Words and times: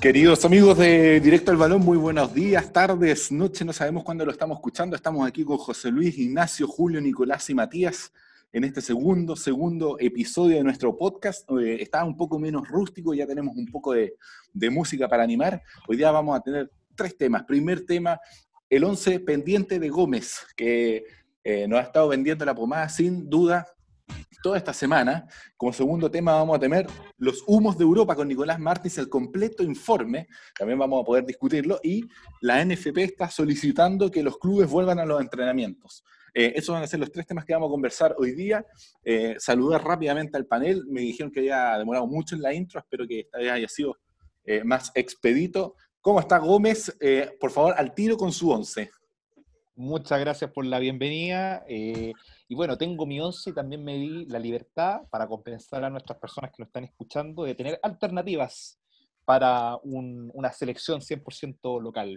Queridos 0.00 0.44
amigos 0.44 0.78
de 0.78 1.18
Directo 1.18 1.50
al 1.50 1.56
Balón, 1.56 1.82
muy 1.82 1.98
buenos 1.98 2.32
días, 2.32 2.72
tardes, 2.72 3.32
noches, 3.32 3.66
no 3.66 3.72
sabemos 3.72 4.04
cuándo 4.04 4.24
lo 4.24 4.30
estamos 4.30 4.58
escuchando. 4.58 4.94
Estamos 4.94 5.26
aquí 5.26 5.42
con 5.42 5.58
José 5.58 5.90
Luis, 5.90 6.16
Ignacio, 6.16 6.68
Julio, 6.68 7.00
Nicolás 7.00 7.50
y 7.50 7.54
Matías 7.54 8.12
en 8.52 8.62
este 8.62 8.80
segundo, 8.80 9.34
segundo 9.34 9.96
episodio 9.98 10.58
de 10.58 10.62
nuestro 10.62 10.96
podcast. 10.96 11.50
Eh, 11.50 11.82
está 11.82 12.04
un 12.04 12.16
poco 12.16 12.38
menos 12.38 12.68
rústico, 12.68 13.12
ya 13.12 13.26
tenemos 13.26 13.56
un 13.56 13.66
poco 13.66 13.92
de, 13.92 14.14
de 14.52 14.70
música 14.70 15.08
para 15.08 15.24
animar. 15.24 15.60
Hoy 15.88 15.96
día 15.96 16.12
vamos 16.12 16.38
a 16.38 16.42
tener 16.42 16.70
tres 16.94 17.18
temas. 17.18 17.42
Primer 17.42 17.84
tema, 17.84 18.20
el 18.70 18.84
11 18.84 19.18
pendiente 19.18 19.80
de 19.80 19.88
Gómez, 19.88 20.46
que 20.56 21.06
eh, 21.42 21.66
nos 21.66 21.80
ha 21.80 21.82
estado 21.82 22.06
vendiendo 22.06 22.44
la 22.44 22.54
pomada 22.54 22.88
sin 22.88 23.28
duda 23.28 23.66
toda 24.42 24.58
esta 24.58 24.72
semana. 24.72 25.26
Como 25.56 25.72
segundo 25.72 26.10
tema 26.10 26.32
vamos 26.32 26.56
a 26.56 26.60
tener 26.60 26.86
los 27.16 27.42
humos 27.46 27.76
de 27.76 27.84
Europa 27.84 28.14
con 28.14 28.28
Nicolás 28.28 28.58
Martins, 28.58 28.98
el 28.98 29.08
completo 29.08 29.62
informe, 29.62 30.28
también 30.56 30.78
vamos 30.78 31.02
a 31.02 31.04
poder 31.04 31.24
discutirlo, 31.24 31.80
y 31.82 32.04
la 32.40 32.64
NFP 32.64 32.98
está 32.98 33.30
solicitando 33.30 34.10
que 34.10 34.22
los 34.22 34.38
clubes 34.38 34.68
vuelvan 34.68 34.98
a 34.98 35.06
los 35.06 35.20
entrenamientos. 35.20 36.04
Eh, 36.34 36.52
esos 36.54 36.72
van 36.72 36.82
a 36.82 36.86
ser 36.86 37.00
los 37.00 37.10
tres 37.10 37.26
temas 37.26 37.44
que 37.44 37.52
vamos 37.52 37.68
a 37.68 37.72
conversar 37.72 38.14
hoy 38.18 38.32
día. 38.32 38.64
Eh, 39.02 39.36
saludar 39.38 39.82
rápidamente 39.84 40.36
al 40.36 40.46
panel, 40.46 40.84
me 40.86 41.00
dijeron 41.00 41.32
que 41.32 41.40
había 41.40 41.78
demorado 41.78 42.06
mucho 42.06 42.36
en 42.36 42.42
la 42.42 42.54
intro, 42.54 42.80
espero 42.80 43.06
que 43.06 43.20
esta 43.20 43.38
vez 43.38 43.50
haya 43.50 43.68
sido 43.68 43.96
eh, 44.44 44.62
más 44.64 44.92
expedito. 44.94 45.74
¿Cómo 46.00 46.20
está 46.20 46.38
Gómez? 46.38 46.96
Por 47.40 47.50
favor, 47.50 47.74
al 47.76 47.92
tiro 47.92 48.16
con 48.16 48.32
su 48.32 48.50
once. 48.50 48.90
Muchas 49.78 50.18
gracias 50.18 50.50
por 50.50 50.66
la 50.66 50.80
bienvenida. 50.80 51.62
Eh, 51.68 52.12
y 52.48 52.54
bueno, 52.56 52.76
tengo 52.76 53.06
mi 53.06 53.20
once 53.20 53.50
y 53.50 53.52
también 53.54 53.84
me 53.84 53.94
di 53.94 54.26
la 54.26 54.40
libertad 54.40 55.02
para 55.08 55.28
compensar 55.28 55.84
a 55.84 55.88
nuestras 55.88 56.18
personas 56.18 56.50
que 56.50 56.60
nos 56.60 56.66
están 56.66 56.82
escuchando 56.82 57.44
de 57.44 57.54
tener 57.54 57.78
alternativas 57.80 58.80
para 59.24 59.76
un- 59.84 60.32
una 60.34 60.50
selección 60.50 61.00
100% 61.00 61.78
local. 61.78 62.16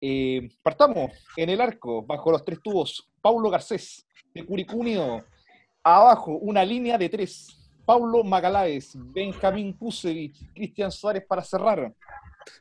Eh, 0.00 0.48
partamos 0.64 1.12
en 1.36 1.48
el 1.50 1.60
arco, 1.60 2.02
bajo 2.04 2.32
los 2.32 2.44
tres 2.44 2.58
tubos, 2.60 3.08
Paulo 3.22 3.50
Garcés, 3.50 4.04
de 4.34 4.44
Curicunio. 4.44 5.24
Abajo, 5.84 6.32
una 6.32 6.64
línea 6.64 6.98
de 6.98 7.08
tres, 7.08 7.70
Paulo 7.84 8.24
Magaláes, 8.24 8.94
Benjamín 8.96 9.72
Kusevich, 9.74 10.52
Cristian 10.52 10.90
Suárez 10.90 11.24
para 11.24 11.44
cerrar. 11.44 11.94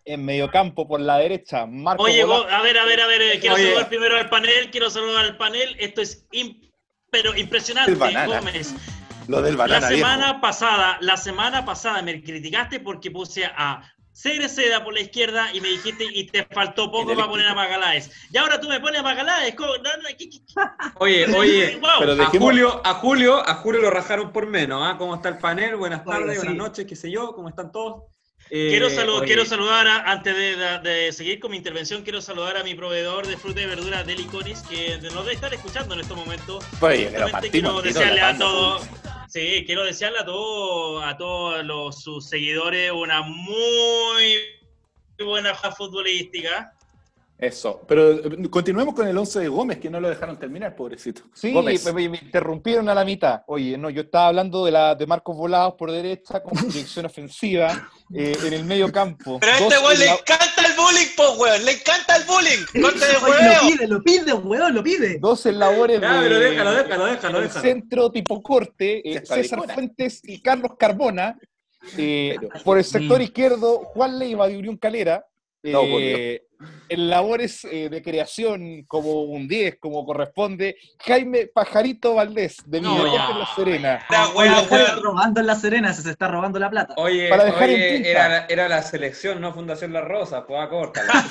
En 0.03 0.23
mediocampo 0.25 0.87
por 0.87 0.99
la 0.99 1.17
derecha, 1.17 1.65
Marco 1.65 2.03
Oye, 2.03 2.21
a 2.21 2.61
ver, 2.61 2.77
a 2.77 2.85
ver, 2.85 3.01
a 3.01 3.07
ver, 3.07 3.21
eh, 3.21 3.39
quiero 3.39 3.55
Oye. 3.55 3.65
saludar 3.65 3.89
primero 3.89 4.17
al 4.17 4.29
panel, 4.29 4.69
quiero 4.71 4.89
saludar 4.89 5.25
al 5.25 5.37
panel. 5.37 5.75
Esto 5.79 6.01
es 6.01 6.27
im- 6.31 6.71
pero 7.11 7.35
impresionante. 7.35 7.95
Gómez. 7.95 8.73
Lo 9.27 9.41
del 9.41 9.53
La 9.53 9.59
banana 9.63 9.89
viejo. 9.89 10.07
semana 10.07 10.41
pasada, 10.41 10.97
la 11.01 11.17
semana 11.17 11.65
pasada 11.65 12.01
me 12.01 12.21
criticaste 12.21 12.79
porque 12.79 13.09
puse 13.09 13.45
a 13.45 13.81
Cereceda 14.13 14.83
por 14.83 14.93
la 14.93 15.01
izquierda 15.01 15.49
y 15.53 15.59
me 15.59 15.67
dijiste 15.67 16.05
y 16.09 16.27
te 16.27 16.45
faltó 16.45 16.89
poco 16.89 17.13
para 17.15 17.27
poner 17.27 17.47
a 17.47 17.53
Magaláes. 17.53 18.11
Y 18.31 18.37
ahora 18.37 18.61
tú 18.61 18.69
me 18.69 18.79
pones 18.79 19.01
a 19.01 19.03
Magaláes. 19.03 19.55
Oye, 20.99 21.25
oye, 21.35 21.79
pero 21.99 22.23
a 22.23 22.25
Julio, 22.27 22.81
a 22.85 22.93
Julio, 22.93 23.49
a 23.49 23.55
Julio 23.55 23.81
lo 23.81 23.89
rajaron 23.89 24.31
por 24.31 24.47
menos, 24.47 24.81
¿ah? 24.85 24.95
¿Cómo 24.97 25.15
está 25.15 25.29
el 25.29 25.37
panel? 25.37 25.75
Buenas 25.75 26.05
tardes, 26.05 26.39
sí. 26.39 26.47
buenas 26.47 26.55
noches, 26.55 26.85
qué 26.85 26.95
sé 26.95 27.11
yo, 27.11 27.33
¿cómo 27.33 27.49
están 27.49 27.71
todos? 27.71 28.03
Eh, 28.51 28.67
Quiero, 28.69 28.89
salu- 28.91 29.15
oye, 29.17 29.25
quiero 29.25 29.43
saludar, 29.43 29.87
a- 29.87 30.11
antes 30.11 30.35
de, 30.35 30.55
de- 30.55 30.79
de 30.79 31.11
seguir 31.11 31.39
con 31.39 31.49
mi 31.51 31.57
intervención, 31.57 32.03
quiero 32.03 32.21
saludar 32.21 32.57
a 32.57 32.63
mi 32.63 32.75
proveedor 32.75 33.25
de 33.25 33.37
fruta 33.37 33.61
y 33.61 33.65
verdura, 33.65 34.03
Deliconis, 34.03 34.61
que 34.61 34.97
nos 35.01 35.13
debe 35.25 35.33
estar 35.33 35.51
escuchando 35.53 35.95
en 35.95 36.01
estos 36.01 36.15
momentos. 36.15 36.63
Oye, 36.79 37.07
pero 37.11 37.23
Justamente 37.23 37.31
partimos 37.31 37.81
quiero 37.81 37.81
desearle 37.81 38.21
a 38.21 38.37
todos, 38.37 38.87
sí, 39.29 39.63
quiero 39.65 39.83
desearle 39.83 40.19
a 40.19 40.25
todos, 40.25 41.03
a 41.03 41.17
todos 41.17 41.65
los, 41.65 42.01
sus 42.03 42.29
seguidores 42.29 42.91
una 42.91 43.23
muy 43.23 44.37
buena 45.17 45.51
hoja 45.51 45.71
futbolística. 45.71 46.71
Eso, 47.37 47.81
pero 47.85 48.11
eh, 48.13 48.49
continuemos 48.49 48.95
con 48.95 49.05
el 49.09 49.17
11 49.17 49.41
de 49.41 49.47
Gómez, 49.49 49.77
que 49.79 49.89
no 49.89 49.99
lo 49.99 50.07
dejaron 50.07 50.39
terminar, 50.39 50.73
pobrecito. 50.73 51.23
Sí, 51.33 51.51
Gómez. 51.51 51.93
me, 51.93 52.03
interrumpieron 52.03 52.87
a 52.87 52.95
la 52.95 53.03
mitad. 53.03 53.41
Oye, 53.47 53.77
no, 53.77 53.89
yo 53.89 54.03
estaba 54.03 54.27
hablando 54.29 54.63
de 54.63 54.71
la 54.71 54.95
de 54.95 55.05
Marcos 55.05 55.35
Volados 55.35 55.73
por 55.77 55.91
derecha 55.91 56.41
con 56.41 56.53
proyección 56.57 57.05
ofensiva 57.05 57.89
eh, 58.13 58.37
en 58.45 58.53
el 58.53 58.63
medio 58.63 58.89
campo. 58.89 59.37
Pero 59.41 59.51
a 59.51 59.57
este 59.57 59.77
weón 59.79 59.99
le 59.99 60.05
la- 60.05 60.13
encanta 60.13 60.65
el 60.65 60.73
bullying, 60.77 61.07
po, 61.17 61.31
weón. 61.33 61.65
Le 61.65 61.71
encanta 61.73 62.15
el 62.15 62.23
bullying. 62.23 62.65
Corte 62.81 62.99
de 63.05 63.15
Oye, 63.17 63.43
lo 63.43 63.67
pide, 63.67 63.87
lo 63.87 64.01
pide, 64.03 64.33
weón, 64.33 64.73
lo 64.75 64.83
pide. 64.83 65.19
Dos 65.19 65.45
en 65.45 65.59
labores 65.59 65.99
Ya, 65.99 66.13
de 66.21 66.29
pero 66.29 66.39
déjalo, 66.39 66.71
déjalo, 66.71 67.05
déjalo, 67.05 67.37
el 67.39 67.43
déjalo. 67.47 67.61
centro 67.61 68.11
tipo 68.11 68.41
corte, 68.41 69.01
eh, 69.11 69.19
César 69.25 69.57
Licona. 69.59 69.73
Fuentes 69.73 70.21
y 70.23 70.41
Carlos 70.41 70.71
Carbona. 70.79 71.37
Eh, 71.97 72.37
Pero- 72.39 72.63
por 72.63 72.77
el 72.77 72.85
sector 72.85 73.19
Mm. 73.19 73.23
izquierdo, 73.23 73.79
Juan 73.79 74.17
Leiva 74.17 74.47
de 74.47 74.57
Unión 74.57 74.77
Calera. 74.77 75.25
No, 75.63 75.81
en 76.89 77.09
labores 77.09 77.65
eh, 77.65 77.89
de 77.89 78.01
creación 78.01 78.83
como 78.87 79.23
un 79.23 79.47
10, 79.47 79.77
como 79.79 80.05
corresponde, 80.05 80.77
Jaime 81.05 81.47
Pajarito 81.47 82.15
Valdés, 82.15 82.57
de 82.65 82.81
No, 82.81 83.13
ya. 83.13 83.29
en 83.31 83.39
La 83.39 83.47
Serena. 83.55 83.95
Está 83.95 84.29
weón. 84.29 85.01
robando 85.01 85.39
en 85.39 85.47
la 85.47 85.55
Serena, 85.55 85.93
se, 85.93 86.01
se 86.01 86.11
está 86.11 86.27
robando 86.27 86.59
la 86.59 86.69
plata. 86.69 86.93
Oye, 86.97 87.29
Para 87.29 87.45
dejar 87.45 87.69
en 87.69 87.75
oye 87.75 88.11
era, 88.11 88.45
era 88.47 88.69
la 88.69 88.81
selección, 88.81 89.41
no 89.41 89.53
Fundación 89.53 89.93
La 89.93 90.01
Rosa, 90.01 90.45
pues 90.45 90.67
córtala. 90.69 91.13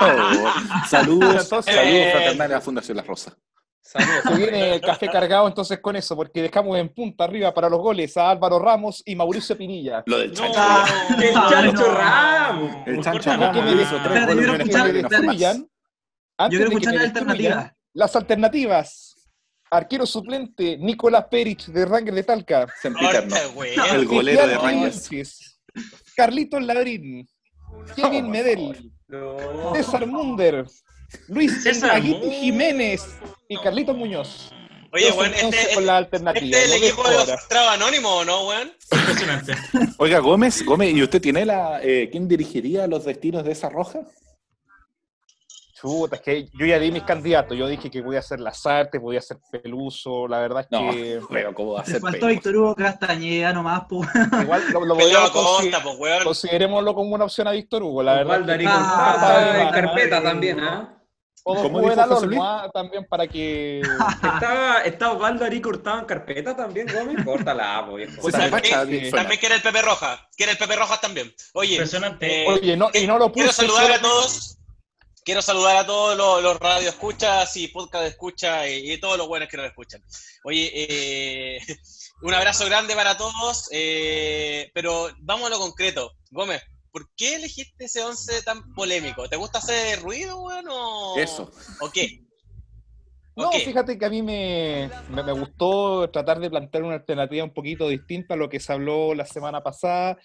Oh, 0.00 0.86
saludos, 0.88 1.48
saludos 1.48 1.66
eh, 1.68 2.10
fraternales 2.12 2.56
a 2.56 2.60
Fundación 2.60 2.96
La 2.96 3.02
Rosa. 3.02 3.36
Saludos. 3.84 4.22
Se 4.26 4.34
viene 4.36 4.74
el 4.76 4.80
café 4.80 5.08
cargado 5.08 5.46
entonces 5.46 5.78
con 5.80 5.94
eso, 5.94 6.16
porque 6.16 6.40
dejamos 6.42 6.78
en 6.78 6.88
punta 6.88 7.24
arriba 7.24 7.52
para 7.52 7.68
los 7.68 7.80
goles 7.80 8.16
a 8.16 8.30
Álvaro 8.30 8.58
Ramos 8.58 9.02
y 9.04 9.14
Mauricio 9.14 9.56
Pinilla. 9.58 10.02
Lo 10.06 10.18
del 10.18 10.30
No, 10.32 10.36
chancho. 10.36 10.60
El 11.20 11.36
Ah, 11.36 11.46
Chancho 11.50 11.86
no. 11.88 11.94
Ramos. 11.94 12.76
El 12.86 13.00
chancho 13.02 13.30
Ramos 13.30 13.56
que 13.56 13.62
me 13.62 13.82
hizo 13.82 13.96
tres 14.02 14.04
Espérate, 14.04 14.34
goles 14.34 14.36
quiero 14.36 14.54
el 14.54 14.60
escuchar- 14.60 14.86
no 14.86 15.58
Yo 15.58 15.68
antes 16.38 16.58
quiero 16.58 16.64
de 16.64 16.70
que 16.70 16.74
escuchar 16.74 16.92
me 16.92 16.98
la 16.98 17.02
destruyan, 17.02 17.02
alternativa. 17.02 17.76
Las 17.92 18.16
alternativas. 18.16 19.10
Arquero 19.70 20.06
suplente, 20.06 20.76
Nicolás 20.78 21.26
Perich 21.30 21.66
de 21.66 21.84
Rangers 21.84 22.14
de 22.16 22.22
Talca. 22.22 22.66
Sempiterno. 22.80 23.36
El 23.92 24.06
golero 24.06 24.46
de 24.46 24.56
Rangers. 24.56 25.58
Carlitos 26.16 26.62
Ladrín. 26.62 27.26
Kevin 27.96 28.30
Medel. 28.30 28.92
No. 29.08 29.74
César 29.74 30.06
Munder. 30.06 30.64
Luis 31.28 31.64
Munder. 31.64 32.02
Jiménez. 32.32 33.16
Y 33.48 33.56
Carlitos 33.58 33.96
Muñoz. 33.96 34.50
Oye, 34.92 35.10
weón, 35.10 35.34
este, 35.34 35.74
con 35.74 35.86
la 35.86 35.98
este 36.00 36.16
alternativa. 36.16 36.58
es 36.58 36.72
el 36.72 36.82
equipo 36.84 37.02
de 37.08 37.16
los. 37.16 37.48
Traba 37.48 37.72
Anónimos, 37.72 38.12
¿o 38.12 38.24
no, 38.24 38.46
weón? 38.46 38.72
Impresionante. 38.92 39.54
Oiga, 39.98 40.20
Gómez, 40.20 40.64
Gómez, 40.64 40.94
¿y 40.94 41.02
usted 41.02 41.20
tiene 41.20 41.44
la. 41.44 41.80
eh, 41.82 42.08
¿Quién 42.12 42.28
dirigiría 42.28 42.86
los 42.86 43.04
destinos 43.04 43.44
de 43.44 43.52
esa 43.52 43.68
roja? 43.68 44.00
Chuta, 45.80 46.16
es 46.16 46.22
que 46.22 46.48
yo 46.58 46.64
ya 46.64 46.78
di 46.78 46.92
mis 46.92 47.02
candidatos. 47.02 47.58
Yo 47.58 47.66
dije 47.66 47.90
que 47.90 48.02
podía 48.02 48.22
ser 48.22 48.38
Lazarte, 48.40 49.00
podía 49.00 49.20
ser 49.20 49.36
Peluso. 49.50 50.28
La 50.28 50.38
verdad 50.38 50.60
es 50.62 50.68
No, 50.70 50.90
que 50.92 51.20
pero 51.28 51.52
¿cómo 51.52 51.72
va 51.72 51.80
a 51.80 51.84
ser? 51.84 52.00
faltó? 52.00 52.28
Víctor 52.28 52.56
Hugo 52.56 52.74
Castañeda 52.76 53.52
nomás, 53.52 53.82
pues. 53.88 54.08
igual 54.42 54.62
lo, 54.72 54.84
lo 54.86 54.94
podríamos 54.94 55.30
consider- 55.32 55.82
pues, 55.98 56.24
considerémoslo 56.24 56.94
como 56.94 57.14
una 57.16 57.24
opción 57.24 57.48
a 57.48 57.50
Víctor 57.50 57.82
Hugo. 57.82 58.02
La 58.02 58.12
verdad. 58.14 58.24
Igual 58.36 58.46
Darío 58.46 58.68
Ah, 58.70 59.66
ah, 59.66 59.70
carpeta 59.74 60.22
también, 60.22 60.60
¿ah? 60.60 61.02
Todos 61.44 61.60
¿Cómo 61.62 61.80
dijo 61.80 61.94
José 62.06 62.26
Luis? 62.26 62.40
ah, 62.42 62.70
también 62.72 63.04
para 63.06 63.26
que. 63.26 63.80
Estaba, 64.34 64.80
estaba 64.80 65.12
Osvaldo 65.12 65.44
Arico 65.44 65.68
Hurtado 65.68 65.98
en 66.00 66.04
carpeta 66.06 66.56
también, 66.56 66.86
Gómez. 66.90 67.22
Córtala, 67.24 67.84
pues, 67.88 68.06
viejo. 68.08 68.22
Pues 68.22 68.34
suena. 68.34 68.50
También 68.50 69.38
quiere 69.40 69.54
el 69.56 69.62
Pepe 69.62 69.82
Roja. 69.82 70.26
Quiere 70.36 70.52
el 70.52 70.58
Pepe 70.58 70.76
Rojas 70.76 71.00
también. 71.02 71.34
Oye, 71.52 71.72
Impresionante. 71.72 72.44
eh, 72.44 72.48
Oye, 72.48 72.76
no, 72.78 72.88
y 72.94 73.06
no 73.06 73.18
lo 73.18 73.26
puse. 73.30 73.40
quiero 73.40 73.52
saludar 73.52 73.92
a 73.92 74.00
todos. 74.00 74.56
Quiero 75.22 75.40
saludar 75.42 75.76
a 75.76 75.86
todos 75.86 76.16
los, 76.16 76.42
los 76.42 76.58
radio 76.58 76.88
escuchas 76.88 77.56
y 77.56 77.68
podcast 77.68 78.04
escucha 78.06 78.68
y, 78.68 78.92
y 78.92 78.98
todos 78.98 79.16
los 79.18 79.26
buenos 79.26 79.48
que 79.48 79.56
nos 79.56 79.66
escuchan. 79.66 80.02
Oye, 80.44 80.70
eh, 80.74 81.58
un 82.22 82.32
abrazo 82.34 82.64
grande 82.66 82.94
para 82.94 83.16
todos, 83.18 83.68
eh, 83.70 84.70
pero 84.74 85.08
vamos 85.20 85.46
a 85.46 85.50
lo 85.50 85.58
concreto. 85.58 86.12
Gómez, 86.30 86.62
¿por 86.94 87.10
qué 87.16 87.34
elegiste 87.34 87.86
ese 87.86 88.04
11 88.04 88.42
tan 88.44 88.72
polémico? 88.72 89.28
¿Te 89.28 89.34
gusta 89.34 89.58
hacer 89.58 90.00
ruido, 90.00 90.40
weón? 90.40 90.66
O, 90.70 91.16
Eso. 91.18 91.50
¿O 91.80 91.90
qué? 91.90 92.22
¿O 93.34 93.42
No, 93.42 93.50
fíjate 93.50 93.98
que 93.98 94.04
a 94.04 94.10
mí 94.10 94.22
me, 94.22 94.88
me, 95.10 95.24
me 95.24 95.32
gustó 95.32 96.08
tratar 96.08 96.38
de 96.38 96.48
plantear 96.48 96.84
una 96.84 96.94
alternativa 96.94 97.42
un 97.42 97.52
poquito 97.52 97.88
distinta 97.88 98.34
a 98.34 98.36
lo 98.36 98.48
que 98.48 98.60
se 98.60 98.72
habló 98.72 99.12
la 99.12 99.26
semana 99.26 99.60
pasada. 99.60 100.20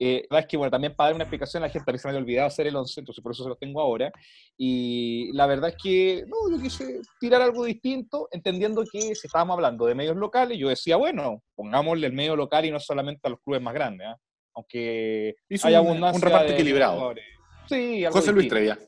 Eh, 0.00 0.26
la 0.30 0.36
verdad 0.36 0.40
es 0.40 0.46
que, 0.46 0.56
bueno, 0.56 0.70
también 0.70 0.96
para 0.96 1.08
dar 1.08 1.14
una 1.14 1.24
explicación 1.24 1.62
a 1.62 1.66
la 1.66 1.72
gente, 1.72 1.90
a 1.90 1.92
mí 1.92 1.98
se 1.98 2.08
me 2.08 2.12
había 2.12 2.22
olvidado 2.22 2.46
hacer 2.46 2.66
el 2.66 2.76
11, 2.76 3.00
entonces 3.00 3.22
por 3.22 3.32
eso 3.32 3.42
se 3.42 3.50
lo 3.50 3.56
tengo 3.56 3.82
ahora. 3.82 4.10
Y 4.56 5.30
la 5.34 5.46
verdad 5.46 5.74
es 5.76 5.76
que, 5.76 6.24
no, 6.26 6.56
yo 6.56 6.62
quise 6.62 7.02
tirar 7.20 7.42
algo 7.42 7.66
distinto, 7.66 8.28
entendiendo 8.32 8.82
que 8.90 9.14
si 9.14 9.26
estábamos 9.26 9.56
hablando 9.56 9.84
de 9.84 9.94
medios 9.94 10.16
locales, 10.16 10.56
yo 10.58 10.70
decía, 10.70 10.96
bueno, 10.96 11.42
pongámosle 11.54 12.06
el 12.06 12.14
medio 12.14 12.34
local 12.34 12.64
y 12.64 12.70
no 12.70 12.80
solamente 12.80 13.28
a 13.28 13.30
los 13.30 13.40
clubes 13.42 13.60
más 13.60 13.74
grandes, 13.74 14.08
¿ah? 14.08 14.16
Aunque 14.54 15.36
Hizo 15.48 15.66
hay 15.68 15.74
un, 15.74 15.78
abundancia 15.80 16.16
un 16.16 16.22
reparto 16.22 16.48
de 16.48 16.54
equilibrado. 16.54 16.92
jugadores. 16.94 17.24
Sí, 17.68 18.04
algo 18.04 18.18
José 18.18 18.32
Luis. 18.32 18.48
Trevia. 18.48 18.78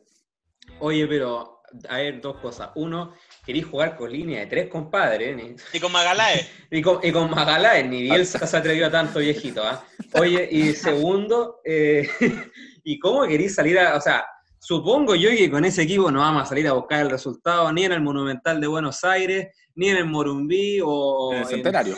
Oye, 0.80 1.06
pero, 1.06 1.60
a 1.88 1.96
ver, 1.98 2.20
dos 2.20 2.36
cosas. 2.38 2.70
Uno, 2.74 3.14
queréis 3.44 3.66
jugar 3.66 3.96
con 3.96 4.10
línea 4.12 4.40
de 4.40 4.46
tres, 4.46 4.68
compadre. 4.68 5.34
ni- 5.34 5.56
Y 5.72 5.80
con 5.80 5.92
Magaláes. 5.92 6.48
Y 6.70 6.82
con, 6.82 6.98
y 7.02 7.10
con 7.12 7.30
Magaláes, 7.30 7.86
ni 7.86 8.02
Bielsa 8.02 8.46
se 8.46 8.56
atrevió 8.56 8.86
a 8.86 8.90
tanto, 8.90 9.18
viejito, 9.20 9.62
¿ah? 9.64 9.84
Oye, 10.14 10.48
y 10.50 10.72
segundo, 10.72 11.60
eh, 11.64 12.08
¿y 12.84 12.98
cómo 12.98 13.26
queréis 13.26 13.54
salir 13.54 13.78
a.? 13.78 13.96
O 13.96 14.00
sea, 14.00 14.26
supongo 14.58 15.14
yo 15.14 15.30
que 15.30 15.50
con 15.50 15.64
ese 15.64 15.82
equipo 15.82 16.10
no 16.10 16.20
vamos 16.20 16.42
a 16.42 16.46
salir 16.46 16.66
a 16.68 16.72
buscar 16.72 17.00
el 17.00 17.10
resultado 17.10 17.72
ni 17.72 17.84
en 17.84 17.92
el 17.92 18.00
Monumental 18.00 18.60
de 18.60 18.66
Buenos 18.66 19.04
Aires, 19.04 19.48
ni 19.74 19.88
en 19.88 19.96
el 19.98 20.06
Morumbí 20.06 20.80
o. 20.84 21.30
En 21.32 21.38
el 21.38 21.42
en- 21.44 21.48
centenario. 21.48 21.96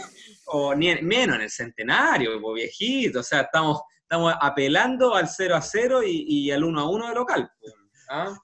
O 0.48 0.74
ni 0.74 0.88
en- 0.90 1.06
menos 1.06 1.36
en 1.36 1.42
el 1.42 1.50
centenario, 1.50 2.40
pues 2.40 2.54
viejito. 2.54 3.20
O 3.20 3.22
sea, 3.22 3.42
estamos, 3.42 3.80
estamos 4.02 4.34
apelando 4.40 5.14
al 5.14 5.28
0 5.28 5.56
a 5.56 5.62
0 5.62 6.02
y, 6.04 6.24
y 6.26 6.50
al 6.50 6.64
1 6.64 6.80
a 6.80 6.88
1 6.90 7.08
de 7.08 7.14
local. 7.14 7.50
pues. 7.60 7.74
¿Ah? 8.10 8.34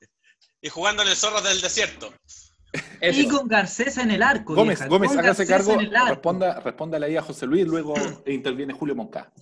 Y 0.61 0.69
jugando 0.69 1.03
en 1.03 1.09
el 1.09 1.17
zorro 1.17 1.41
del 1.41 1.61
desierto. 1.61 2.12
Eso. 3.01 3.21
Y 3.21 3.29
con 3.29 3.47
Garcés 3.47 3.99
en 3.99 4.11
el 4.11 4.23
arco. 4.23 4.55
Gómez, 4.55 4.79
vieja, 4.81 4.89
Gómez, 4.89 5.11
hágase 5.17 5.45
Garcés 5.45 5.77
cargo, 5.77 5.81
arco. 5.97 6.09
responda, 6.15 6.61
respóndale 6.61 7.06
ahí 7.06 7.17
a 7.17 7.23
José 7.23 7.47
Luis, 7.47 7.67
luego 7.67 7.95
interviene 8.27 8.73
Julio 8.73 8.95
Moncada. 8.97 9.33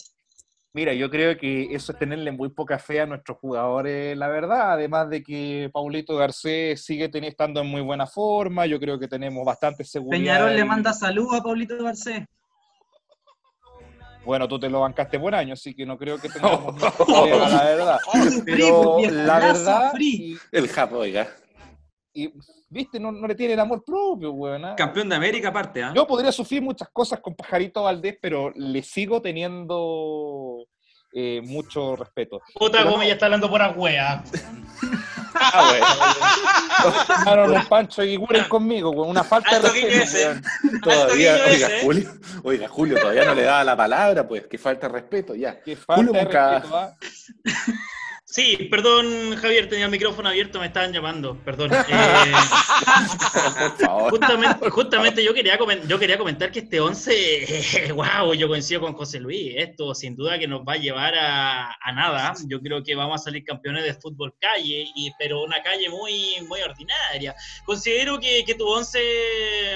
Mira, 0.75 0.95
yo 0.95 1.11
creo 1.11 1.37
que 1.37 1.75
eso 1.75 1.93
es 1.93 1.99
tenerle 1.99 2.33
muy 2.33 2.49
poca 2.49 2.79
fe 2.79 3.01
a 3.01 3.07
nuestros 3.07 3.37
jugadores, 3.39 4.17
la 4.17 4.29
verdad. 4.29 4.73
Además 4.73 5.11
de 5.11 5.23
que 5.23 5.69
Paulito 5.73 6.17
Garcés 6.17 6.83
sigue 6.83 7.11
estando 7.27 7.61
en 7.61 7.67
muy 7.67 7.83
buena 7.83 8.07
forma, 8.07 8.65
yo 8.67 8.81
creo 8.81 8.99
que 8.99 9.07
tenemos 9.07 9.45
bastante 9.45 9.85
seguridad. 9.85 10.19
Peñarol 10.19 10.57
le 10.57 10.65
manda 10.65 10.93
saludos 10.95 11.41
a 11.41 11.43
Paulito 11.43 11.77
Garcés. 11.83 12.25
Bueno, 14.25 14.47
tú 14.47 14.59
te 14.59 14.69
lo 14.71 14.81
bancaste 14.81 15.19
buen 15.19 15.35
año, 15.35 15.55
así 15.55 15.75
que 15.75 15.85
no 15.85 15.99
creo 15.99 16.19
que 16.19 16.29
tengamos 16.29 16.75
problema, 16.97 17.49
la 17.49 17.65
verdad. 17.65 17.99
Pero 18.45 18.95
Free, 18.99 19.11
la 19.11 19.39
verdad, 19.39 19.91
free. 19.93 20.39
El 20.53 20.69
Japo, 20.69 20.99
oiga. 20.99 21.29
y, 22.15 22.33
viste, 22.69 23.01
no, 23.01 23.11
no 23.11 23.27
le 23.27 23.35
tiene 23.35 23.55
el 23.55 23.61
amor 23.61 23.83
propio, 23.85 24.33
weón. 24.33 24.65
¿ah? 24.65 24.77
Campeón 24.77 25.09
de 25.09 25.17
América 25.17 25.49
aparte, 25.49 25.83
¿ah? 25.83 25.93
Yo 25.95 26.07
podría 26.07 26.31
sufrir 26.31 26.63
muchas 26.63 26.89
cosas 26.93 27.21
con 27.21 27.35
Pajarito 27.35 27.83
Valdés, 27.83 28.17
pero 28.21 28.53
le 28.55 28.83
sigo 28.83 29.21
teniendo 29.21 30.67
eh, 31.13 31.41
mucho 31.43 31.97
respeto. 31.97 32.41
Puta, 32.55 32.83
Gómez 32.83 32.99
no. 32.99 33.05
ya 33.05 33.13
está 33.13 33.27
hablando 33.27 33.51
por 33.51 33.63
wea. 33.77 34.23
Ah, 35.35 35.73
bueno. 37.25 37.55
Un 37.55 37.67
pancho 37.67 38.03
y 38.03 38.17
curen 38.17 38.45
conmigo. 38.45 38.91
Una 38.91 39.25
falta 39.25 39.51
de 39.51 39.57
Alto 39.57 39.73
guiño 39.73 39.89
respeto, 39.89 40.05
ese. 40.05 40.27
weón. 40.27 40.81
Todavía, 40.83 41.35
oiga, 41.35 41.67
ese, 41.67 41.77
¿eh? 41.77 41.81
Julio, 41.83 42.13
oiga, 42.43 42.69
Julio, 42.69 43.01
todavía 43.01 43.25
no 43.25 43.35
le 43.35 43.43
daba 43.43 43.65
la 43.65 43.77
palabra, 43.77 44.29
pues, 44.29 44.47
que 44.47 44.59
falta 44.59 44.89
de 44.89 44.93
respeto, 44.93 45.35
ya. 45.35 45.61
Qué 45.61 45.77
falta 45.77 45.97
Julio 45.97 46.13
de 46.13 46.25
respeto, 46.25 46.77
¿ah? 46.77 46.97
Sí, 48.35 48.57
perdón, 48.71 49.37
Javier, 49.37 49.69
tenía 49.69 49.85
el 49.85 49.91
micrófono 49.91 50.31
abierto, 50.31 50.59
me 50.59 50.65
estaban 50.65 50.91
llamando, 50.91 51.37
perdón. 51.45 51.71
Eh, 51.93 52.33
justamente, 54.11 54.71
justamente 54.71 55.25
yo, 55.25 55.35
quería 55.35 55.59
comen- 55.59 55.87
yo 55.87 55.99
quería 55.99 56.17
comentar 56.19 56.51
que 56.51 56.61
este 56.61 56.81
11, 56.81 57.93
wow, 57.95 58.33
yo 58.35 58.49
coincido 58.49 58.81
con 58.81 58.95
José 58.95 59.21
Luis, 59.21 59.53
esto 59.57 59.95
sin 59.95 60.17
duda 60.17 60.39
que 60.39 60.49
nos 60.49 60.63
va 60.63 60.73
a 60.75 60.77
llevar 60.79 61.15
a, 61.15 61.73
a 61.81 61.93
nada. 61.93 62.33
Yo 62.47 62.61
creo 62.61 62.83
que 62.83 62.95
vamos 62.95 63.21
a 63.21 63.25
salir 63.25 63.45
campeones 63.45 63.85
de 63.85 63.95
fútbol 63.95 64.35
calle, 64.41 64.87
y, 64.95 65.13
pero 65.19 65.43
una 65.43 65.63
calle 65.63 65.89
muy, 65.91 66.35
muy 66.49 66.61
ordinaria. 66.63 67.35
Considero 67.65 68.19
que, 68.19 68.45
que 68.47 68.55
tu 68.55 68.67
11, 68.67 68.99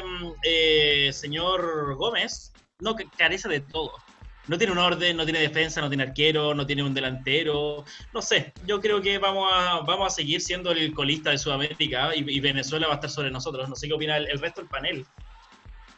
mm, 0.04 0.32
eh, 0.42 1.10
señor 1.12 1.94
Gómez, 1.96 2.52
no 2.80 2.96
carece 3.18 3.48
de 3.48 3.60
todo. 3.60 3.92
No 4.48 4.58
tiene 4.58 4.72
un 4.72 4.78
orden, 4.78 5.16
no 5.16 5.24
tiene 5.24 5.40
defensa, 5.40 5.80
no 5.80 5.88
tiene 5.88 6.04
arquero, 6.04 6.54
no 6.54 6.66
tiene 6.66 6.82
un 6.82 6.94
delantero. 6.94 7.84
No 8.14 8.22
sé, 8.22 8.52
yo 8.66 8.80
creo 8.80 9.00
que 9.00 9.18
vamos 9.18 9.50
a, 9.52 9.80
vamos 9.80 10.06
a 10.06 10.16
seguir 10.16 10.40
siendo 10.40 10.70
el 10.70 10.94
colista 10.94 11.30
de 11.30 11.38
Sudamérica 11.38 12.14
y, 12.14 12.24
y 12.28 12.40
Venezuela 12.40 12.86
va 12.86 12.94
a 12.94 12.96
estar 12.96 13.10
sobre 13.10 13.30
nosotros. 13.30 13.68
No 13.68 13.76
sé 13.76 13.88
qué 13.88 13.94
opina 13.94 14.16
el, 14.16 14.28
el 14.28 14.38
resto 14.38 14.60
del 14.60 14.70
panel. 14.70 15.04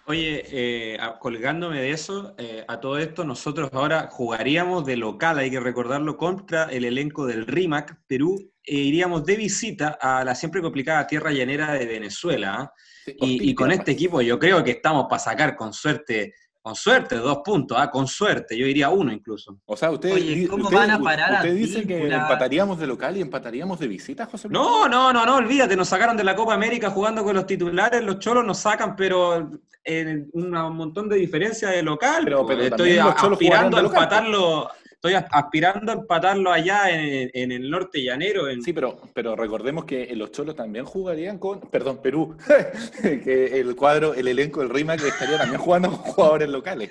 Oye, 0.08 0.42
eh, 0.50 0.98
colgándome 1.20 1.82
de 1.82 1.90
eso, 1.90 2.34
eh, 2.38 2.64
a 2.66 2.80
todo 2.80 2.96
esto, 2.96 3.24
nosotros 3.24 3.68
ahora 3.74 4.08
jugaríamos 4.10 4.86
de 4.86 4.96
local, 4.96 5.38
hay 5.38 5.50
que 5.50 5.60
recordarlo, 5.60 6.16
contra 6.16 6.64
el 6.64 6.86
elenco 6.86 7.26
del 7.26 7.46
RIMAC 7.46 7.94
Perú, 8.06 8.50
e 8.64 8.76
iríamos 8.76 9.26
de 9.26 9.36
visita 9.36 9.98
a 10.00 10.24
la 10.24 10.34
siempre 10.34 10.62
complicada 10.62 11.06
tierra 11.06 11.30
llanera 11.30 11.74
de 11.74 11.84
Venezuela. 11.84 12.56
¿ah? 12.58 12.72
Y, 13.06 13.50
y 13.50 13.54
con 13.54 13.70
este 13.70 13.90
equipo 13.90 14.22
yo 14.22 14.38
creo 14.38 14.64
que 14.64 14.70
estamos 14.70 15.08
para 15.10 15.18
sacar 15.18 15.54
con 15.54 15.74
suerte, 15.74 16.32
con 16.69 16.76
suerte, 16.76 17.17
dos 17.17 17.38
puntos, 17.38 17.79
¿ah? 17.81 17.91
con 17.91 18.06
suerte, 18.06 18.55
yo 18.55 18.67
diría 18.67 18.91
uno 18.91 19.11
incluso. 19.11 19.59
O 19.65 19.75
sea, 19.75 19.91
ustedes 19.91 20.17
Oye, 20.17 20.47
¿cómo 20.47 20.65
usted, 20.65 20.76
van 20.76 20.91
a 20.91 21.00
parar 21.00 21.37
a 21.37 21.38
usted 21.38 21.55
dice 21.55 21.87
que 21.87 22.09
empataríamos 22.12 22.79
de 22.79 22.87
local 22.87 23.17
y 23.17 23.23
empataríamos 23.23 23.79
de 23.79 23.88
visita, 23.88 24.26
José. 24.26 24.50
No, 24.50 24.87
no, 24.87 25.11
no, 25.11 25.25
no, 25.25 25.37
olvídate, 25.37 25.76
nos 25.76 25.88
sacaron 25.88 26.15
de 26.15 26.25
la 26.25 26.37
Copa 26.37 26.53
América 26.53 26.91
jugando 26.91 27.25
con 27.25 27.35
los 27.35 27.47
titulares, 27.47 28.05
los 28.05 28.19
cholos 28.19 28.44
nos 28.44 28.59
sacan, 28.59 28.97
pero 28.97 29.50
en 29.82 30.29
un 30.35 30.50
montón 30.50 31.09
de 31.09 31.17
diferencia 31.17 31.70
de 31.70 31.82
local. 31.82 32.25
Pero- 32.25 32.44
pues, 32.44 32.59
pero 32.59 32.69
estoy 32.69 32.99
aspirando 32.99 33.79
a 33.79 33.82
local, 33.82 33.94
pues. 33.94 34.03
empatarlo, 34.03 34.69
estoy 34.98 35.14
as- 35.14 35.26
aspirando 35.30 35.92
a 35.92 35.94
empatarlo 35.94 36.50
allá 36.52 36.90
en, 36.90 37.30
en 37.32 37.52
el 37.52 37.70
norte 37.70 38.02
llanero. 38.02 38.48
En, 38.48 38.62
Sí, 38.62 38.72
pero, 38.72 39.00
pero 39.14 39.36
recordemos 39.36 39.84
que 39.84 40.12
los 40.16 40.32
Cholos 40.32 40.56
también 40.56 40.84
jugarían 40.84 41.38
con, 41.38 41.60
perdón, 41.60 42.00
Perú, 42.02 42.36
que 43.02 43.60
el 43.60 43.76
cuadro, 43.76 44.14
el 44.14 44.26
elenco 44.26 44.60
del 44.60 44.70
Rima 44.70 44.96
que 44.96 45.06
estaría 45.08 45.38
también 45.38 45.60
jugando 45.60 45.90
con 45.90 45.98
jugadores 46.00 46.48
locales. 46.48 46.90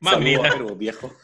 Mamita. 0.00 0.42
Saludos 0.42 0.46
a 0.46 0.58
Perú, 0.58 0.76
viejo. 0.76 1.14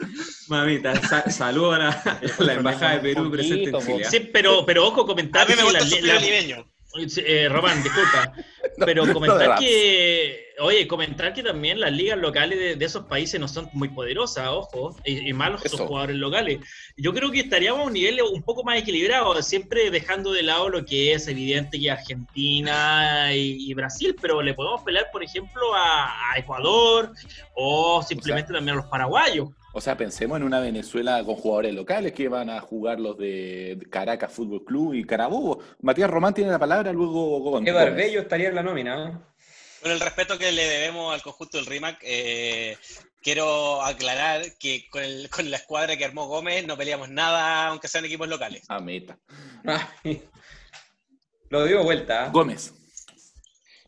Mamita, 0.48 0.94
sa- 1.00 1.30
saludo 1.30 1.72
a 1.72 1.78
la, 1.78 1.88
a 2.38 2.42
la 2.42 2.52
Embajada 2.52 2.98
de 2.98 3.00
Perú 3.14 3.30
presente 3.30 3.70
en 3.70 3.78
Chile. 3.80 4.02
¿ah? 4.06 4.10
Sí, 4.10 4.20
pero, 4.32 4.66
pero 4.66 4.86
ojo, 4.86 5.02
A 5.02 5.06
comentar 5.06 5.48
mí 5.48 5.54
me 5.56 5.62
gusta 5.62 5.78
la-. 6.02 6.64
Eh, 6.94 7.48
Román, 7.48 7.82
disculpa. 7.82 8.32
No, 8.76 8.86
Pero 8.86 9.12
comentar 9.12 9.58
que, 9.58 10.54
oye, 10.60 10.86
comentar 10.86 11.32
que 11.32 11.42
también 11.42 11.80
las 11.80 11.90
ligas 11.90 12.16
locales 12.16 12.56
de, 12.60 12.76
de 12.76 12.84
esos 12.84 13.06
países 13.06 13.40
no 13.40 13.48
son 13.48 13.68
muy 13.72 13.88
poderosas, 13.88 14.46
ojo, 14.50 14.94
y, 15.04 15.28
y 15.28 15.32
malos 15.32 15.62
jugadores 15.68 16.14
locales. 16.14 16.60
Yo 16.96 17.12
creo 17.12 17.32
que 17.32 17.40
estaríamos 17.40 17.80
a 17.80 17.84
un 17.84 17.92
nivel 17.92 18.20
un 18.22 18.42
poco 18.42 18.62
más 18.62 18.78
equilibrado, 18.78 19.42
siempre 19.42 19.90
dejando 19.90 20.30
de 20.30 20.44
lado 20.44 20.68
lo 20.68 20.84
que 20.84 21.12
es 21.12 21.26
evidente 21.26 21.80
que 21.80 21.90
Argentina 21.90 23.34
y, 23.34 23.68
y 23.68 23.74
Brasil, 23.74 24.14
pero 24.20 24.42
le 24.42 24.54
podemos 24.54 24.82
pelear, 24.82 25.08
por 25.10 25.24
ejemplo, 25.24 25.74
a, 25.74 26.32
a 26.32 26.38
Ecuador 26.38 27.12
o 27.54 28.00
simplemente 28.02 28.52
también 28.52 28.74
a 28.78 28.82
los 28.82 28.86
paraguayos. 28.86 29.48
O 29.78 29.80
sea, 29.80 29.96
pensemos 29.96 30.36
en 30.38 30.42
una 30.42 30.58
Venezuela 30.58 31.22
con 31.24 31.36
jugadores 31.36 31.72
locales 31.72 32.12
que 32.12 32.28
van 32.28 32.50
a 32.50 32.60
jugar 32.60 32.98
los 32.98 33.16
de 33.16 33.78
Caracas 33.90 34.32
Fútbol 34.32 34.64
Club 34.64 34.94
y 34.94 35.04
Carabobo. 35.04 35.62
Matías 35.82 36.10
Román 36.10 36.34
tiene 36.34 36.50
la 36.50 36.58
palabra, 36.58 36.92
luego 36.92 37.38
Gómez. 37.38 37.64
Qué 37.64 37.70
barbello 37.70 38.20
estaría 38.22 38.48
en 38.48 38.56
la 38.56 38.64
nómina. 38.64 39.06
¿ah? 39.06 39.34
Con 39.80 39.92
el 39.92 40.00
respeto 40.00 40.36
que 40.36 40.50
le 40.50 40.64
debemos 40.64 41.14
al 41.14 41.22
conjunto 41.22 41.58
del 41.58 41.66
RIMAC, 41.66 41.98
eh, 42.02 42.76
quiero 43.22 43.80
aclarar 43.80 44.42
que 44.58 44.88
con, 44.90 45.04
el- 45.04 45.30
con 45.30 45.48
la 45.48 45.58
escuadra 45.58 45.96
que 45.96 46.04
armó 46.04 46.26
Gómez 46.26 46.66
no 46.66 46.76
peleamos 46.76 47.08
nada, 47.08 47.68
aunque 47.68 47.86
sean 47.86 48.04
equipos 48.04 48.26
locales. 48.28 48.64
A 48.68 48.80
meta. 48.80 49.16
Lo 51.50 51.64
dio 51.66 51.84
vuelta. 51.84 52.24
¿ah? 52.24 52.30
Gómez. 52.32 52.74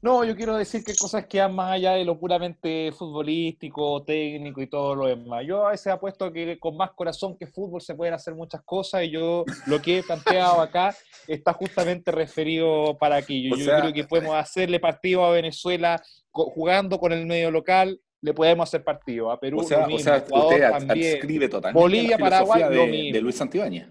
No, 0.02 0.24
yo 0.24 0.34
quiero 0.34 0.56
decir 0.56 0.82
que 0.82 0.94
cosas 0.94 1.26
que 1.26 1.40
van 1.40 1.54
más 1.54 1.72
allá 1.72 1.92
de 1.92 2.06
lo 2.06 2.18
puramente 2.18 2.90
futbolístico, 2.92 4.02
técnico 4.02 4.62
y 4.62 4.66
todo 4.66 4.94
lo 4.94 5.06
demás. 5.06 5.44
Yo 5.46 5.66
a 5.66 5.72
veces 5.72 5.88
apuesto 5.88 6.32
que 6.32 6.58
con 6.58 6.74
más 6.74 6.92
corazón 6.92 7.36
que 7.36 7.46
fútbol 7.46 7.82
se 7.82 7.94
pueden 7.94 8.14
hacer 8.14 8.34
muchas 8.34 8.62
cosas 8.62 9.02
y 9.02 9.10
yo 9.10 9.44
lo 9.66 9.82
que 9.82 9.98
he 9.98 10.02
planteado 10.02 10.62
acá 10.62 10.94
está 11.26 11.52
justamente 11.52 12.10
referido 12.12 12.96
para 12.98 13.16
aquello. 13.16 13.54
O 13.54 13.58
Yo 13.58 13.64
sea- 13.66 13.80
creo 13.80 13.92
que 13.92 14.04
podemos 14.04 14.34
hacerle 14.36 14.80
partido 14.80 15.22
a 15.22 15.32
Venezuela 15.32 16.02
jugando 16.30 16.98
con 16.98 17.12
el 17.12 17.26
medio 17.26 17.50
local, 17.50 18.00
le 18.22 18.32
podemos 18.32 18.68
hacer 18.70 18.82
partido. 18.82 19.30
A 19.30 19.38
Perú 19.38 19.60
O 19.60 19.64
sea, 19.64 19.80
lo 19.80 19.84
o 19.84 19.86
mismo, 19.88 20.02
sea 20.04 20.16
Ecuador 20.16 20.54
usted 20.54 20.62
adscribe 20.64 21.48
totalmente 21.50 21.78
Bolivia, 21.82 22.16
la 22.16 22.24
Paraguay, 22.24 22.62
lo 22.62 22.68
de, 22.70 22.86
mismo. 22.86 23.12
de 23.12 23.20
Luis 23.20 23.36
Santibáñez. 23.36 23.86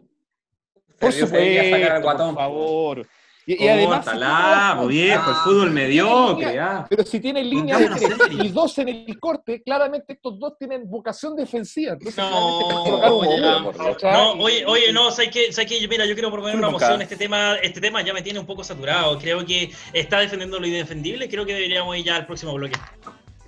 Por 1.00 1.12
supuesto, 1.14 2.02
guatón, 2.02 2.34
por 2.34 2.44
favor. 2.44 3.08
Y, 3.50 3.64
y 3.64 3.68
además... 3.68 4.06
Córtala, 4.06 4.86
viejo, 4.88 5.32
el 5.32 5.36
fútbol 5.38 5.72
mediocre, 5.72 6.60
¿ah? 6.60 6.86
Pero 6.88 7.04
si 7.04 7.20
tienen 7.20 7.50
línea 7.50 7.80
de 7.80 7.88
tres 7.90 8.12
y 8.30 8.50
dos 8.50 8.78
en 8.78 8.90
el 8.90 9.20
corte, 9.20 9.64
claramente 9.64 10.14
estos 10.14 10.38
dos 10.38 10.56
tienen 10.60 10.88
vocación 10.88 11.36
defensiva. 11.36 11.94
Entonces, 11.94 12.24
No. 12.24 13.72
¿cachai? 13.76 14.14
No, 14.14 14.34
oye, 14.34 14.64
oye, 14.68 14.94
no, 14.94 15.10
¿sabes 15.10 15.32
qué? 15.32 15.52
¿Sabes 15.52 15.72
qué? 15.72 15.88
Mira, 15.88 16.06
yo 16.06 16.14
quiero 16.14 16.32
proponer 16.32 16.58
una 16.58 16.70
moción. 16.70 17.02
Este 17.02 17.16
tema, 17.16 17.56
este 17.56 17.82
tema 17.82 18.04
ya 18.04 18.14
me 18.14 18.22
tiene 18.22 18.38
un 18.38 18.46
poco 18.46 18.64
saturado. 18.64 19.18
Creo 19.18 19.44
que 19.44 19.72
está 19.94 20.20
defendiendo 20.20 20.60
lo 20.60 20.68
indefendible. 20.68 21.28
Creo 21.28 21.44
que 21.44 21.56
deberíamos 21.56 21.98
ir 21.98 22.06
ya 22.06 22.18
al 22.18 22.28
próximo 22.28 22.54
bloque. 22.54 22.78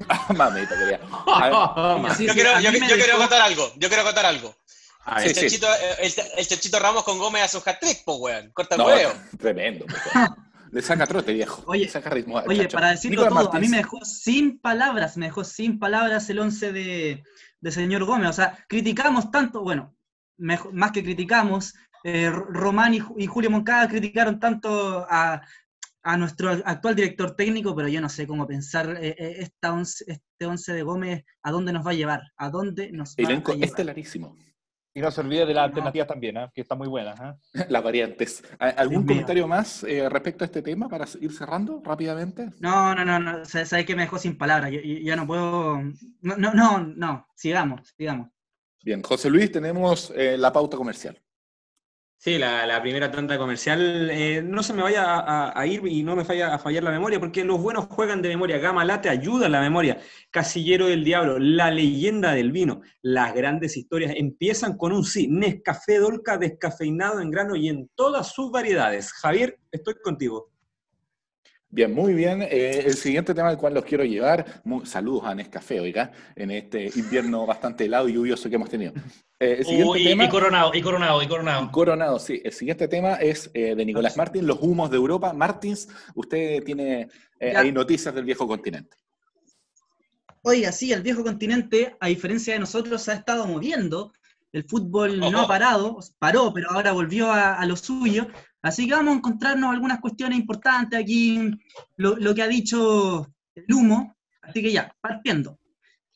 Mamita, 0.36 0.78
quería. 0.80 1.00
A 1.28 1.98
ver, 2.00 2.12
Sí, 2.18 2.26
yo 2.26 2.34
quiero, 2.34 3.18
contar 3.18 3.42
algo, 3.42 3.72
yo 3.78 3.88
quiero 3.88 4.04
contar 4.04 4.26
algo. 4.26 4.56
A 5.06 5.20
Sí, 5.22 5.30
El 5.30 5.36
sí. 5.36 5.42
Chanchito, 5.42 5.68
eh, 5.68 5.96
el, 6.02 6.14
el 6.38 6.48
Chanchito 6.48 6.80
Ramos 6.80 7.04
con 7.04 7.18
Gómez 7.18 7.44
hace 7.44 7.58
un 7.58 7.64
hat-trick, 7.66 8.04
po, 8.04 8.18
weón. 8.18 8.52
Corta 8.54 8.76
el 8.76 8.80
no, 8.80 8.86
huevo. 8.88 9.12
tremendo. 9.40 9.86
pues, 9.86 10.02
Le 10.72 10.82
saca 10.82 11.06
trote, 11.06 11.34
viejo. 11.34 11.64
Oye, 11.68 11.86
Le 11.86 11.90
saca 11.92 12.10
ritmo 12.12 12.38
al 12.38 12.48
Oye, 12.48 12.70
para 12.70 12.92
decirlo 12.92 13.24
Nicolás 13.24 13.46
todo, 13.46 13.58
a 13.58 13.60
mí 13.60 13.68
me 13.68 13.78
dejó 13.78 14.06
sin 14.06 14.60
palabras, 14.60 15.18
me 15.18 15.26
dejó 15.26 15.44
sin 15.44 15.80
palabras 15.80 16.30
el 16.30 16.40
11 16.40 16.72
de, 16.72 17.24
de 17.60 17.72
señor 17.72 18.06
Gómez. 18.06 18.30
O 18.30 18.34
sea, 18.34 18.58
criticamos 18.70 19.32
tanto, 19.32 19.64
bueno, 19.64 19.96
mejo- 20.38 20.72
más 20.72 20.92
que 20.94 21.04
criticamos, 21.04 21.74
eh, 22.06 22.30
Román 22.30 22.94
y, 22.94 23.00
Ju- 23.02 23.16
y 23.18 23.28
Julio 23.28 23.50
Moncada 23.50 23.88
criticaron 23.90 24.40
tanto 24.40 25.06
a, 25.10 25.42
a 26.04 26.18
nuestro 26.18 26.52
actual 26.64 26.96
director 26.96 27.36
técnico, 27.36 27.76
pero 27.76 27.90
yo 27.90 28.00
no 28.00 28.08
sé 28.08 28.26
cómo 28.26 28.48
pensar 28.48 28.98
eh, 29.02 29.14
eh, 29.18 29.36
esta 29.40 29.74
once- 29.74 30.06
este 30.08 30.46
11 30.46 30.74
de 30.74 30.84
Gómez, 30.84 31.26
a 31.44 31.52
dónde 31.52 31.74
nos 31.74 31.86
va 31.86 31.92
a 31.92 31.96
llevar, 31.96 32.22
a 32.38 32.50
dónde 32.50 32.92
nos 32.94 33.10
va 33.12 33.16
Elenco 33.18 33.52
a 33.52 33.56
llevar. 33.56 33.68
estelarísimo. 33.70 34.38
Y 34.94 35.00
no 35.00 35.10
se 35.10 35.22
olvide 35.22 35.46
de 35.46 35.54
las 35.54 35.66
alternativas 35.66 36.08
también, 36.08 36.38
¿ah? 36.38 36.52
que 36.54 36.62
están 36.62 36.78
muy 36.78 36.88
buenas. 36.90 37.18
¿ah? 37.20 37.38
Las 37.70 37.82
variantes. 37.84 38.44
¿A- 38.60 38.70
¿Algún 38.70 39.06
comentario 39.06 39.48
más 39.48 39.84
eh, 39.84 40.10
respecto 40.10 40.44
a 40.44 40.48
este 40.48 40.62
tema 40.62 40.90
para 40.90 41.06
ir 41.22 41.32
cerrando 41.32 41.82
rápidamente? 41.84 42.50
No, 42.60 42.94
no, 42.94 43.06
no, 43.06 43.18
no, 43.20 43.46
sa- 43.46 43.64
sabes 43.66 43.86
que 43.86 43.96
me 43.96 44.02
dejó 44.04 44.18
sin 44.18 44.38
palabras, 44.38 44.72
yo, 44.72 44.80
ya 44.82 45.16
no 45.16 45.26
puedo, 45.26 45.82
no, 46.22 46.36
no, 46.38 46.54
no, 46.54 46.80
no, 46.80 47.28
sigamos, 47.36 47.94
sigamos. 47.98 48.30
Bien, 48.84 49.02
José 49.02 49.30
Luis, 49.30 49.52
tenemos 49.52 50.12
eh, 50.16 50.38
la 50.38 50.52
pauta 50.52 50.76
comercial. 50.76 51.18
Sí, 52.24 52.38
la, 52.38 52.80
primera 52.84 53.10
tanda 53.10 53.36
comercial. 53.40 54.12
eh, 54.12 54.44
no 54.44 54.62
se 54.62 54.74
me 54.74 54.84
vaya 54.84 55.50
a, 55.60 55.66
ir 55.66 55.82
y 55.88 56.04
no 56.04 56.16
me 56.16 56.22
vaya 56.24 56.54
a 56.54 56.60
fallar 56.60 56.84
la 56.84 56.92
memoria, 56.92 57.20
porque 57.20 57.44
los 57.44 57.60
buenos 57.60 57.88
juegan 57.88 58.22
de 58.22 58.30
memoria. 58.30 58.60
Gama 58.60 58.86
Late 58.86 59.10
ayuda 59.10 59.48
a 59.48 59.50
la 59.50 59.60
memoria. 59.60 60.00
Casillero 60.30 60.86
del 60.86 61.04
Diablo, 61.04 61.40
la 61.40 61.72
leyenda 61.72 62.34
del 62.34 62.52
vino. 62.52 62.82
Las 63.02 63.34
grandes 63.34 63.76
historias 63.76 64.14
empiezan 64.16 64.78
con 64.78 64.92
un 64.94 65.04
sí. 65.04 65.28
Nescafé 65.30 65.98
Dolca 65.98 66.38
descafeinado 66.38 67.22
en 67.22 67.32
grano 67.32 67.56
y 67.56 67.70
en 67.70 67.90
todas 67.96 68.32
sus 68.32 68.52
variedades. 68.52 69.12
Javier, 69.14 69.58
estoy 69.72 69.96
contigo. 69.96 70.51
Bien, 71.74 71.94
muy 71.94 72.14
bien. 72.14 72.42
Eh, 72.42 72.84
el 72.86 72.96
siguiente 72.96 73.34
tema 73.34 73.48
al 73.48 73.58
cual 73.58 73.74
los 73.74 73.86
quiero 73.86 74.04
llevar, 74.04 74.62
saludos 74.84 75.24
a 75.26 75.34
Nescafé, 75.34 75.80
oiga, 75.80 76.12
en 76.36 76.52
este 76.52 76.92
invierno 76.96 77.46
bastante 77.48 77.86
helado 77.86 78.10
y 78.10 78.14
lluvioso 78.14 78.50
que 78.50 78.56
hemos 78.56 78.70
tenido. 78.70 78.92
Eh, 79.40 79.56
el 79.60 79.66
siguiente 79.66 79.90
Uy, 79.90 80.04
tema, 80.04 80.26
y 80.26 80.30
coronado, 80.30 80.72
y 80.74 80.82
coronado, 80.82 81.22
y 81.24 81.28
coronado. 81.28 81.72
Coronado, 81.72 82.20
sí. 82.20 82.42
El 82.44 82.52
siguiente 82.52 82.90
tema 82.90 83.14
es 83.16 83.50
eh, 83.54 83.74
de 83.74 83.86
Nicolás 83.86 84.18
Martins, 84.18 84.44
los 84.44 84.62
humos 84.62 84.92
de 84.92 84.98
Europa. 84.98 85.32
Martins, 85.32 85.88
usted 86.14 86.62
tiene 86.64 87.08
eh, 87.40 87.56
ahí 87.56 87.72
noticias 87.72 88.14
del 88.14 88.26
viejo 88.26 88.46
continente. 88.46 88.98
Oiga, 90.44 90.74
sí, 90.74 90.92
el 90.92 91.02
viejo 91.02 91.24
continente, 91.24 91.96
a 92.02 92.08
diferencia 92.08 92.54
de 92.54 92.60
nosotros, 92.60 93.02
se 93.02 93.12
ha 93.12 93.16
estado 93.16 93.48
moviendo. 93.48 94.12
El 94.52 94.66
fútbol 94.66 95.20
no 95.20 95.40
ha 95.40 95.48
parado, 95.48 96.00
paró, 96.20 96.52
pero 96.54 96.70
ahora 96.72 96.92
volvió 96.92 97.32
a, 97.32 97.56
a 97.56 97.66
lo 97.66 97.78
suyo. 97.78 98.28
Así 98.62 98.88
que 98.88 98.94
vamos 98.94 99.14
a 99.14 99.18
encontrarnos 99.18 99.72
algunas 99.72 100.00
cuestiones 100.00 100.38
importantes 100.40 101.00
aquí, 101.00 101.52
lo, 101.98 102.36
que 102.36 102.42
ha 102.44 102.48
dicho 102.48 103.28
el 103.56 103.74
humo. 103.74 104.16
Así 104.42 104.62
que 104.62 104.72
ya, 104.72 104.96
partiendo. 105.02 105.58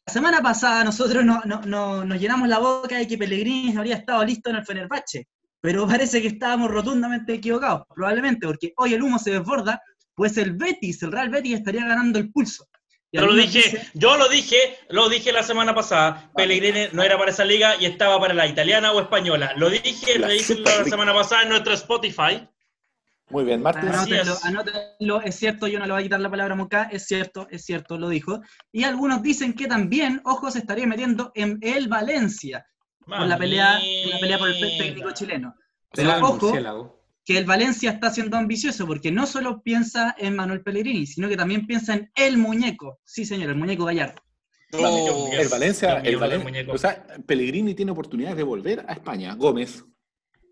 La 0.06 0.14
semana 0.14 0.42
pasada 0.42 0.84
nosotros 0.84 1.26
no- 1.26 1.42
no- 1.46 1.62
no- 1.62 2.06
nos 2.06 2.20
llenamos 2.20 2.48
la 2.48 2.60
boca 2.60 2.98
de 2.98 3.08
que 3.08 3.18
Pellegrini 3.18 3.76
habría 3.76 3.96
estado 3.96 4.24
listo 4.24 4.50
en 4.52 4.58
el 4.58 4.66
Fenerbahce, 4.66 5.28
pero 5.62 5.88
parece 5.88 6.22
que 6.22 6.28
estábamos 6.28 6.70
rotundamente 6.70 7.34
equivocados, 7.34 7.84
probablemente, 7.94 8.46
porque 8.46 8.74
hoy 8.78 8.94
el 8.94 9.02
humo 9.02 9.18
se 9.18 9.32
desborda, 9.32 9.82
pues 10.14 10.38
el 10.38 10.54
Betis, 10.54 11.02
el 11.02 11.12
Real 11.12 11.30
Betis 11.30 11.56
estaría 11.56 11.86
ganando 11.88 12.20
el 12.20 12.32
pulso. 12.32 12.68
Yo 13.12 13.26
lo 13.26 13.34
dije, 13.34 13.90
yo 13.94 14.18
lo 14.18 14.28
dije, 14.28 14.78
lo 14.90 15.08
dije 15.08 15.32
la 15.32 15.44
semana 15.44 15.74
pasada. 15.74 16.32
Pellegrini 16.36 16.88
no 16.92 17.02
era 17.02 17.18
para 17.18 17.32
esa 17.32 17.46
liga 17.46 17.76
y 17.80 17.86
estaba 17.86 18.20
para 18.20 18.34
la 18.34 18.46
italiana 18.46 18.92
o 18.92 19.00
española. 19.00 19.54
Lo 19.56 19.70
dije, 19.70 20.20
La 20.20 20.28
lo 20.28 20.34
dije 20.34 20.56
la 20.56 20.84
semana 20.84 21.14
pasada 21.14 21.44
en 21.44 21.50
nuestro 21.50 21.74
Spotify. 21.74 22.48
Muy 23.30 23.44
bien, 23.44 23.62
Martins. 23.62 23.96
Así 23.96 24.14
Anótenlo, 24.14 24.34
es. 24.34 24.46
anótenlo, 24.46 25.22
es 25.22 25.36
cierto, 25.36 25.68
yo 25.68 25.80
no 25.80 25.86
le 25.86 25.94
voy 25.94 26.02
a 26.02 26.04
quitar 26.04 26.20
la 26.20 26.30
palabra 26.30 26.54
a 26.54 26.58
Moca, 26.58 26.84
es 26.92 27.06
cierto, 27.06 27.48
es 27.50 27.66
cierto, 27.66 27.98
lo 27.98 28.10
dijo. 28.10 28.42
Y 28.72 28.84
algunos 28.84 29.24
dicen 29.24 29.54
que 29.54 29.68
también, 29.68 30.22
ojo, 30.26 30.52
se 30.52 30.60
estaría 30.60 30.86
metiendo 30.86 31.32
en 31.34 31.58
el 31.62 31.88
Valencia, 31.88 32.68
por 33.06 33.26
la 33.26 33.38
pelea, 33.38 33.80
en 33.82 34.12
la 34.12 34.20
pelea 34.20 34.38
por 34.38 34.50
el 34.50 34.60
técnico 34.60 35.12
chileno. 35.12 35.56
Pero 35.92 36.18
ojo. 36.22 36.95
Que 37.26 37.38
el 37.38 37.46
Valencia 37.46 37.90
está 37.92 38.12
siendo 38.12 38.38
ambicioso, 38.38 38.86
porque 38.86 39.12
no 39.12 39.26
solo 39.26 39.62
piensa 39.64 40.16
en 40.18 40.36
Manuel 40.36 40.62
Pellegrini, 40.62 41.06
sino 41.08 41.28
que 41.28 41.36
también 41.36 41.66
piensa 41.66 41.96
en 41.96 42.12
el 42.16 42.38
muñeco. 42.38 43.00
Sí, 43.04 43.26
señor, 43.26 43.50
el 43.50 43.56
muñeco 43.56 43.86
Gallardo. 43.86 44.22
Oh, 44.74 45.30
El 45.32 45.48
Valencia, 45.48 46.00
el 46.00 46.14
lo 46.14 46.20
del 46.20 46.40
Valen- 46.40 46.44
muñeco. 46.44 46.74
o 46.74 46.78
sea, 46.78 47.06
Pellegrini 47.26 47.74
tiene 47.74 47.92
oportunidades 47.92 48.38
de 48.38 48.44
volver 48.44 48.86
a 48.88 48.94
España. 48.94 49.34
Gómez. 49.36 49.84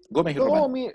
Gómez 0.10 0.36
y 0.36 0.40
No, 0.40 0.46
Román. 0.46 0.72
mi- 0.72 0.90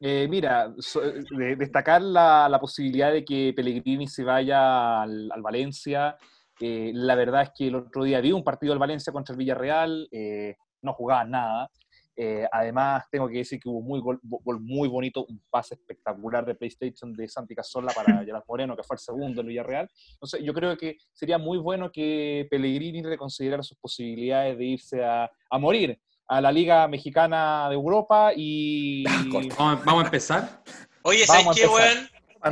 eh, 0.00 0.26
mira, 0.30 0.72
so- 0.78 1.00
de- 1.00 1.56
destacar 1.56 2.00
la, 2.00 2.48
la 2.48 2.58
posibilidad 2.60 3.12
de 3.12 3.24
que 3.24 3.52
Pellegrini 3.54 4.06
se 4.06 4.22
vaya 4.24 5.02
al, 5.02 5.30
al 5.32 5.42
Valencia. 5.42 6.16
Eh, 6.60 6.92
la 6.94 7.14
verdad 7.14 7.42
es 7.42 7.50
que 7.56 7.68
el 7.68 7.74
otro 7.74 8.04
día 8.04 8.20
vi 8.20 8.32
un 8.32 8.44
partido 8.44 8.72
del 8.72 8.78
Valencia 8.78 9.12
contra 9.12 9.32
el 9.32 9.38
Villarreal, 9.38 10.08
eh, 10.12 10.56
no 10.82 10.92
jugaban 10.92 11.30
nada. 11.30 11.68
Eh, 12.16 12.46
además, 12.50 13.04
tengo 13.10 13.28
que 13.28 13.38
decir 13.38 13.58
que 13.60 13.68
hubo 13.68 13.80
muy 13.80 14.00
gol, 14.00 14.20
gol 14.22 14.60
muy 14.60 14.88
bonito, 14.88 15.24
un 15.26 15.42
pase 15.48 15.74
espectacular 15.74 16.44
de 16.44 16.54
PlayStation 16.54 17.12
de 17.12 17.28
Santi 17.28 17.54
Cazorla 17.54 17.92
para 17.92 18.04
Gerard 18.24 18.44
Moreno, 18.46 18.76
que 18.76 18.82
fue 18.82 18.96
el 18.96 19.00
segundo 19.00 19.40
en 19.40 19.46
Villarreal. 19.46 19.88
Entonces, 20.12 20.42
yo 20.42 20.52
creo 20.52 20.76
que 20.76 20.98
sería 21.12 21.38
muy 21.38 21.58
bueno 21.58 21.90
que 21.90 22.46
Pellegrini 22.50 23.02
reconsiderara 23.02 23.62
sus 23.62 23.78
posibilidades 23.78 24.58
de 24.58 24.64
irse 24.64 25.04
a, 25.04 25.30
a 25.50 25.58
morir 25.58 25.98
a 26.28 26.40
la 26.40 26.52
Liga 26.52 26.86
Mexicana 26.86 27.68
de 27.68 27.74
Europa 27.74 28.32
y... 28.36 29.04
Vamos, 29.58 29.84
vamos 29.84 30.02
a 30.02 30.06
empezar. 30.06 30.62
Oye, 31.02 31.26
¿sabes 31.26 31.46
qué, 31.56 31.66
weón? 31.66 32.08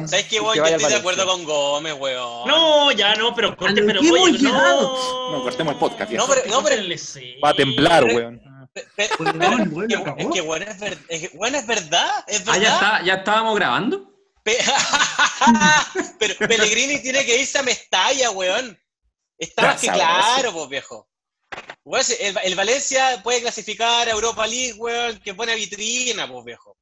¿Sabes 0.09 0.29
qué, 0.29 0.41
weón? 0.41 0.57
Yo 0.57 0.65
estoy 0.65 0.91
de 0.91 0.97
acuerdo 0.97 1.27
con 1.27 1.45
Gómez, 1.45 1.95
weón. 1.95 2.49
No, 2.49 2.91
ya 2.93 3.15
no, 3.15 3.35
pero 3.35 3.57
corte, 3.57 3.83
pero 3.83 4.01
llegado. 4.01 4.97
no. 5.31 5.33
No, 5.33 5.43
cortemos 5.43 5.75
el 5.75 5.79
podcast, 5.79 6.13
No, 6.13 6.27
pero, 6.27 6.41
no, 6.49 6.63
pero. 6.63 6.83
Va 7.45 7.51
a 7.51 7.55
temblar, 7.55 8.05
weón. 8.05 8.48
Es 8.97 9.09
que, 10.33 10.41
weón, 10.41 10.63
es, 10.63 10.79
ver- 10.79 10.99
es 11.09 11.21
que, 11.31 11.37
weón, 11.37 11.55
es 11.55 11.67
verdad, 11.67 12.11
es 12.27 12.45
verdad. 12.45 12.55
Ah, 12.55 12.63
ya, 12.63 12.75
está, 12.75 13.03
ya 13.05 13.15
estábamos 13.15 13.55
grabando. 13.57 14.13
Pe- 14.43 14.59
pero 16.19 16.35
Pellegrini 16.39 17.01
tiene 17.01 17.25
que 17.25 17.41
irse 17.41 17.59
a 17.59 17.63
Mestalla, 17.63 18.31
weón. 18.31 18.79
Más 19.57 19.81
que 19.81 19.89
claro, 19.89 20.53
pues, 20.53 20.69
viejo. 20.69 21.09
Weón, 21.85 22.05
el, 22.21 22.37
el 22.45 22.55
Valencia 22.55 23.21
puede 23.23 23.41
clasificar 23.41 24.09
a 24.09 24.11
Europa 24.11 24.47
League, 24.47 24.75
weón, 24.75 25.19
que 25.21 25.35
pone 25.35 25.55
vitrina, 25.55 26.27
pues, 26.31 26.45
viejo. 26.45 26.77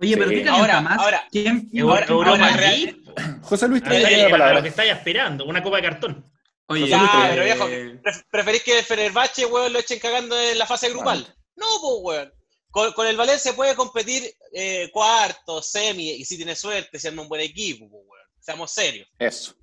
Oye, 0.00 0.16
pero 0.16 0.30
Sí. 0.30 0.42
¿qué 0.42 0.48
Ahora, 0.48 0.80
más? 0.80 0.98
ahora. 0.98 1.28
¿Quién, 1.30 1.70
Ahora, 1.80 2.06
Europa 2.06 2.30
ahora, 2.30 2.56
League. 2.56 2.96
José 3.42 3.68
Luis, 3.68 3.82
te 3.84 3.90
lo 3.90 3.94
doy 4.00 4.04
que- 4.04 4.10
la 4.10 4.16
a 4.16 4.22
lo 4.22 4.26
que 4.26 4.30
palabra. 4.38 4.68
estáis 4.68 4.92
esperando, 4.92 5.44
una 5.44 5.62
copa 5.62 5.76
de 5.76 5.82
cartón. 5.82 6.32
Oye, 6.68 6.88
Ya, 6.88 7.04
eh, 7.04 7.28
pero 7.30 7.44
viejo, 7.44 7.66
pref- 8.02 8.24
¿preferís 8.30 8.62
que 8.62 8.78
el 8.78 8.84
Fenerbahce, 8.84 9.46
weón, 9.46 9.72
lo 9.72 9.78
echen 9.80 9.98
cagando 9.98 10.40
en 10.40 10.58
la 10.58 10.66
fase 10.66 10.88
grupal? 10.90 11.26
No, 11.56 11.66
pues, 11.80 11.94
weón. 12.18 12.32
Con, 12.70 12.92
con 12.94 13.06
el 13.06 13.16
Valencia 13.16 13.52
puede 13.54 13.74
competir 13.74 14.22
eh, 14.54 14.88
cuarto, 14.92 15.60
semi, 15.60 16.10
y 16.12 16.24
si 16.24 16.36
tiene 16.36 16.56
suerte, 16.56 16.98
siendo 16.98 17.20
un 17.22 17.28
buen 17.28 17.42
equipo, 17.42 17.88
pues, 17.90 18.02
weón. 18.08 18.26
Seamos 18.40 18.70
serios. 18.72 19.06
Eso. 19.18 19.54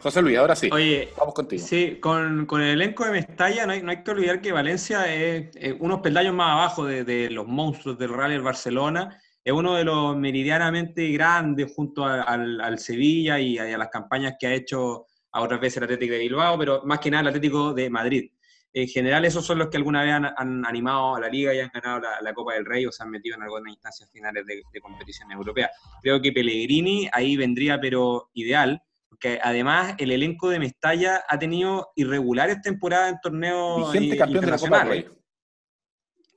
José 0.00 0.20
Luis, 0.22 0.38
ahora 0.38 0.56
sí. 0.56 0.68
Oye, 0.72 1.12
Vamos 1.18 1.34
contigo. 1.34 1.64
Sí, 1.66 1.98
con, 2.00 2.46
con 2.46 2.60
el 2.62 2.70
elenco 2.70 3.04
de 3.04 3.10
Mestalla 3.12 3.66
no 3.66 3.72
hay, 3.72 3.82
no 3.82 3.90
hay 3.90 4.02
que 4.02 4.10
olvidar 4.10 4.40
que 4.40 4.50
Valencia 4.52 5.12
es, 5.12 5.50
es 5.54 5.74
unos 5.78 6.00
peldaños 6.00 6.34
más 6.34 6.50
abajo 6.52 6.84
de, 6.86 7.04
de 7.04 7.30
los 7.30 7.46
monstruos 7.46 7.98
del 7.98 8.12
Real 8.12 8.32
y 8.32 8.36
el 8.36 8.42
Barcelona. 8.42 9.20
Es 9.44 9.52
uno 9.52 9.74
de 9.74 9.84
los 9.84 10.16
meridianamente 10.16 11.08
grandes 11.10 11.72
junto 11.74 12.04
a- 12.04 12.22
al, 12.22 12.60
al 12.60 12.78
Sevilla 12.78 13.38
y 13.38 13.58
a, 13.58 13.68
y 13.70 13.72
a 13.72 13.78
las 13.78 13.88
campañas 13.90 14.34
que 14.38 14.46
ha 14.46 14.54
hecho 14.54 15.06
a 15.32 15.40
otras 15.40 15.60
veces 15.60 15.78
el 15.78 15.84
Atlético 15.84 16.12
de 16.12 16.20
Bilbao, 16.20 16.58
pero 16.58 16.82
más 16.84 16.98
que 16.98 17.10
nada 17.10 17.22
el 17.22 17.28
Atlético 17.28 17.72
de 17.72 17.90
Madrid. 17.90 18.30
En 18.74 18.88
general, 18.88 19.24
esos 19.26 19.44
son 19.44 19.58
los 19.58 19.68
que 19.68 19.76
alguna 19.76 20.02
vez 20.02 20.12
han, 20.12 20.24
han 20.24 20.64
animado 20.64 21.16
a 21.16 21.20
la 21.20 21.28
liga 21.28 21.54
y 21.54 21.60
han 21.60 21.70
ganado 21.74 22.00
la, 22.00 22.22
la 22.22 22.32
Copa 22.32 22.54
del 22.54 22.64
Rey 22.64 22.86
o 22.86 22.92
se 22.92 23.02
han 23.02 23.10
metido 23.10 23.36
en 23.36 23.42
algunas 23.42 23.70
instancias 23.70 24.10
finales 24.10 24.46
de, 24.46 24.62
de 24.72 24.80
competición 24.80 25.30
europea. 25.30 25.70
Creo 26.00 26.22
que 26.22 26.32
Pellegrini 26.32 27.06
ahí 27.12 27.36
vendría, 27.36 27.78
pero 27.78 28.30
ideal, 28.32 28.82
porque 29.10 29.38
además 29.42 29.94
el 29.98 30.10
elenco 30.10 30.48
de 30.48 30.58
Mestalla 30.58 31.22
ha 31.28 31.38
tenido 31.38 31.92
irregulares 31.96 32.62
temporadas 32.62 33.12
en 33.12 33.20
torneos 33.22 33.92
Vigente 33.92 34.16
campeón 34.16 34.44
de 34.46 34.50
la 34.50 34.58
Copa 34.58 34.78
del. 34.78 34.88
Rey. 34.88 35.08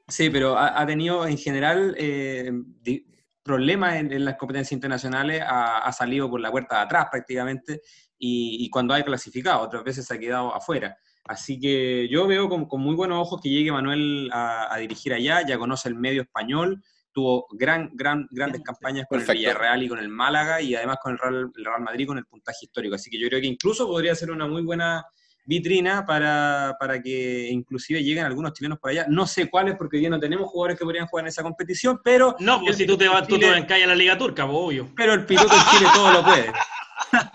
Sí, 0.09 0.29
pero 0.29 0.57
ha, 0.57 0.81
ha 0.81 0.85
tenido 0.85 1.25
en 1.25 1.37
general 1.37 1.95
eh, 1.97 2.51
problemas 3.41 3.95
en, 3.95 4.11
en 4.11 4.25
las 4.25 4.35
competencias 4.35 4.73
internacionales, 4.73 5.41
ha, 5.41 5.77
ha 5.77 5.93
salido 5.93 6.29
por 6.29 6.41
la 6.41 6.51
puerta 6.51 6.75
de 6.75 6.81
atrás 6.81 7.07
prácticamente 7.09 7.79
y, 8.17 8.63
y 8.65 8.69
cuando 8.69 8.93
ha 8.93 9.01
clasificado, 9.03 9.61
otras 9.61 9.83
veces 9.83 10.05
se 10.05 10.13
ha 10.13 10.19
quedado 10.19 10.53
afuera. 10.55 10.97
Así 11.25 11.59
que 11.59 12.07
yo 12.09 12.27
veo 12.27 12.47
con, 12.47 12.65
con 12.65 12.81
muy 12.81 12.95
buenos 12.95 13.19
ojos 13.19 13.41
que 13.41 13.49
llegue 13.49 13.71
Manuel 13.71 14.29
a, 14.31 14.73
a 14.73 14.77
dirigir 14.77 15.13
allá, 15.13 15.45
ya 15.45 15.57
conoce 15.57 15.89
el 15.89 15.95
medio 15.95 16.21
español, 16.21 16.83
tuvo 17.11 17.47
gran, 17.51 17.89
gran, 17.93 18.27
grandes 18.29 18.61
campañas 18.61 19.05
con 19.09 19.19
Perfecto. 19.19 19.31
el 19.31 19.37
Villarreal 19.39 19.83
y 19.83 19.87
con 19.89 19.99
el 19.99 20.09
Málaga 20.09 20.61
y 20.61 20.75
además 20.75 20.97
con 21.01 21.13
el 21.13 21.17
Real, 21.17 21.51
el 21.55 21.65
Real 21.65 21.81
Madrid 21.81 22.07
con 22.07 22.17
el 22.17 22.25
puntaje 22.25 22.65
histórico. 22.65 22.95
Así 22.95 23.09
que 23.09 23.19
yo 23.19 23.27
creo 23.27 23.41
que 23.41 23.47
incluso 23.47 23.87
podría 23.87 24.13
ser 24.13 24.31
una 24.31 24.47
muy 24.47 24.61
buena 24.63 25.03
vitrina 25.45 26.05
para, 26.05 26.75
para 26.79 27.01
que 27.01 27.47
inclusive 27.49 28.03
lleguen 28.03 28.25
algunos 28.25 28.51
chilenos 28.53 28.79
por 28.79 28.89
allá. 28.91 29.05
No 29.07 29.25
sé 29.27 29.49
cuáles, 29.49 29.75
porque 29.77 29.97
hoy 29.97 30.01
día 30.01 30.09
no 30.09 30.19
tenemos 30.19 30.49
jugadores 30.49 30.77
que 30.77 30.83
podrían 30.83 31.07
jugar 31.07 31.25
en 31.25 31.29
esa 31.29 31.43
competición, 31.43 32.01
pero, 32.03 32.35
No, 32.39 32.59
pues 32.59 32.71
el 32.71 32.75
si 32.77 32.85
tú 32.87 32.97
te 32.97 33.07
vas, 33.07 33.21
tú 33.27 33.35
te 33.35 33.41
Chile- 33.41 33.49
vas 33.51 33.57
en 33.59 33.65
calle 33.65 33.83
a 33.83 33.87
la 33.87 33.95
Liga 33.95 34.17
Turca, 34.17 34.45
pues, 34.45 34.57
obvio. 34.57 34.89
pero 34.95 35.13
el 35.13 35.25
piloto 35.25 35.53
en 35.55 35.61
Chile 35.77 35.89
todo 35.93 36.11
lo 36.11 36.23
puede. 36.23 36.51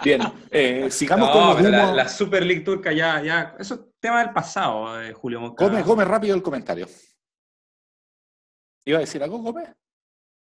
Bien, 0.04 0.20
eh, 0.50 0.88
sigamos 0.90 1.28
No, 1.28 1.32
con 1.32 1.62
los 1.62 1.94
la, 1.94 2.08
Super 2.08 2.44
League 2.44 2.62
turca 2.62 2.92
ya, 2.92 3.22
ya, 3.22 3.54
eso 3.58 3.74
es 3.74 3.80
tema 4.00 4.20
del 4.22 4.32
pasado, 4.32 5.00
eh, 5.00 5.12
Julio 5.12 5.40
Mosca. 5.40 5.64
Gómez, 5.64 5.84
Gómez, 5.86 6.08
rápido 6.08 6.34
el 6.34 6.42
comentario. 6.42 6.86
¿Iba 8.84 8.98
a 8.98 9.00
decir 9.00 9.22
algo, 9.22 9.38
Gómez? 9.38 9.68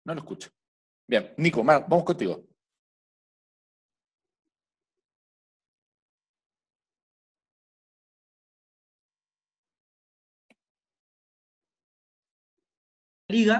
No 0.06 0.14
lo 0.14 0.20
escucho. 0.20 0.50
Bien, 1.08 1.34
Nico, 1.38 1.64
Mar- 1.64 1.86
vamos 1.88 2.04
contigo. 2.06 2.44
Liga 13.38 13.58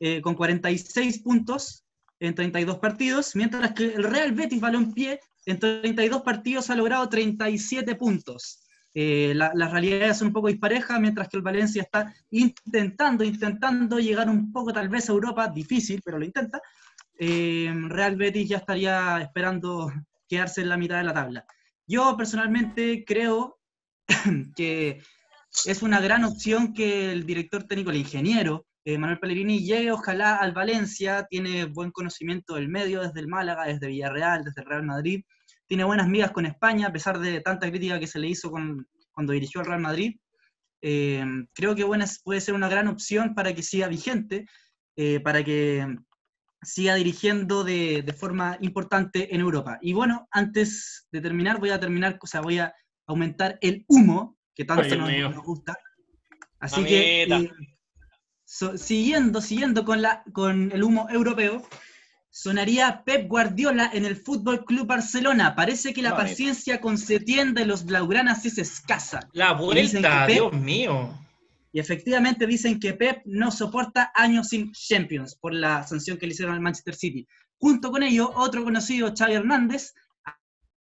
eh, 0.00 0.20
con 0.20 0.34
46 0.34 1.18
puntos 1.26 1.84
en 2.20 2.34
32 2.34 2.78
partidos, 2.78 3.36
mientras 3.36 3.72
que 3.74 3.84
el 3.94 4.02
Real 4.04 4.32
Betis 4.32 4.60
Balompié 4.60 5.20
en 5.46 5.58
32 5.58 6.22
partidos 6.22 6.68
ha 6.70 6.74
logrado 6.76 7.08
37 7.08 7.94
puntos. 7.94 8.60
Eh, 8.94 9.32
la- 9.34 9.52
las 9.54 9.70
realidades 9.70 10.16
son 10.18 10.28
un 10.28 10.32
poco 10.32 10.48
disparejas, 10.48 10.98
mientras 11.00 11.28
que 11.28 11.36
el 11.36 11.42
Valencia 11.42 11.82
está 11.82 12.12
intentando, 12.30 13.22
intentando 13.22 13.98
llegar 14.00 14.28
un 14.28 14.50
poco 14.52 14.72
tal 14.72 14.88
vez 14.88 15.08
a 15.08 15.12
Europa, 15.12 15.46
difícil, 15.48 16.00
pero 16.04 16.18
lo 16.18 16.24
intenta. 16.24 16.60
Eh, 17.18 17.72
Real 17.88 18.16
Betis 18.16 18.48
ya 18.48 18.56
estaría 18.58 19.20
esperando 19.20 19.92
quedarse 20.28 20.62
en 20.62 20.68
la 20.68 20.76
mitad 20.76 20.98
de 20.98 21.04
la 21.04 21.14
tabla. 21.14 21.44
Yo 21.86 22.16
personalmente 22.16 23.04
creo 23.06 23.58
que 24.56 25.00
es 25.64 25.82
una 25.82 26.00
gran 26.00 26.24
opción 26.24 26.72
que 26.74 27.12
el 27.12 27.24
director 27.24 27.64
técnico, 27.64 27.90
el 27.90 27.96
ingeniero, 28.06 28.66
eh, 28.88 28.96
Manuel 28.96 29.18
Pellegrini, 29.18 29.58
llegue 29.58 29.92
ojalá 29.92 30.36
al 30.36 30.52
Valencia, 30.52 31.26
tiene 31.28 31.66
buen 31.66 31.90
conocimiento 31.90 32.54
del 32.54 32.68
medio, 32.70 33.02
desde 33.02 33.20
el 33.20 33.28
Málaga, 33.28 33.66
desde 33.66 33.88
Villarreal, 33.88 34.44
desde 34.44 34.62
el 34.62 34.66
Real 34.66 34.82
Madrid, 34.82 35.24
tiene 35.66 35.84
buenas 35.84 36.08
migas 36.08 36.30
con 36.30 36.46
España, 36.46 36.86
a 36.86 36.92
pesar 36.92 37.18
de 37.18 37.42
tanta 37.42 37.68
crítica 37.68 38.00
que 38.00 38.06
se 38.06 38.18
le 38.18 38.28
hizo 38.28 38.50
con- 38.50 38.88
cuando 39.12 39.34
dirigió 39.34 39.60
al 39.60 39.66
Real 39.66 39.82
Madrid. 39.82 40.16
Eh, 40.80 41.22
creo 41.52 41.74
que 41.74 41.84
buena, 41.84 42.06
puede 42.24 42.40
ser 42.40 42.54
una 42.54 42.70
gran 42.70 42.88
opción 42.88 43.34
para 43.34 43.54
que 43.54 43.62
siga 43.62 43.88
vigente, 43.88 44.46
eh, 44.96 45.20
para 45.20 45.44
que 45.44 45.86
siga 46.62 46.94
dirigiendo 46.94 47.64
de, 47.64 48.00
de 48.00 48.12
forma 48.14 48.56
importante 48.62 49.34
en 49.34 49.42
Europa. 49.42 49.78
Y 49.82 49.92
bueno, 49.92 50.26
antes 50.30 51.06
de 51.12 51.20
terminar, 51.20 51.60
voy 51.60 51.70
a 51.70 51.78
terminar, 51.78 52.18
o 52.22 52.26
sea, 52.26 52.40
voy 52.40 52.58
a 52.58 52.72
aumentar 53.06 53.58
el 53.60 53.84
humo 53.86 54.38
que 54.54 54.64
tanto 54.64 54.94
Ay, 55.04 55.20
nos, 55.20 55.44
gusta. 55.44 55.76
Así 56.58 56.82
que, 56.86 57.24
eh, 57.24 57.50
so- 58.48 58.78
siguiendo, 58.78 59.40
siguiendo 59.42 59.84
con, 59.84 60.00
la, 60.00 60.22
con 60.32 60.72
el 60.72 60.82
humo 60.82 61.06
europeo, 61.10 61.62
sonaría 62.30 63.02
Pep 63.04 63.28
Guardiola 63.28 63.90
en 63.92 64.04
el 64.06 64.16
Fútbol 64.16 64.64
Club 64.64 64.86
Barcelona. 64.86 65.54
Parece 65.54 65.92
que 65.92 66.00
la 66.02 66.10
paciencia 66.16 66.80
con 66.80 66.96
Setién 66.96 67.52
de 67.54 67.66
los 67.66 67.84
blaugranas 67.84 68.44
es 68.46 68.56
escasa. 68.58 69.28
La 69.32 69.52
vuelta, 69.52 70.26
Pep- 70.26 70.34
Dios 70.34 70.52
mío. 70.54 71.18
Y 71.72 71.80
efectivamente 71.80 72.46
dicen 72.46 72.80
que 72.80 72.94
Pep 72.94 73.20
no 73.26 73.50
soporta 73.50 74.10
años 74.14 74.48
sin 74.48 74.72
Champions 74.72 75.36
por 75.36 75.52
la 75.52 75.86
sanción 75.86 76.16
que 76.16 76.26
le 76.26 76.32
hicieron 76.32 76.54
al 76.54 76.60
Manchester 76.62 76.94
City. 76.94 77.26
Junto 77.58 77.90
con 77.90 78.02
ello, 78.02 78.30
otro 78.34 78.64
conocido, 78.64 79.12
Xavi 79.14 79.34
Hernández, 79.34 79.92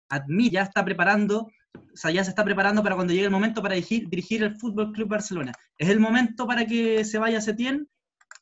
admite, 0.08 0.54
ya 0.54 0.62
está 0.62 0.84
preparando, 0.84 1.50
sea, 1.98 2.10
ya 2.10 2.24
se 2.24 2.30
está 2.30 2.44
preparando 2.44 2.82
para 2.82 2.94
cuando 2.94 3.12
llegue 3.12 3.26
el 3.26 3.30
momento 3.30 3.62
para 3.62 3.74
dirigir, 3.74 4.08
dirigir 4.08 4.42
el 4.42 4.56
Fútbol 4.56 4.92
Club 4.92 5.08
Barcelona. 5.08 5.52
¿Es 5.76 5.88
el 5.88 6.00
momento 6.00 6.46
para 6.46 6.66
que 6.66 7.04
se 7.04 7.18
vaya 7.18 7.40
Setién? 7.40 7.88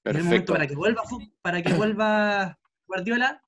¿Es 0.04 0.16
el 0.16 0.24
momento 0.24 0.52
para 0.52 0.66
que 0.66 0.74
vuelva, 0.74 1.02
para 1.42 1.62
que 1.62 1.72
vuelva 1.72 2.58
Guardiola? 2.86 3.42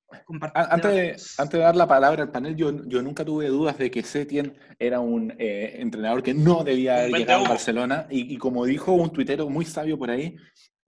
Antes 0.54 0.90
de, 0.90 1.16
antes 1.42 1.52
de 1.52 1.58
dar 1.58 1.76
la 1.76 1.86
palabra 1.86 2.22
al 2.22 2.30
panel, 2.30 2.56
yo, 2.56 2.86
yo 2.86 3.02
nunca 3.02 3.26
tuve 3.26 3.48
dudas 3.48 3.76
de 3.76 3.90
que 3.90 4.02
Setien 4.02 4.56
era 4.78 5.00
un 5.00 5.34
eh, 5.38 5.76
entrenador 5.78 6.22
que 6.22 6.32
no 6.32 6.64
debía 6.64 6.96
haber 6.96 7.12
llegado 7.12 7.44
a. 7.44 7.48
Barcelona. 7.50 8.06
Y, 8.08 8.34
y 8.34 8.38
como 8.38 8.64
dijo 8.64 8.92
un 8.92 9.10
tuitero 9.10 9.50
muy 9.50 9.66
sabio 9.66 9.98
por 9.98 10.10
ahí, 10.10 10.34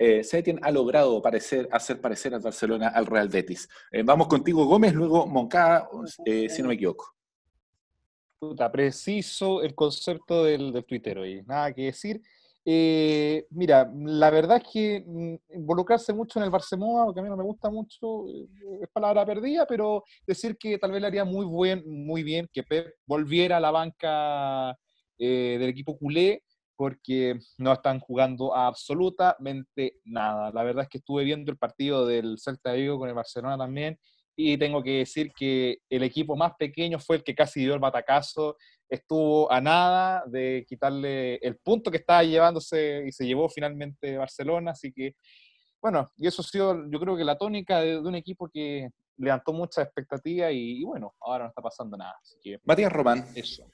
eh, 0.03 0.25
Setien 0.25 0.59
ha 0.63 0.71
logrado 0.71 1.21
parecer, 1.21 1.69
hacer 1.71 2.01
parecer 2.01 2.35
al 2.35 2.41
Barcelona 2.41 2.89
al 2.89 3.05
Real 3.05 3.29
Betis. 3.29 3.69
Eh, 3.93 4.03
vamos 4.03 4.29
contigo, 4.29 4.65
Gómez, 4.65 4.95
luego 4.95 5.27
Moncada, 5.27 5.91
eh, 6.25 6.49
si 6.49 6.63
no 6.63 6.69
me 6.69 6.75
equivoco. 6.75 7.15
Preciso 8.73 9.63
el 9.63 9.75
concepto 9.75 10.45
del, 10.45 10.73
del 10.73 10.85
tuitero 10.85 11.27
y 11.27 11.43
nada 11.43 11.73
que 11.75 11.83
decir. 11.83 12.23
Eh, 12.65 13.47
mira, 13.51 13.91
la 13.95 14.31
verdad 14.31 14.59
es 14.59 14.73
que 14.73 15.05
mm, 15.07 15.57
involucrarse 15.57 16.13
mucho 16.13 16.39
en 16.39 16.45
el 16.45 16.51
Barcelona, 16.51 17.05
porque 17.05 17.21
a 17.21 17.23
mí 17.23 17.29
no 17.29 17.37
me 17.37 17.45
gusta 17.45 17.71
mucho, 17.71 18.29
eh, 18.29 18.49
es 18.83 18.89
palabra 18.93 19.25
perdida, 19.25 19.67
pero 19.67 20.05
decir 20.27 20.57
que 20.59 20.79
tal 20.79 20.93
vez 20.93 21.01
le 21.01 21.07
haría 21.07 21.25
muy, 21.25 21.47
buen, 21.47 21.83
muy 21.87 22.23
bien 22.23 22.49
que 22.53 22.63
Pep 22.63 22.95
volviera 23.07 23.57
a 23.57 23.61
la 23.61 23.71
banca 23.71 24.77
eh, 25.19 25.57
del 25.59 25.71
equipo 25.71 25.99
culé, 25.99 26.43
porque 26.77 27.39
no 27.59 27.73
están 27.73 28.01
jugando 28.01 28.55
absolutamente 28.55 29.97
nada. 30.05 30.51
La 30.53 30.63
verdad 30.63 30.85
es 30.85 30.89
que 30.89 30.99
estuve 30.99 31.25
viendo 31.25 31.51
el 31.53 31.59
partido 31.59 32.07
del 32.07 32.39
Celta 32.39 32.73
de 32.73 32.81
Vigo 32.81 32.99
con 32.99 33.09
el 33.09 33.15
Barcelona 33.15 33.59
también, 33.59 33.99
y 34.41 34.59
tengo 34.59 34.83
que 34.83 34.99
decir 34.99 35.33
que 35.33 35.79
el 35.89 36.03
equipo 36.03 36.37
más 36.37 36.53
pequeño 36.59 36.99
fue 36.99 37.17
el 37.17 37.25
que 37.25 37.35
casi 37.35 37.61
dio 37.61 37.75
el 37.75 37.81
batacazo, 37.81 38.57
estuvo 38.89 39.51
a 39.53 39.61
nada 39.61 40.25
de 40.27 40.65
quitarle 40.69 41.37
el 41.37 41.57
punto 41.57 41.91
que 41.91 41.99
estaba 41.99 42.25
llevándose 42.25 43.05
y 43.07 43.13
se 43.13 43.27
llevó 43.27 43.49
finalmente 43.49 44.17
Barcelona, 44.17 44.73
así 44.73 44.93
que 44.93 45.15
bueno, 45.83 46.07
y 46.19 46.27
eso 46.27 46.43
ha 46.43 46.45
sido 46.45 46.91
yo 46.91 47.01
creo 47.01 47.17
que 47.17 47.25
la 47.25 47.39
tónica 47.39 47.81
de, 47.81 47.93
de 47.93 47.99
un 47.99 48.15
equipo 48.15 48.49
que 48.53 48.89
levantó 49.17 49.53
mucha 49.53 49.83
expectativa 49.83 50.51
y, 50.51 50.81
y 50.81 50.85
bueno, 50.85 51.15
ahora 51.21 51.45
no 51.45 51.49
está 51.51 51.63
pasando 51.63 51.97
nada, 51.97 52.15
así 52.21 52.37
que 52.43 52.59
Matías 52.65 52.93
Román. 52.93 53.27
eso. 53.35 53.65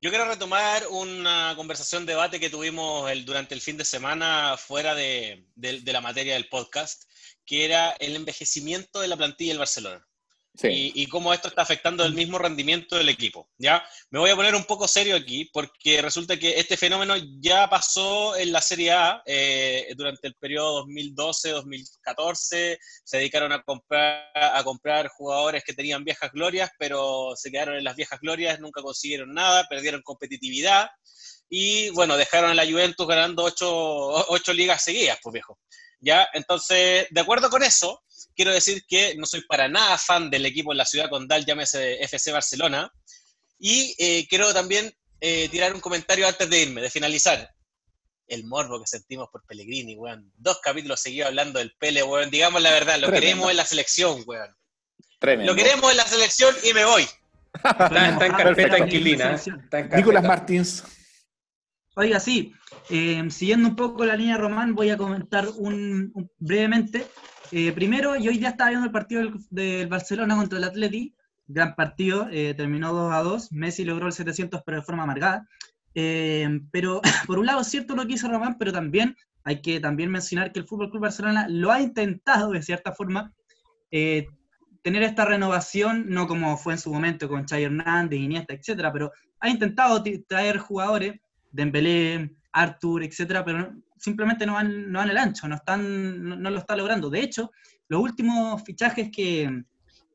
Yo 0.00 0.10
quiero 0.10 0.26
retomar 0.26 0.86
una 0.90 1.52
conversación, 1.56 2.06
debate 2.06 2.38
que 2.40 2.50
tuvimos 2.50 3.10
el- 3.10 3.24
durante 3.24 3.54
el 3.54 3.60
fin 3.60 3.76
de 3.76 3.84
semana 3.84 4.56
fuera 4.58 4.94
de, 4.94 5.46
de- 5.54 5.80
de 5.80 5.92
la 5.92 6.00
materia 6.00 6.34
del 6.34 6.48
podcast, 6.48 7.04
que 7.44 7.64
era 7.64 7.90
el 7.92 8.14
envejecimiento 8.16 9.00
de 9.00 9.08
la 9.08 9.16
plantilla 9.16 9.50
del 9.52 9.58
Barcelona. 9.58 10.05
Y, 10.62 10.92
y 10.94 11.06
cómo 11.06 11.32
esto 11.34 11.48
está 11.48 11.62
afectando 11.62 12.04
el 12.04 12.14
mismo 12.14 12.38
rendimiento 12.38 12.96
del 12.96 13.08
equipo. 13.08 13.48
¿ya? 13.58 13.84
Me 14.10 14.18
voy 14.18 14.30
a 14.30 14.36
poner 14.36 14.54
un 14.54 14.64
poco 14.64 14.88
serio 14.88 15.16
aquí 15.16 15.50
porque 15.52 16.00
resulta 16.02 16.38
que 16.38 16.58
este 16.58 16.76
fenómeno 16.76 17.14
ya 17.40 17.68
pasó 17.68 18.36
en 18.36 18.52
la 18.52 18.60
Serie 18.60 18.92
A 18.92 19.22
eh, 19.26 19.92
durante 19.96 20.28
el 20.28 20.34
periodo 20.34 20.86
2012-2014. 20.86 22.78
Se 23.04 23.16
dedicaron 23.16 23.52
a 23.52 23.62
comprar, 23.62 24.30
a 24.34 24.62
comprar 24.64 25.08
jugadores 25.08 25.62
que 25.64 25.74
tenían 25.74 26.04
viejas 26.04 26.30
glorias, 26.32 26.70
pero 26.78 27.32
se 27.36 27.50
quedaron 27.50 27.76
en 27.76 27.84
las 27.84 27.96
viejas 27.96 28.20
glorias, 28.20 28.60
nunca 28.60 28.82
consiguieron 28.82 29.34
nada, 29.34 29.66
perdieron 29.68 30.02
competitividad 30.02 30.88
y 31.48 31.90
bueno, 31.90 32.16
dejaron 32.16 32.50
a 32.50 32.54
la 32.54 32.66
Juventus 32.66 33.06
ganando 33.06 33.44
ocho, 33.44 33.68
ocho 34.30 34.52
ligas 34.52 34.82
seguidas, 34.82 35.18
pues 35.22 35.34
viejo. 35.34 35.58
¿Ya? 36.00 36.28
Entonces, 36.34 37.06
de 37.10 37.20
acuerdo 37.20 37.50
con 37.50 37.62
eso, 37.62 38.02
quiero 38.34 38.52
decir 38.52 38.84
que 38.86 39.14
no 39.16 39.26
soy 39.26 39.42
para 39.48 39.68
nada 39.68 39.96
fan 39.98 40.30
del 40.30 40.46
equipo 40.46 40.72
en 40.72 40.78
la 40.78 40.84
ciudad 40.84 41.08
condal, 41.10 41.44
llámese 41.44 42.02
FC 42.04 42.32
Barcelona. 42.32 42.90
Y 43.58 43.94
eh, 43.98 44.26
quiero 44.28 44.52
también 44.52 44.92
eh, 45.20 45.48
tirar 45.48 45.74
un 45.74 45.80
comentario 45.80 46.28
antes 46.28 46.48
de 46.48 46.62
irme, 46.62 46.82
de 46.82 46.90
finalizar. 46.90 47.50
El 48.28 48.44
morbo 48.44 48.80
que 48.80 48.86
sentimos 48.86 49.28
por 49.30 49.44
Pellegrini, 49.46 49.96
weón. 49.96 50.32
Dos 50.36 50.58
capítulos 50.60 51.00
seguidos 51.00 51.28
hablando 51.28 51.58
del 51.60 51.72
Pele, 51.78 52.02
weón. 52.02 52.28
Digamos 52.30 52.60
la 52.60 52.70
verdad, 52.72 52.94
lo 52.96 53.06
Tremendo. 53.06 53.20
queremos 53.20 53.50
en 53.52 53.56
la 53.56 53.64
selección, 53.64 54.22
weón. 54.26 54.54
Tremendo. 55.20 55.52
Lo 55.52 55.56
queremos 55.56 55.90
en 55.90 55.96
la 55.96 56.04
selección 56.06 56.54
y 56.64 56.74
me 56.74 56.84
voy. 56.84 57.06
Está, 57.54 57.70
está 57.86 58.26
en 58.26 58.32
carpeta 58.32 58.44
Perfecto. 58.54 58.76
inquilina. 58.84 59.30
¿eh? 59.32 59.34
Está 59.36 59.52
en 59.52 59.62
carpeta. 59.70 59.96
Nicolás 59.96 60.24
Martins. 60.24 60.82
Oiga, 61.98 62.20
sí, 62.20 62.52
eh, 62.90 63.24
siguiendo 63.30 63.68
un 63.70 63.76
poco 63.76 64.04
la 64.04 64.16
línea 64.16 64.36
Román, 64.36 64.74
voy 64.74 64.90
a 64.90 64.96
comentar 64.98 65.48
un, 65.56 66.10
un- 66.14 66.30
brevemente. 66.38 67.06
Eh, 67.52 67.72
primero, 67.72 68.16
yo 68.16 68.30
hoy 68.30 68.38
día 68.38 68.50
estaba 68.50 68.70
viendo 68.70 68.86
el 68.86 68.92
partido 68.92 69.22
del, 69.22 69.34
del 69.50 69.86
Barcelona 69.88 70.36
contra 70.36 70.58
el 70.58 70.64
Atleti, 70.64 71.14
gran 71.46 71.74
partido, 71.74 72.28
eh, 72.30 72.52
terminó 72.54 72.92
2 72.92 73.12
a 73.14 73.22
2, 73.22 73.50
Messi 73.52 73.84
logró 73.84 74.06
el 74.06 74.12
700 74.12 74.62
pero 74.66 74.78
de 74.78 74.82
forma 74.84 75.04
amargada. 75.04 75.48
Eh, 75.94 76.60
pero 76.70 77.00
por 77.26 77.38
un 77.38 77.46
lado 77.46 77.62
es 77.62 77.68
cierto 77.68 77.96
lo 77.96 78.06
que 78.06 78.14
hizo 78.14 78.28
Román, 78.28 78.56
pero 78.58 78.72
también 78.72 79.16
hay 79.44 79.62
que 79.62 79.80
también 79.80 80.10
mencionar 80.10 80.52
que 80.52 80.58
el 80.58 80.66
Fútbol 80.66 80.90
Club 80.90 81.02
Barcelona 81.02 81.46
lo 81.48 81.70
ha 81.72 81.80
intentado 81.80 82.50
de 82.50 82.62
cierta 82.62 82.92
forma 82.92 83.32
eh, 83.90 84.26
tener 84.82 85.02
esta 85.02 85.24
renovación, 85.24 86.06
no 86.08 86.26
como 86.26 86.56
fue 86.58 86.74
en 86.74 86.78
su 86.78 86.92
momento 86.92 87.28
con 87.28 87.46
Xavi 87.46 87.64
Hernández, 87.64 88.20
Iniesta, 88.20 88.54
etcétera, 88.54 88.92
pero 88.92 89.12
ha 89.40 89.48
intentado 89.48 90.02
traer 90.28 90.58
jugadores, 90.58 91.20
Dembélé, 91.56 92.36
Arthur, 92.52 93.02
etcétera, 93.02 93.44
pero 93.44 93.72
simplemente 93.98 94.46
no 94.46 94.54
van, 94.54 94.92
no 94.92 94.98
van 94.98 95.10
el 95.10 95.18
ancho, 95.18 95.48
no, 95.48 95.56
están, 95.56 96.42
no, 96.42 96.50
lo 96.50 96.58
está 96.58 96.76
logrando. 96.76 97.10
De 97.10 97.20
hecho, 97.20 97.50
los 97.88 98.00
últimos 98.00 98.62
fichajes 98.62 99.10
que, 99.10 99.64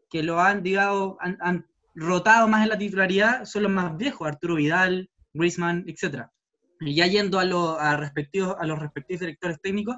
que 0.10 0.24
lo 0.24 0.40
han, 0.40 0.64
digamos, 0.64 1.18
han, 1.20 1.66
rotado 1.94 2.48
más 2.48 2.64
en 2.64 2.70
la 2.70 2.78
titularidad 2.78 3.44
son 3.44 3.64
los 3.64 3.72
más 3.72 3.98
viejos, 3.98 4.26
Arturo 4.26 4.56
Vidal, 4.56 5.10
Griezmann, 5.34 5.84
etcétera. 5.88 6.32
Y 6.80 6.96
ya 6.96 7.06
yendo 7.06 7.38
a, 7.38 7.98
respectivos, 7.98 8.56
a 8.58 8.66
los 8.66 8.80
respectivos 8.80 9.20
directores 9.20 9.62
técnicos, 9.62 9.98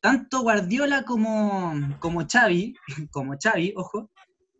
tanto 0.00 0.42
Guardiola 0.42 1.04
como, 1.04 1.72
como 2.00 2.26
Xavi, 2.30 2.74
como 3.10 3.34
Xavi, 3.42 3.72
ojo, 3.76 4.10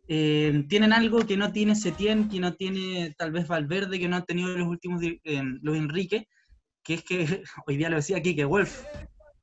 eh, 0.07 0.65
tienen 0.67 0.91
algo 0.91 1.25
que 1.25 1.37
no 1.37 1.51
tiene 1.51 1.75
Setién, 1.75 2.27
que 2.29 2.39
no 2.39 2.53
tiene 2.55 3.15
tal 3.17 3.31
vez 3.31 3.47
Valverde, 3.47 3.99
que 3.99 4.09
no 4.09 4.17
han 4.17 4.25
tenido 4.25 4.49
los 4.49 4.67
últimos 4.67 5.01
eh, 5.01 5.43
los 5.61 5.77
Enrique, 5.77 6.27
que 6.83 6.95
es 6.95 7.03
que 7.03 7.43
hoy 7.67 7.77
día 7.77 7.89
lo 7.89 7.97
decía 7.97 8.17
aquí, 8.17 8.35
que 8.35 8.45
Wolf. 8.45 8.83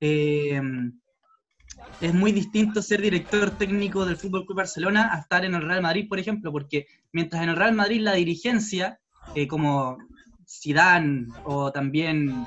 eh, 0.01 0.61
es 2.01 2.15
muy 2.15 2.33
distinto 2.33 2.83
ser 2.83 3.01
director 3.01 3.51
técnico 3.57 4.05
del 4.05 4.17
Fútbol 4.17 4.45
Club 4.45 4.59
Barcelona 4.59 5.11
a 5.15 5.21
estar 5.21 5.45
en 5.45 5.55
el 5.55 5.63
Real 5.63 5.83
Madrid, 5.83 6.09
por 6.09 6.19
ejemplo, 6.19 6.53
porque 6.53 6.87
mientras 7.13 7.43
en 7.43 7.51
el 7.51 7.57
Real 7.57 7.75
Madrid 7.75 8.01
la 8.01 8.15
dirigencia, 8.15 8.99
eh, 9.35 9.47
como 9.47 9.99
Zidane 10.47 11.29
o 11.45 11.71
también 11.73 12.47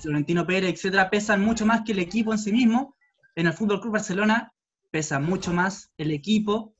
Florentino 0.00 0.46
Pérez, 0.46 0.72
etcétera, 0.72 1.10
pesan 1.10 1.42
mucho 1.42 1.66
más 1.66 1.82
que 1.84 1.92
el 1.92 1.98
equipo 1.98 2.32
en 2.32 2.38
sí 2.38 2.50
mismo. 2.50 2.96
En 3.34 3.46
el 3.46 3.52
Fútbol 3.52 3.80
Club 3.80 3.94
Barcelona 3.94 4.52
pesa 4.90 5.20
mucho 5.20 5.52
más 5.52 5.90
el 5.98 6.12
equipo 6.12 6.73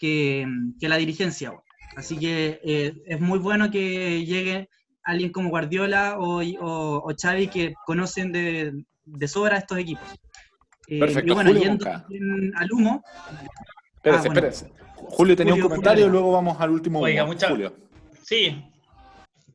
que, 0.00 0.46
que 0.80 0.88
la 0.88 0.96
dirigencia. 0.96 1.52
Así 1.96 2.16
que 2.18 2.60
eh, 2.64 2.94
es 3.06 3.20
muy 3.20 3.38
bueno 3.38 3.70
que 3.70 4.24
llegue 4.24 4.68
alguien 5.04 5.30
como 5.32 5.50
Guardiola 5.50 6.16
o, 6.18 6.40
o, 6.42 6.96
o 7.04 7.14
Xavi 7.20 7.48
que 7.48 7.74
conocen 7.86 8.32
de, 8.32 8.72
de 9.04 9.28
sobra 9.28 9.58
estos 9.58 9.78
equipos. 9.78 10.04
Eh, 10.88 10.98
Perfecto, 10.98 11.30
y 11.32 11.34
bueno, 11.34 11.50
Julio 11.50 11.64
yendo 11.64 11.86
al 12.56 12.72
humo, 12.72 13.02
Espérese, 13.96 14.28
Ah, 14.28 14.32
bueno. 14.32 14.46
espérese. 14.48 14.72
Julio 14.96 15.36
tenía 15.36 15.52
Julio, 15.52 15.64
un 15.66 15.70
comentario, 15.70 16.04
Julio. 16.06 16.20
luego 16.20 16.32
vamos 16.32 16.60
al 16.60 16.70
último. 16.70 17.00
Oiga, 17.00 17.24
uno. 17.24 17.32
mucha- 17.34 17.48
Julio. 17.50 17.74
Sí, 18.22 18.64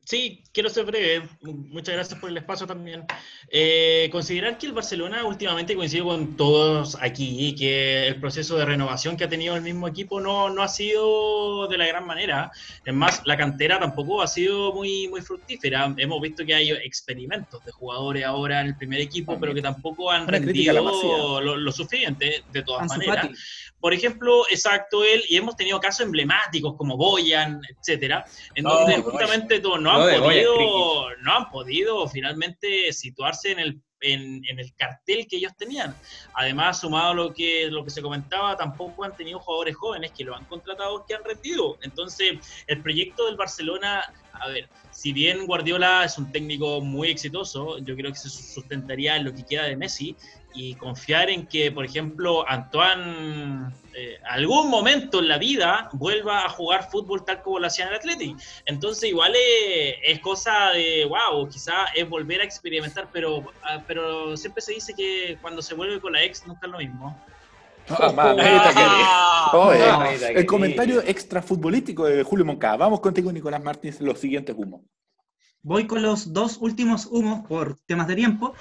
sí, 0.06 0.42
quiero 0.52 0.70
ser 0.70 0.84
breve. 0.86 1.28
Muchas 1.42 1.94
gracias 1.94 2.18
por 2.20 2.30
el 2.30 2.36
espacio 2.36 2.66
también. 2.66 3.04
Eh, 3.50 4.08
considerar 4.12 4.56
que 4.56 4.66
el 4.66 4.72
Barcelona 4.72 5.24
últimamente 5.24 5.74
coincido 5.74 6.06
con 6.06 6.36
todos 6.36 6.96
aquí 7.00 7.54
que 7.56 8.06
el 8.06 8.20
proceso 8.20 8.56
de 8.56 8.64
renovación 8.64 9.16
que 9.16 9.24
ha 9.24 9.28
tenido 9.28 9.56
el 9.56 9.62
mismo 9.62 9.88
equipo 9.88 10.20
no, 10.20 10.48
no 10.48 10.62
ha 10.62 10.68
sido 10.68 11.66
de 11.68 11.76
la 11.76 11.86
gran 11.86 12.06
manera. 12.06 12.50
Es 12.84 12.94
más, 12.94 13.20
la 13.24 13.36
cantera 13.36 13.78
tampoco 13.80 14.22
ha 14.22 14.26
sido 14.28 14.72
muy, 14.72 15.08
muy 15.08 15.20
fructífera. 15.22 15.92
Hemos 15.96 16.20
visto 16.20 16.46
que 16.46 16.54
hay 16.54 16.70
experimentos 16.70 17.64
de 17.64 17.72
jugadores 17.72 18.24
ahora 18.24 18.60
en 18.60 18.68
el 18.68 18.76
primer 18.76 19.00
equipo, 19.00 19.38
pero 19.40 19.52
que 19.52 19.62
tampoco 19.62 20.10
han 20.10 20.22
Una 20.22 20.32
rendido 20.32 21.40
lo, 21.40 21.56
lo 21.56 21.72
suficiente 21.72 22.44
de 22.52 22.62
todas 22.62 22.82
Ansu 22.82 22.98
maneras. 22.98 23.26
Fati. 23.26 23.34
Por 23.80 23.92
ejemplo, 23.92 24.44
exacto 24.50 25.04
él, 25.04 25.22
y 25.28 25.36
hemos 25.36 25.54
tenido 25.56 25.78
casos 25.78 26.00
emblemáticos 26.06 26.74
como 26.76 26.96
Boyan, 26.96 27.60
etcétera, 27.68 28.24
en 28.54 28.64
No, 28.64 28.70
donde 28.70 28.96
Boyan. 28.96 29.02
justamente 29.02 29.60
no, 29.60 29.78
no 29.78 29.92
Lo 29.92 29.95
han 29.96 30.20
Boyan, 30.20 30.22
podido, 30.22 31.16
no 31.22 31.36
han 31.36 31.50
podido 31.50 32.08
finalmente 32.08 32.92
situarse 32.92 33.52
en 33.52 33.58
el, 33.58 33.82
en, 34.00 34.42
en 34.48 34.58
el 34.58 34.74
cartel 34.74 35.26
que 35.28 35.36
ellos 35.36 35.52
tenían. 35.56 35.94
Además, 36.34 36.80
sumado 36.80 37.10
a 37.10 37.14
lo 37.14 37.34
que, 37.34 37.68
lo 37.70 37.84
que 37.84 37.90
se 37.90 38.02
comentaba, 38.02 38.56
tampoco 38.56 39.04
han 39.04 39.16
tenido 39.16 39.38
jugadores 39.40 39.76
jóvenes 39.76 40.12
que 40.12 40.24
lo 40.24 40.34
han 40.34 40.44
contratado 40.44 41.04
que 41.06 41.14
han 41.14 41.24
rendido. 41.24 41.78
Entonces, 41.82 42.64
el 42.66 42.82
proyecto 42.82 43.26
del 43.26 43.36
Barcelona, 43.36 44.04
a 44.40 44.48
ver, 44.48 44.68
si 44.90 45.12
bien 45.12 45.46
Guardiola 45.46 46.04
es 46.04 46.16
un 46.18 46.32
técnico 46.32 46.80
muy 46.80 47.10
exitoso, 47.10 47.78
yo 47.78 47.94
creo 47.96 48.10
que 48.10 48.18
se 48.18 48.30
sustentaría 48.30 49.16
en 49.16 49.24
lo 49.24 49.34
que 49.34 49.44
queda 49.44 49.64
de 49.64 49.76
Messi 49.76 50.16
y 50.54 50.74
confiar 50.74 51.28
en 51.28 51.46
que, 51.46 51.70
por 51.70 51.84
ejemplo, 51.84 52.48
Antoine, 52.48 53.70
eh, 53.94 54.18
algún 54.28 54.70
momento 54.70 55.20
en 55.20 55.28
la 55.28 55.36
vida 55.38 55.90
vuelva 55.92 56.46
a 56.46 56.48
jugar 56.48 56.90
fútbol 56.90 57.24
tal 57.24 57.42
como 57.42 57.58
lo 57.58 57.66
hacía 57.66 57.84
en 57.84 57.90
el 57.90 57.96
Athletic. 57.96 58.36
Entonces, 58.64 59.10
igual 59.10 59.34
es, 59.36 60.18
cosa 60.20 60.70
de, 60.70 61.04
wow, 61.04 61.46
quizá 61.48 61.86
es 61.94 62.08
volver 62.08 62.40
a 62.40 62.44
experimentar, 62.44 63.08
pero, 63.12 63.52
ah, 63.62 63.82
pero 63.86 64.36
siempre 64.36 64.62
se 64.62 64.72
dice 64.72 64.94
que 64.94 65.36
cuando 65.42 65.60
se 65.60 65.74
vuelve 65.74 66.00
con 66.00 66.14
la 66.14 66.22
ex 66.22 66.46
nunca 66.46 66.66
es 66.66 66.72
lo 66.72 66.78
mismo. 66.78 67.22
Ah, 67.88 68.12
mamita, 68.12 68.72
Ah, 69.52 69.98
mamita 69.98 70.28
el 70.28 70.34
querida. 70.34 70.46
comentario 70.46 71.02
extra 71.02 71.40
futbolístico 71.42 72.04
de 72.06 72.22
Julio 72.22 72.44
Moncada. 72.44 72.76
Vamos 72.76 73.00
contigo, 73.00 73.32
Nicolás 73.32 73.62
Martínez, 73.62 74.00
los 74.00 74.18
siguientes 74.18 74.54
humos. 74.58 74.82
Voy 75.62 75.86
con 75.86 76.02
los 76.02 76.32
dos 76.32 76.58
últimos 76.60 77.06
humos 77.06 77.46
por 77.46 77.78
temas 77.86 78.06
de 78.08 78.16
tiempo. 78.16 78.54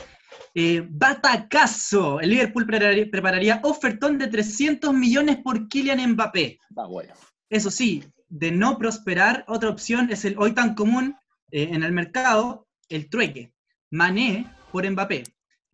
Eh, 0.54 0.86
batacazo. 0.90 2.20
El 2.20 2.30
Liverpool 2.32 2.66
prepararía, 2.66 3.06
prepararía 3.12 3.60
ofertón 3.64 4.18
de 4.18 4.28
300 4.28 4.94
millones 4.94 5.38
por 5.44 5.68
Kylian 5.68 6.12
Mbappé. 6.14 6.60
Ah, 6.76 6.88
bueno. 6.88 7.14
Eso 7.50 7.70
sí, 7.70 8.04
de 8.28 8.52
no 8.52 8.78
prosperar, 8.78 9.46
otra 9.48 9.70
opción 9.70 10.10
es 10.12 10.26
el 10.26 10.36
hoy 10.38 10.54
tan 10.54 10.74
común 10.76 11.16
eh, 11.52 11.70
en 11.72 11.84
el 11.84 11.92
mercado, 11.92 12.68
el 12.90 13.10
trueque. 13.10 13.52
Mané 13.92 14.52
por 14.72 14.90
Mbappé. 14.90 15.24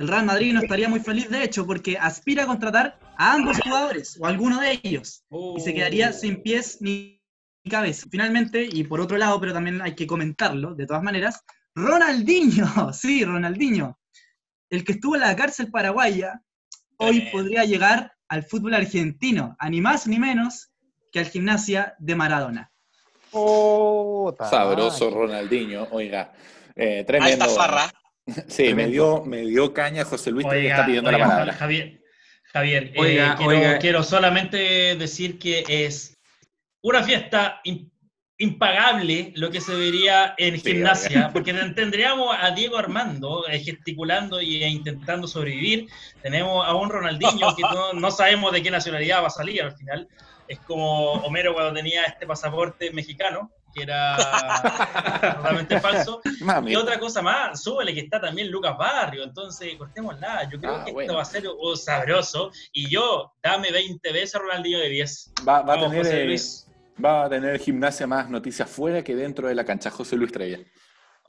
El 0.01 0.07
Real 0.07 0.25
Madrid 0.25 0.51
no 0.51 0.61
estaría 0.61 0.89
muy 0.89 0.99
feliz, 0.99 1.29
de 1.29 1.43
hecho, 1.43 1.67
porque 1.67 1.95
aspira 1.95 2.43
a 2.43 2.47
contratar 2.47 2.99
a 3.17 3.33
ambos 3.33 3.59
jugadores, 3.59 4.17
o 4.19 4.25
a 4.25 4.29
alguno 4.29 4.59
de 4.59 4.79
ellos, 4.81 5.23
y 5.55 5.61
se 5.61 5.75
quedaría 5.75 6.11
sin 6.11 6.41
pies 6.41 6.79
ni 6.81 7.21
cabeza. 7.69 8.07
Finalmente, 8.09 8.67
y 8.67 8.83
por 8.83 8.99
otro 8.99 9.19
lado, 9.19 9.39
pero 9.39 9.53
también 9.53 9.79
hay 9.79 9.93
que 9.93 10.07
comentarlo, 10.07 10.73
de 10.73 10.87
todas 10.87 11.03
maneras, 11.03 11.43
Ronaldinho, 11.75 12.65
sí, 12.93 13.23
Ronaldinho, 13.23 13.99
el 14.71 14.83
que 14.83 14.93
estuvo 14.93 15.13
en 15.13 15.21
la 15.21 15.35
cárcel 15.35 15.69
paraguaya, 15.69 16.41
hoy 16.97 17.29
podría 17.31 17.63
llegar 17.65 18.11
al 18.27 18.41
fútbol 18.41 18.73
argentino, 18.73 19.55
a 19.59 19.69
ni 19.69 19.81
más 19.81 20.07
ni 20.07 20.17
menos 20.17 20.71
que 21.11 21.19
al 21.19 21.27
gimnasia 21.27 21.93
de 21.99 22.15
Maradona. 22.15 22.71
Puta 23.29 24.49
Sabroso. 24.49 25.11
Ronaldinho, 25.11 25.89
oiga. 25.91 26.33
Eh, 26.75 27.03
tremendo. 27.05 27.43
Alta 27.43 27.55
farra. 27.55 28.00
Sí, 28.47 28.73
me 28.73 28.87
dio, 28.87 29.23
me 29.25 29.41
dio 29.41 29.73
caña 29.73 30.05
José 30.05 30.31
Luis 30.31 30.45
que 30.47 30.55
Oiga, 30.55 30.69
está 30.71 30.85
pidiendo 30.85 31.09
oiga, 31.09 31.19
la 31.19 31.27
palabra. 31.27 31.53
Javier, 31.53 32.01
Javier 32.53 32.83
eh, 32.95 33.33
quiero, 33.37 33.45
oiga. 33.47 33.79
quiero 33.79 34.03
solamente 34.03 34.95
decir 34.95 35.39
que 35.39 35.63
es 35.67 36.17
una 36.83 37.03
fiesta 37.03 37.61
im- 37.65 37.89
impagable 38.37 39.33
lo 39.35 39.51
que 39.51 39.61
se 39.61 39.75
vería 39.75 40.33
en 40.37 40.59
Sí, 40.59 40.71
gimnasia, 40.71 41.29
porque 41.31 41.53
tendríamos 41.75 42.35
a 42.39 42.51
Diego 42.51 42.77
Armando 42.77 43.47
eh, 43.47 43.59
gesticulando 43.59 44.41
y- 44.41 44.63
e 44.63 44.67
intentando 44.69 45.27
sobrevivir, 45.27 45.87
tenemos 46.21 46.65
a 46.65 46.73
un 46.73 46.89
Ronaldinho 46.89 47.55
que 47.55 47.61
no, 47.63 47.93
no 47.93 48.11
sabemos 48.11 48.51
de 48.51 48.63
qué 48.63 48.71
nacionalidad 48.71 49.21
va 49.23 49.27
a 49.27 49.31
salir 49.31 49.61
al 49.61 49.75
final, 49.75 50.07
es 50.47 50.59
como 50.59 51.11
Homero 51.13 51.53
cuando 51.53 51.73
tenía 51.73 52.03
este 52.05 52.25
pasaporte 52.25 52.91
mexicano, 52.91 53.51
que 53.73 53.83
era 53.83 54.15
totalmente 55.35 55.79
falso, 55.81 56.21
Mami. 56.41 56.71
y 56.71 56.75
otra 56.75 56.99
cosa 56.99 57.21
más, 57.21 57.61
súbele 57.63 57.93
que 57.93 58.01
está 58.01 58.19
también 58.19 58.49
Lucas 58.51 58.77
Barrio, 58.77 59.23
entonces 59.23 59.75
cortémosla. 59.77 60.49
Yo 60.49 60.59
creo 60.59 60.75
Ah, 60.75 60.85
que 60.85 60.91
bueno. 60.91 61.05
esto 61.05 61.15
va 61.15 61.21
a 61.21 61.25
ser 61.25 61.43
oh, 61.47 61.75
sabroso. 61.75 62.51
Y 62.73 62.89
yo, 62.89 63.33
dame 63.43 63.71
20 63.71 64.11
veces 64.11 64.35
a 64.35 64.39
Ronaldinho 64.39 64.79
de 64.79 64.89
10. 64.89 65.33
Va, 65.47 65.61
va 65.61 65.73
a 65.73 65.75
Vamos, 65.77 65.89
tener, 65.91 66.05
José 66.05 66.21
eh, 66.21 66.25
Luis. 66.25 66.67
va 67.03 67.25
a 67.25 67.29
tener 67.29 67.59
gimnasia 67.59 68.07
más 68.07 68.29
noticias 68.29 68.69
fuera 68.69 69.03
que 69.03 69.15
dentro 69.15 69.47
de 69.47 69.55
la 69.55 69.63
cancha. 69.65 69.89
José 69.89 70.15
Luis 70.15 70.31
Trevia. 70.31 70.59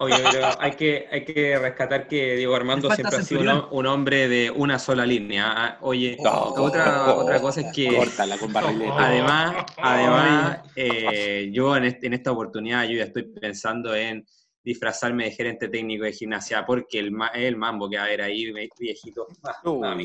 Oye, 0.03 0.17
pero 0.33 0.49
hay 0.59 0.73
que, 0.73 1.07
hay 1.11 1.25
que 1.25 1.59
rescatar 1.59 2.09
que 2.09 2.35
Diego 2.37 2.55
Armando 2.57 2.91
siempre 2.91 3.17
ha 3.19 3.23
sido 3.23 3.69
un, 3.71 3.87
hombre 3.87 4.29
de 4.29 4.51
una 4.51 4.79
sola 4.79 5.07
línea. 5.07 5.53
Ah, 5.57 5.79
Oye, 5.81 6.17
No, 6.23 6.31
otra, 6.57 7.15
otra 7.15 7.41
cosa 7.41 7.61
es 7.61 7.73
que 7.73 7.95
Córtala 7.97 8.37
con 8.37 8.53
barrilete. 8.53 8.91
además, 8.97 9.65
además 9.77 10.59
eh, 10.75 11.51
yo 11.53 11.77
en, 11.77 11.85
este- 11.85 12.07
en 12.09 12.15
esta 12.15 12.33
oportunidad 12.33 12.85
yo 12.89 12.97
ya 12.97 13.05
estoy 13.05 13.23
pensando 13.23 13.95
en 13.95 14.25
disfrazarme 14.65 15.25
de 15.25 15.31
gerente 15.33 15.69
técnico 15.69 16.05
de 16.05 16.13
gimnasia 16.13 16.65
porque 16.67 16.99
el, 17.01 17.13
el 17.35 17.57
mambo 17.57 17.89
que 17.91 17.97
va 17.97 18.03
a 18.03 18.07
haber 18.07 18.23
ahí, 18.23 18.53
viejito. 18.79 19.27
Ah. 19.45 19.97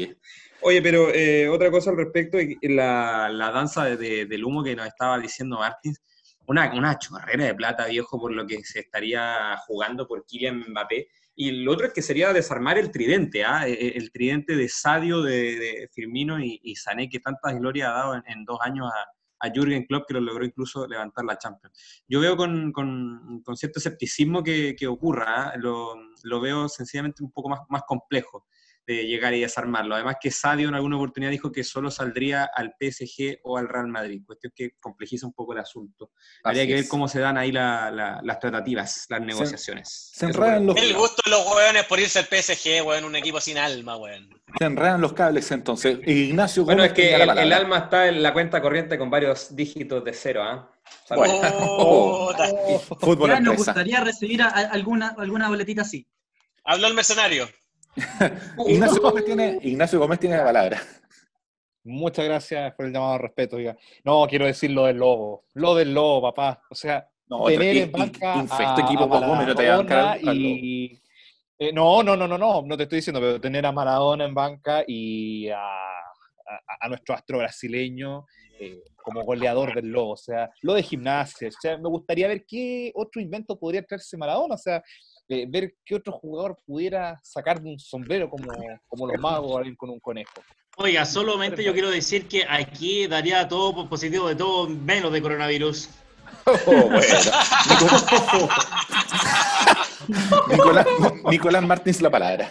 Oye, 0.62 0.82
pero 0.82 1.10
eh, 1.14 1.48
otra 1.48 1.70
cosa 1.72 1.92
al 1.92 1.98
respecto, 1.98 2.38
la, 2.64 3.30
la 3.30 3.52
danza 3.52 3.86
de- 3.86 3.98
de- 3.98 4.26
del 4.26 4.44
humo 4.44 4.64
que 4.64 4.76
nos 4.76 4.88
estaba 4.88 5.18
diciendo 5.20 5.58
Martins, 5.58 6.02
una, 6.48 6.72
una 6.74 6.98
chorrera 6.98 7.46
de 7.46 7.56
plata, 7.56 7.88
viejo, 7.88 8.20
por 8.20 8.34
lo 8.34 8.46
que 8.48 8.64
se 8.64 8.80
estaría 8.80 9.58
jugando 9.68 10.08
por 10.08 10.26
Kylian 10.26 10.66
Mbappé. 10.70 11.08
Y 11.36 11.52
lo 11.52 11.74
otro 11.74 11.86
es 11.88 11.94
que 11.94 12.02
sería 12.02 12.34
desarmar 12.34 12.78
el 12.78 12.90
tridente, 12.90 13.46
¿ah? 13.46 13.68
Eh, 13.68 13.94
el 13.96 14.12
tridente 14.12 14.56
de 14.56 14.68
Sadio, 14.68 15.22
de, 15.22 15.88
Firmino 15.94 16.40
y, 16.40 16.60
y 16.64 16.76
Sané, 16.76 17.10
que 17.10 17.20
tantas 17.20 17.54
glorias 17.56 17.90
ha 17.90 17.94
dado 17.94 18.16
en, 18.26 18.46
dos 18.46 18.60
años 18.62 18.88
a, 18.88 19.48
a 19.48 19.52
Jürgen 19.52 19.86
Klopp, 19.86 20.08
que 20.08 20.16
lo 20.16 20.22
logró 20.22 20.46
incluso 20.46 20.88
levantar 20.88 21.26
la 21.26 21.38
Champions. 21.38 22.04
Yo 22.08 22.22
veo 22.22 22.36
con, 22.36 22.72
con- 22.72 23.44
cierto 23.56 23.80
escepticismo 23.80 24.42
que, 24.42 24.76
que 24.76 24.88
ocurra, 24.88 25.50
¿ah? 25.50 25.54
lo, 25.58 25.96
lo 26.24 26.42
veo 26.42 26.68
sencillamente 26.70 27.24
un 27.24 27.32
poco 27.32 27.50
más, 27.50 27.60
más 27.70 27.84
complejo 27.88 28.48
de 28.88 29.06
llegar 29.06 29.34
y 29.34 29.42
desarmarlo. 29.42 29.96
Además 29.96 30.16
que 30.22 30.32
Sadio 30.32 30.70
en 30.70 30.76
alguna 30.76 30.96
oportunidad 30.96 31.30
dijo 31.30 31.52
que 31.52 31.66
solo 31.66 31.92
saldría 31.92 32.50
al 32.56 32.74
PSG 32.80 33.40
o 33.44 33.58
al 33.58 33.68
Real 33.68 33.88
Madrid, 33.90 34.22
cuestión 34.26 34.54
que 34.56 34.72
complejiza 34.80 35.28
un 35.28 35.34
poco 35.34 35.52
el 35.52 35.60
asunto. 35.60 36.12
Habría 36.42 36.62
Así 36.64 36.70
que 36.70 36.76
ver 36.76 36.88
cómo 36.88 37.10
se 37.10 37.20
dan 37.20 37.38
ahí 37.38 37.52
la- 37.52 37.92
la- 37.92 38.22
las 38.24 38.40
tratativas, 38.40 39.06
las 39.10 39.20
negociaciones. 39.22 40.12
Se 40.14 40.28
Eso 40.30 40.40
enredan 40.40 40.66
los, 40.68 40.78
El 40.78 40.94
gusto 40.96 41.22
de 41.26 41.32
los 41.32 41.46
hueones 41.46 41.84
por 41.86 42.00
irse 42.00 42.20
al 42.20 42.26
PSG, 42.28 42.82
weón, 42.88 43.04
un 43.04 43.18
equipo 43.18 43.42
sin 43.42 43.58
alma, 43.58 43.98
weón. 43.98 44.30
se 44.58 44.64
enredan 44.64 45.02
los 45.02 45.12
cables 45.12 45.52
entonces. 45.52 46.00
Ignacio 46.08 46.64
Bueno, 46.64 46.84
Gómez 46.84 46.92
es 46.92 46.96
que 46.96 47.14
el, 47.16 47.38
el 47.38 47.52
alma 47.54 47.78
está 47.80 48.08
en 48.08 48.24
la 48.24 48.32
cuenta 48.32 48.62
corriente 48.62 48.98
con 48.98 49.10
varios 49.10 49.54
dígitos 49.54 50.02
de 50.06 50.14
cero, 50.14 50.44
¿ah? 50.44 50.72
Bueno. 51.14 51.34
Oh, 51.80 52.34
ta- 52.36 52.48
Fútbol 53.02 53.30
Ya 53.32 53.40
nos 53.42 53.52
empresa. 53.56 53.72
gustaría 53.74 54.00
recibir 54.00 54.42
a- 54.42 54.48
a- 54.48 54.70
alguna, 54.72 55.14
alguna 55.18 55.50
boletita 55.50 55.82
así. 55.82 56.08
Habló 56.64 56.88
el 56.88 56.94
mercenario. 56.94 57.50
Ignacio 58.68 59.02
Gómez 59.02 59.26
tiene, 59.26 59.60
Ignacio 59.62 60.00
Gómez 60.00 60.20
tiene 60.20 60.38
la 60.38 60.44
palabra. 60.46 60.82
Muchas 61.84 62.26
gracias 62.26 62.74
por 62.76 62.86
el 62.86 62.94
llamado 62.94 63.14
al 63.14 63.20
respeto. 63.20 63.58
Diga. 63.58 63.78
No, 64.04 64.28
quiero 64.28 64.46
decir 64.46 64.72
lo 64.72 64.86
del 64.86 64.98
lobo. 64.98 65.46
Lo 65.54 65.74
del 65.76 65.94
lobo, 65.94 66.22
papá. 66.34 66.62
O 66.70 66.76
sea, 66.76 67.08
No, 67.28 67.46
tener 67.46 67.78
en 67.78 67.92
banca 67.92 68.36
infecto 68.36 68.82
a- 68.82 68.82
equipo 68.82 69.04
a 69.04 69.08
Gómez, 69.08 69.48
no 69.48 69.56
te 69.56 69.70
a 69.70 70.18
y... 70.34 71.02
eh, 71.60 71.72
no, 71.74 72.04
no, 72.04 72.16
no, 72.16 72.28
no, 72.28 72.38
no, 72.38 72.62
no 72.62 72.78
te 72.78 72.84
estoy 72.84 72.98
diciendo, 72.98 73.20
pero 73.22 73.40
tener 73.40 73.66
a 73.66 73.72
Maradona 73.72 74.26
en 74.26 74.34
banca 74.34 74.84
y 74.86 75.50
a, 75.50 75.58
a- 75.60 76.62
a 76.82 76.90
nuestro 76.90 77.16
astro 77.16 77.38
brasileño 77.40 78.26
eh, 78.60 78.82
como 79.02 79.24
goleador 79.24 79.74
del 79.74 79.88
lobo. 79.90 80.12
O 80.12 80.18
sea, 80.18 80.50
lo 80.62 80.74
de 80.74 80.84
gimnasia. 80.84 81.48
O 81.48 81.52
sea, 81.52 81.78
me 81.78 81.88
gustaría 81.90 82.28
ver 82.28 82.46
qué 82.46 82.92
otro 82.96 83.22
invento 83.22 83.58
podría 83.58 83.82
traerse 83.84 84.18
Maradona. 84.18 84.56
O 84.56 84.58
sea, 84.58 84.84
eh, 85.30 85.46
ver 85.48 85.76
qué 85.86 85.96
otro 85.96 86.14
jugador 86.14 86.58
pudiera 86.66 87.20
sacar 87.24 87.62
de 87.62 87.70
un 87.70 87.80
sombrero 87.80 88.30
como, 88.30 88.48
como 88.88 89.08
los 89.08 89.20
magos 89.20 89.62
a 89.62 89.68
ir 89.68 89.76
con 89.76 89.90
un 89.90 90.00
conejo. 90.00 90.42
Oiga, 90.78 91.06
solamente 91.06 91.64
yo 91.64 91.74
quiero 91.74 91.90
decir 91.90 92.28
que 92.28 92.46
aquí 92.48 93.08
daría 93.08 93.48
todo 93.48 93.74
por 93.74 93.90
positivo 93.90 94.30
de 94.30 94.36
todo 94.36 94.70
menos 94.70 95.12
de 95.12 95.22
coronavirus. 95.22 95.90
Oh, 96.66 96.90
bueno. 96.90 97.02
Nicolás, 100.50 100.88
Nicolás 101.30 101.64
Martins 101.64 102.02
la 102.02 102.10
palabra. 102.10 102.50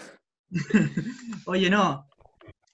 Oye, 1.47 1.71
no. 1.71 2.07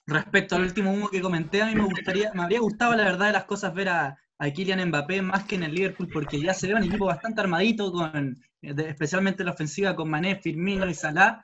Respecto 0.05 0.55
al 0.55 0.63
último 0.63 0.91
humo 0.91 1.07
que 1.07 1.21
comenté, 1.21 1.61
a 1.61 1.67
mí 1.67 1.75
me 1.75 1.85
gustaría, 1.85 2.33
me 2.33 2.43
habría 2.43 2.59
gustado 2.59 2.93
la 2.95 3.05
verdad 3.05 3.27
de 3.27 3.33
las 3.33 3.45
cosas 3.45 3.73
ver 3.73 3.89
a, 3.89 4.17
a 4.43 4.51
Kylian 4.51 4.85
Mbappé 4.89 5.21
más 5.21 5.45
que 5.45 5.55
en 5.55 5.63
el 5.63 5.73
Liverpool, 5.73 6.09
porque 6.11 6.39
ya 6.41 6.53
se 6.53 6.67
ve 6.67 6.75
un 6.75 6.83
equipo 6.83 7.05
bastante 7.05 7.39
armadito, 7.41 7.91
con, 7.91 8.37
de- 8.61 8.89
especialmente 8.89 9.43
la 9.43 9.51
ofensiva 9.51 9.95
con 9.95 10.09
Mané, 10.09 10.35
Firmino 10.35 10.89
y 10.89 10.93
Salah. 10.93 11.41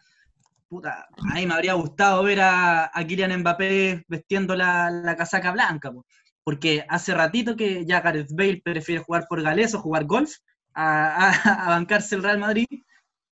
Puta, 0.67 1.07
a 1.31 1.33
mí 1.35 1.45
me 1.45 1.53
habría 1.53 1.73
gustado 1.73 2.23
ver 2.23 2.39
a, 2.41 2.91
Kylian 3.07 3.39
Mbappé 3.39 4.03
vestiendo 4.07 4.55
la, 4.55 4.91
la 4.91 5.15
casaca 5.15 5.51
blanca, 5.51 5.91
po. 5.91 6.05
porque 6.43 6.85
hace 6.89 7.13
ratito 7.13 7.55
que 7.55 7.85
ya 7.85 8.01
Gareth 8.01 8.31
Bale 8.31 8.61
prefiere 8.63 9.01
jugar 9.03 9.25
por 9.29 9.41
Gales 9.41 9.73
o 9.73 9.79
jugar 9.79 10.05
golf 10.05 10.31
a, 10.73 11.31
bancarse 11.67 12.15
el 12.15 12.23
Real 12.23 12.39
Madrid. 12.39 12.67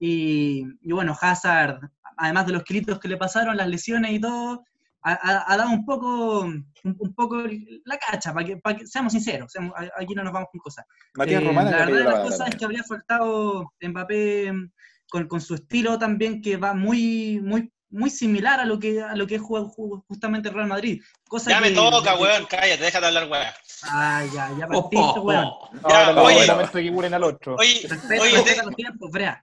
Y, 0.00 0.64
y 0.80 0.92
bueno, 0.92 1.16
Hazard, 1.20 1.90
además 2.16 2.46
de 2.46 2.52
los 2.52 2.62
kilitos 2.64 2.98
que 2.98 3.08
le 3.08 3.16
pasaron, 3.16 3.56
las 3.56 3.68
lesiones 3.68 4.12
y 4.12 4.20
todo, 4.20 4.64
ha, 5.02 5.56
dado 5.56 5.70
un 5.70 5.84
poco, 5.84 6.40
un, 6.40 6.66
un 6.84 7.14
poco 7.14 7.42
la 7.84 7.98
cacha, 7.98 8.32
para 8.34 8.46
que, 8.46 8.56
pa' 8.56 8.76
que- 8.76 8.86
seamos 8.86 9.12
sinceros, 9.12 9.52
seamos- 9.52 9.74
a- 9.76 10.02
aquí 10.02 10.14
no 10.14 10.24
nos 10.24 10.32
vamos 10.32 10.48
con 10.50 10.60
cosas. 10.60 10.84
Matías 11.14 11.42
Eh, 11.42 11.46
Román 11.46 11.64
la 11.70 11.70
verdad 11.78 11.86
de 11.98 12.04
la 12.04 12.10
las 12.12 12.20
cosas 12.20 12.48
es 12.48 12.56
que 12.56 12.64
habría 12.64 12.82
faltado 12.84 13.72
Mbappé 13.80 14.52
mm, 14.52 14.70
con, 15.08 15.28
con 15.28 15.40
su 15.40 15.54
estilo 15.54 15.98
también 15.98 16.42
que 16.42 16.56
va 16.56 16.74
muy, 16.74 17.40
muy, 17.42 17.72
muy 17.90 18.10
similar 18.10 18.60
a 18.60 18.66
lo 18.66 18.78
que 18.78 19.00
a 19.00 19.16
lo 19.16 19.26
que 19.26 19.38
juega 19.38 19.66
ju- 19.66 20.04
justamente 20.06 20.48
el 20.50 20.54
Real 20.54 20.68
Madrid. 20.68 21.00
Cosa 21.26 21.50
Ya 21.50 21.60
me 21.60 21.68
que- 21.70 21.74
toca, 21.74 22.14
que- 22.16 22.22
weón, 22.22 22.44
cállate, 22.46 22.82
déjate 22.84 23.06
hablar, 23.06 23.28
weón. 23.30 23.46
Ah, 23.84 24.24
ya, 24.34 24.50
ya 24.58 24.66
Oh, 24.72 24.82
partiste, 24.90 25.18
oh, 25.20 25.22
weón. 25.22 25.44
oh. 25.46 25.70
Ya, 25.88 26.12
no, 26.12 26.22
oye. 26.24 26.90
bulen 26.90 27.14
al 27.14 27.24
otro. 27.24 27.54
Oye, 27.56 27.86
Respeta, 27.88 28.22
oye, 28.22 28.42
te- 28.42 28.62
los 28.62 28.74
tiempos, 28.76 29.10
Brea. 29.10 29.42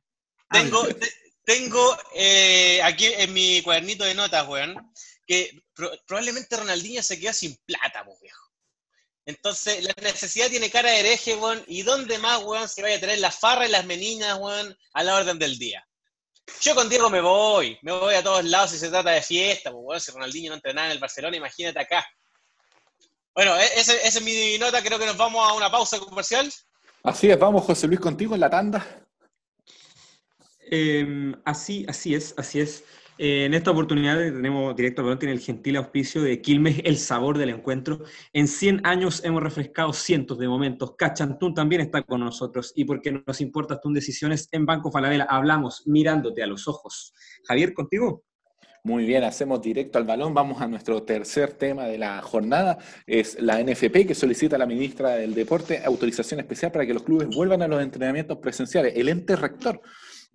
tengo, 0.51 0.85
te- 0.87 1.11
tengo 1.43 1.79
eh, 2.13 2.81
aquí 2.83 3.05
en 3.17 3.33
mi 3.33 3.61
cuadernito 3.63 4.03
de 4.03 4.13
notas, 4.13 4.47
weón, 4.47 4.75
que 5.25 5.61
pro- 5.73 5.91
probablemente 6.05 6.55
Ronaldinho 6.57 7.01
se 7.03 7.19
quedó 7.19 7.33
sin 7.33 7.55
plata, 7.65 8.03
pues, 8.05 8.19
viejo. 8.21 8.41
Entonces, 9.27 9.83
la 9.83 9.93
necesidad 10.03 10.49
tiene 10.49 10.69
cara 10.69 10.91
de 10.91 10.99
hereje, 10.99 11.35
weón, 11.35 11.63
y 11.67 11.81
dónde 11.81 12.19
más, 12.19 12.43
weón, 12.43 12.69
se 12.69 12.81
vaya 12.83 12.97
a 12.97 12.99
tener 12.99 13.17
las 13.19 13.39
farras 13.39 13.67
y 13.67 13.71
las 13.71 13.85
meninas, 13.85 14.37
weón, 14.39 14.77
a 14.93 15.03
la 15.03 15.15
orden 15.15 15.39
del 15.39 15.57
día. 15.57 15.83
Yo 16.61 16.75
con 16.75 16.87
Diego 16.89 17.09
me 17.09 17.21
voy, 17.21 17.79
me 17.81 17.91
voy 17.91 18.13
a 18.13 18.21
todos 18.23 18.45
lados 18.45 18.69
si 18.69 18.77
se 18.77 18.89
trata 18.89 19.09
de 19.09 19.23
fiesta, 19.23 19.71
pues, 19.71 19.83
weón, 19.83 19.99
si 19.99 20.11
Ronaldinho 20.11 20.49
no 20.51 20.55
entrenaba 20.55 20.85
en 20.87 20.91
el 20.91 20.99
Barcelona, 20.99 21.35
imagínate 21.37 21.79
acá. 21.79 22.05
Bueno, 23.33 23.57
e- 23.59 23.79
ese- 23.79 23.97
esa 24.07 24.19
es 24.19 24.21
mi 24.21 24.57
nota, 24.59 24.81
creo 24.83 24.99
que 24.99 25.07
nos 25.07 25.17
vamos 25.17 25.49
a 25.49 25.53
una 25.53 25.71
pausa 25.71 25.97
comercial. 25.99 26.51
Así 27.03 27.29
es, 27.29 27.37
vamos 27.39 27.63
José 27.65 27.87
Luis 27.87 27.99
contigo 27.99 28.35
en 28.35 28.41
la 28.41 28.49
tanda. 28.49 29.05
Eh, 30.71 31.33
así, 31.45 31.85
así 31.87 32.15
es, 32.15 32.33
así 32.37 32.59
es. 32.59 32.83
Eh, 33.17 33.45
en 33.45 33.53
esta 33.53 33.71
oportunidad 33.71 34.17
tenemos 34.17 34.75
Directo 34.75 35.01
Balón, 35.01 35.19
tiene 35.19 35.33
el 35.33 35.39
gentil 35.39 35.77
auspicio 35.77 36.21
de 36.21 36.41
Quilmes, 36.41 36.81
el 36.83 36.97
sabor 36.97 37.37
del 37.37 37.49
encuentro. 37.49 38.03
En 38.33 38.47
100 38.47 38.85
años 38.85 39.23
hemos 39.23 39.41
refrescado 39.41 39.93
cientos 39.93 40.37
de 40.37 40.49
momentos. 40.49 40.95
Cachantún 40.97 41.53
también 41.53 41.81
está 41.81 42.01
con 42.03 42.19
nosotros 42.19 42.73
y 42.75 42.83
porque 42.83 43.11
nos 43.25 43.39
importas 43.39 43.79
tus 43.79 43.93
decisiones 43.93 44.49
en 44.51 44.65
Banco 44.65 44.91
Falabella, 44.91 45.25
hablamos 45.29 45.83
mirándote 45.85 46.43
a 46.43 46.47
los 46.47 46.67
ojos. 46.67 47.13
Javier, 47.47 47.73
contigo. 47.73 48.23
Muy 48.83 49.03
bien, 49.05 49.23
hacemos 49.23 49.61
directo 49.63 49.97
al 49.97 50.03
balón. 50.03 50.35
Vamos 50.35 50.61
a 50.61 50.67
nuestro 50.67 51.01
tercer 51.01 51.53
tema 51.53 51.85
de 51.85 51.97
la 51.97 52.21
jornada. 52.21 52.77
Es 53.07 53.41
la 53.41 53.59
NFP 53.59 54.05
que 54.05 54.13
solicita 54.13 54.57
a 54.57 54.59
la 54.59 54.67
ministra 54.67 55.15
del 55.15 55.33
Deporte 55.33 55.81
autorización 55.83 56.39
especial 56.39 56.71
para 56.71 56.85
que 56.85 56.93
los 56.93 57.01
clubes 57.01 57.29
vuelvan 57.29 57.63
a 57.63 57.67
los 57.67 57.81
entrenamientos 57.81 58.37
presenciales. 58.37 58.93
El 58.95 59.09
ente 59.09 59.35
rector 59.35 59.81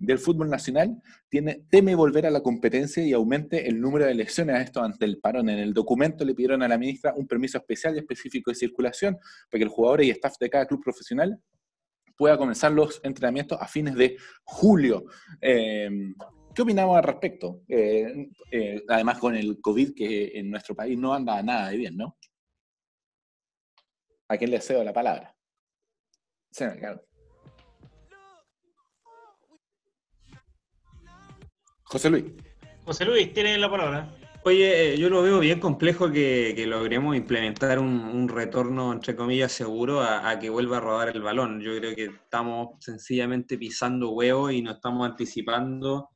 del 0.01 0.19
fútbol 0.19 0.49
nacional 0.49 1.01
tiene, 1.29 1.67
teme 1.71 1.95
volver 1.95 2.27
a 2.27 2.31
la 2.31 2.43
competencia 2.43 3.05
y 3.05 3.13
aumente 3.13 3.69
el 3.69 3.81
número 3.81 4.07
de 4.07 4.15
lesiones 4.15 4.57
a 4.57 4.63
esto 4.63 4.83
ante 4.83 5.05
el 5.05 5.19
parón. 5.19 5.49
En 5.51 5.59
el 5.59 5.75
documento 5.75 6.25
le 6.25 6.35
pidieron 6.35 6.63
a 6.63 6.69
la 6.69 6.79
ministra 6.79 7.15
un 7.15 7.29
permiso 7.29 7.59
especial 7.59 7.95
y 7.95 7.99
específico 7.99 8.51
de 8.51 8.55
circulación 8.55 9.19
para 9.51 9.59
que 9.59 9.65
los 9.67 9.75
jugadores 9.75 10.07
y 10.07 10.11
staff 10.11 10.37
de 10.41 10.51
cada 10.51 10.67
club 10.67 10.83
profesional 10.83 11.39
pueda 12.17 12.39
comenzar 12.39 12.73
los 12.73 13.01
entrenamientos 13.05 13.59
a 13.61 13.69
fines 13.69 13.95
de 13.95 14.17
julio. 14.43 15.05
Eh, 15.41 15.91
¿Qué 16.55 16.63
opinamos 16.63 16.97
al 16.97 17.05
respecto? 17.05 17.63
Eh, 17.69 18.29
eh, 18.51 18.83
además 18.89 19.19
con 19.19 19.37
el 19.37 19.61
COVID 19.61 19.95
que 19.95 20.39
en 20.39 20.51
nuestro 20.51 20.75
país 20.75 20.99
no 20.99 21.15
anda 21.15 21.43
nada 21.43 21.69
de 21.69 21.77
bien, 21.77 21.97
¿no? 21.97 22.17
¿A 24.29 24.37
quién 24.37 24.51
le 24.51 24.61
cedo 24.61 24.83
la 24.83 24.93
palabra? 24.93 25.37
Sí, 26.51 26.65
claro. 26.79 27.10
José 31.91 32.09
Luis. 32.11 32.25
José 32.85 33.05
Luis, 33.05 33.33
tiene 33.33 33.59
la 33.59 33.71
palabra. 33.71 34.09
Oye, 34.45 34.95
eh, 34.95 34.99
yo 34.99 35.11
lo 35.11 35.21
veo 35.23 35.39
bien 35.39 35.61
complejo 35.61 36.11
que, 36.11 36.55
que 36.57 36.67
logremos 36.67 37.15
implementar 37.15 37.79
un, 37.79 37.89
un 38.01 38.29
retorno, 38.29 38.93
entre 38.93 39.15
comillas, 39.15 39.53
seguro 39.53 40.01
a, 40.01 40.31
a 40.31 40.39
que 40.39 40.49
vuelva 40.49 40.79
a 40.79 40.81
rodar 40.81 41.09
el 41.11 41.21
balón. 41.21 41.61
Yo 41.61 41.77
creo 41.77 41.95
que 41.95 42.05
estamos 42.07 42.69
sencillamente 42.79 43.59
pisando 43.59 44.13
huevos 44.13 44.53
y 44.53 44.63
nos 44.63 44.77
estamos 44.77 45.07
anticipando 45.09 46.09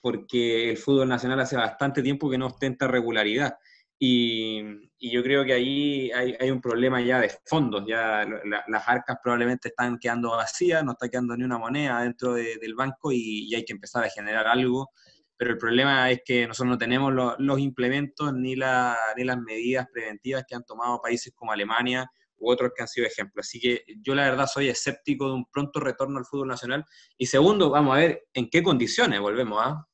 porque 0.00 0.70
el 0.70 0.76
fútbol 0.78 1.08
nacional 1.08 1.40
hace 1.40 1.56
bastante 1.56 2.02
tiempo 2.02 2.30
que 2.30 2.38
no 2.38 2.46
ostenta 2.46 2.86
regularidad. 2.88 3.56
Y, 3.98 4.60
y 4.98 5.10
yo 5.10 5.22
creo 5.22 5.44
que 5.44 5.52
ahí 5.52 6.10
hay, 6.12 6.34
hay 6.38 6.50
un 6.50 6.60
problema 6.60 7.00
ya 7.02 7.20
de 7.20 7.30
fondos, 7.44 7.84
ya 7.86 8.24
la- 8.44 8.64
las 8.68 8.88
arcas 8.88 9.18
probablemente 9.22 9.68
están 9.68 9.98
quedando 9.98 10.30
vacías, 10.30 10.84
no 10.84 10.92
está 10.92 11.08
quedando 11.08 11.36
ni 11.36 11.44
una 11.44 11.58
moneda 11.58 12.00
dentro 12.02 12.34
de- 12.34 12.56
del 12.58 12.74
banco 12.74 13.10
y, 13.12 13.48
y 13.48 13.54
hay 13.54 13.64
que 13.64 13.72
empezar 13.72 14.04
a 14.04 14.08
generar 14.10 14.46
algo 14.46 14.90
pero 15.36 15.50
el 15.52 15.58
problema 15.58 16.10
es 16.10 16.20
que 16.24 16.46
nosotros 16.46 16.70
no 16.72 16.78
tenemos 16.78 17.12
lo- 17.12 17.36
los 17.38 17.58
implementos 17.58 18.32
ni, 18.34 18.56
la- 18.56 18.96
ni 19.16 19.24
las 19.24 19.38
medidas 19.38 19.86
preventivas 19.92 20.44
que 20.48 20.54
han 20.54 20.64
tomado 20.64 21.00
países 21.00 21.32
como 21.34 21.52
Alemania 21.52 22.10
u 22.38 22.50
otros 22.50 22.72
que 22.74 22.82
han 22.82 22.88
sido 22.88 23.06
ejemplos. 23.06 23.46
Así 23.46 23.58
que 23.60 23.82
yo 24.02 24.14
la 24.14 24.24
verdad 24.24 24.46
soy 24.46 24.68
escéptico 24.68 25.26
de 25.28 25.34
un 25.34 25.46
pronto 25.46 25.80
retorno 25.80 26.18
al 26.18 26.24
fútbol 26.26 26.48
nacional. 26.48 26.84
Y 27.16 27.26
segundo, 27.26 27.70
vamos 27.70 27.94
a 27.96 28.00
ver 28.00 28.24
en 28.34 28.48
qué 28.50 28.62
condiciones 28.62 29.20
volvemos 29.20 29.58
¿ah? 29.64 29.86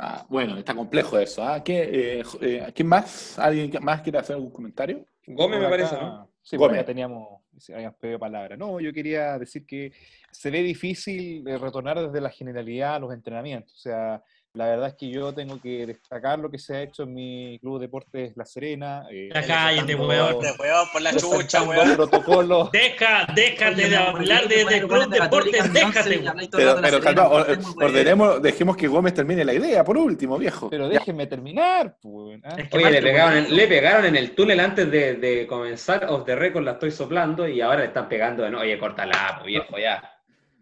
Ah, 0.00 0.24
bueno, 0.28 0.56
está 0.56 0.74
complejo 0.74 1.18
eso. 1.18 1.42
¿ah? 1.44 1.62
¿Qué, 1.62 2.20
eh, 2.20 2.22
eh, 2.40 2.72
¿Quién 2.74 2.88
más? 2.88 3.38
¿Alguien 3.38 3.70
que- 3.70 3.80
más 3.80 4.00
quiere 4.00 4.18
hacer 4.18 4.36
algún 4.36 4.52
comentario? 4.52 5.04
Gómez 5.26 5.60
me 5.60 5.68
parece, 5.68 5.94
¿no? 5.96 6.30
Sí, 6.48 6.56
por 6.56 6.68
Gómez. 6.68 6.80
acá 6.80 6.86
teníamos, 6.86 7.42
habíamos 7.74 7.98
pedido 7.98 8.18
palabra. 8.18 8.56
No, 8.56 8.80
yo 8.80 8.90
quería 8.90 9.38
decir 9.38 9.66
que 9.66 9.92
se 10.30 10.50
ve 10.50 10.62
difícil 10.62 11.46
eh, 11.46 11.58
retornar 11.58 12.00
desde 12.00 12.22
la 12.22 12.30
generalidad 12.30 12.94
a 12.94 12.98
los 13.00 13.12
entrenamientos. 13.12 13.74
O 13.74 13.78
sea, 13.78 14.24
la 14.58 14.66
verdad 14.66 14.88
es 14.88 14.94
que 14.94 15.08
yo 15.08 15.32
tengo 15.32 15.60
que 15.60 15.86
destacar 15.86 16.38
lo 16.40 16.50
que 16.50 16.58
se 16.58 16.74
ha 16.76 16.82
hecho 16.82 17.04
en 17.04 17.14
mi 17.14 17.58
club 17.60 17.78
de 17.78 17.86
deportes 17.86 18.36
La 18.36 18.44
Serena. 18.44 19.06
eh, 19.10 19.28
cállate, 19.32 19.94
weón. 19.94 20.40
De 20.40 20.52
weón, 20.58 20.86
por 20.92 21.00
la 21.00 21.14
chucha, 21.14 21.62
weón. 21.62 21.94
protocolos. 21.94 22.70
Deja, 22.72 23.26
déjate 23.34 23.74
Oye, 23.82 23.88
de 23.88 23.96
hablar 23.96 24.48
de, 24.48 24.64
de 24.64 24.78
Club 24.80 24.88
poner 24.88 25.08
Deportes, 25.22 25.72
déjate, 25.72 26.22
Pero, 26.50 26.74
de 26.74 26.82
pero 26.82 27.00
calma, 27.00 27.28
weón. 27.28 27.60
ordenemos, 27.80 28.42
dejemos 28.42 28.76
que 28.76 28.88
Gómez 28.88 29.14
termine 29.14 29.44
la 29.44 29.54
idea, 29.54 29.84
por 29.84 29.96
último, 29.96 30.36
viejo. 30.38 30.68
Pero 30.70 30.88
Ya. 30.90 30.98
déjenme 30.98 31.26
terminar, 31.28 31.96
pues. 32.02 32.40
¿ah? 32.44 32.56
Es 32.58 32.68
que 32.68 32.76
Oye, 32.78 32.90
le 32.90 33.02
pegaron, 33.02 33.36
en, 33.38 33.56
le 33.56 33.68
pegaron 33.68 34.04
en 34.06 34.16
el 34.16 34.34
túnel 34.34 34.58
antes 34.58 34.90
de, 34.90 35.14
de 35.14 35.46
comenzar, 35.46 36.04
off 36.10 36.24
the 36.24 36.34
record 36.34 36.64
la 36.64 36.72
estoy 36.72 36.90
soplando 36.90 37.46
y 37.46 37.60
ahora 37.60 37.78
le 37.80 37.86
están 37.86 38.08
pegando 38.08 38.42
de. 38.42 38.54
Oye, 38.56 38.76
córtala, 38.76 39.36
pues, 39.36 39.46
viejo, 39.46 39.78
ya. 39.78 40.02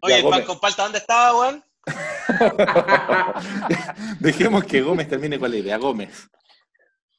Oye, 0.01 0.13
Ya, 0.13 0.19
el 0.19 0.29
pan 0.29 0.43
con 0.43 0.59
palta, 0.59 0.83
¿dónde 0.83 0.99
estaba, 0.99 1.39
weón? 1.39 1.63
Dejemos 4.19 4.63
que 4.65 4.81
Gómez 4.81 5.07
termine 5.07 5.39
con 5.39 5.49
la 5.51 5.57
idea. 5.57 5.77
Gómez. 5.77 6.27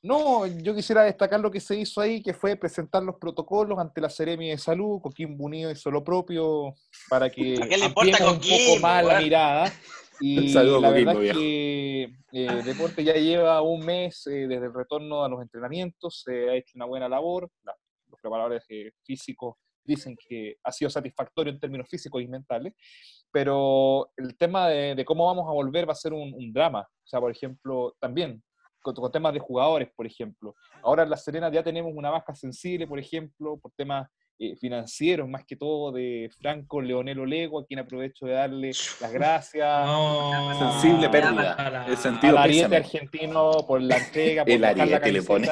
No, 0.02 0.46
yo 0.46 0.74
quisiera 0.74 1.02
destacar 1.02 1.40
lo 1.40 1.50
que 1.50 1.61
se 1.61 1.76
hizo 1.76 2.00
ahí, 2.00 2.22
que 2.22 2.33
fue 2.33 2.54
presentar 2.57 3.02
los 3.02 3.16
protocolos 3.16 3.78
ante 3.78 4.00
la 4.00 4.09
Seremi 4.09 4.50
de 4.50 4.59
Salud, 4.59 5.00
Coquimbo 5.00 5.44
Unido 5.44 5.70
hizo 5.72 5.90
lo 5.90 6.04
propio 6.04 6.74
para 7.09 7.28
que 7.28 7.57
¿A 7.61 7.66
quién 7.66 7.81
le 7.81 7.87
importa 7.87 8.31
un 8.31 8.38
poco 8.38 8.81
más 8.81 9.04
la 9.04 9.20
mirada. 9.20 9.72
Y 10.20 10.48
Saludos, 10.48 10.83
la 10.83 10.88
Coquimbo, 10.88 11.14
verdad 11.14 11.24
es 11.26 11.33
que 11.37 12.02
eh, 12.33 12.62
Deporte 12.64 13.04
ya 13.04 13.12
lleva 13.14 13.62
un 13.62 13.87
mes 13.87 14.26
eh, 14.26 14.48
desde 14.48 14.66
el 14.66 14.74
retorno 14.74 15.22
a 15.22 15.28
los 15.28 15.40
entrenamientos, 15.40 16.22
se 16.24 16.50
ha 16.50 16.54
hecho 16.57 16.72
una 16.74 16.87
buena 16.87 17.09
labor, 17.09 17.48
la- 17.62 17.76
los 18.09 18.20
preparadores 18.20 18.64
eh, 18.68 18.90
físicos 19.04 19.54
dicen 19.85 20.16
que 20.16 20.57
ha 20.64 20.72
sido 20.72 20.90
satisfactorio 20.90 21.52
en 21.52 21.61
términos 21.61 21.87
físicos 21.88 22.20
y 22.20 22.26
mentales, 22.26 22.74
pero 23.33 24.11
el 24.17 24.37
tema 24.37 24.69
de, 24.69 24.95
de 24.95 25.05
cómo 25.05 25.27
vamos 25.27 25.47
a 25.49 25.53
volver 25.53 25.88
va 25.88 25.93
a 25.93 25.97
ser 25.97 26.12
un, 26.12 26.33
un 26.35 26.53
drama. 26.53 26.81
O 26.81 27.07
sea, 27.09 27.21
por 27.21 27.31
ejemplo, 27.31 27.95
también 28.01 28.43
con, 28.81 28.95
con 28.95 29.11
temas 29.12 29.33
de 29.35 29.41
jugadores, 29.41 29.88
por 29.95 30.07
ejemplo. 30.07 30.55
Ahora 30.83 31.03
en 31.03 31.11
La 31.11 31.17
Serena 31.17 31.51
ya 31.51 31.62
tenemos 31.62 31.93
una 31.95 32.11
baja 32.11 32.35
sensible, 32.35 32.87
por 32.87 32.99
ejemplo, 32.99 33.59
por 33.59 33.73
temas 33.77 34.09
eh, 34.41 34.57
financieros, 34.57 35.29
más 35.29 35.45
que 35.45 35.57
todo 35.57 35.91
de 35.91 36.31
Franco 36.41 36.81
Leonel 36.81 37.19
Olego, 37.19 37.59
a 37.59 37.67
quien 37.67 37.81
aprovecho 37.81 38.25
de 38.27 38.33
darle 38.35 38.71
las 39.01 39.12
gracias. 39.12 39.85
No, 39.87 40.55
Sensible 40.73 41.07
a 41.07 41.11
pérdida. 41.11 41.71
la- 41.71 41.85
El 41.87 41.91
al 41.93 41.97
sentido 41.97 42.38
ariete 42.38 42.77
argentino 42.77 43.51
por 43.67 43.83
la 43.83 43.97
entrega, 43.97 44.45
por 44.45 44.53
El 44.53 44.61
dejar 44.61 44.88
la 44.88 44.99
le 45.01 45.23
pone. 45.23 45.49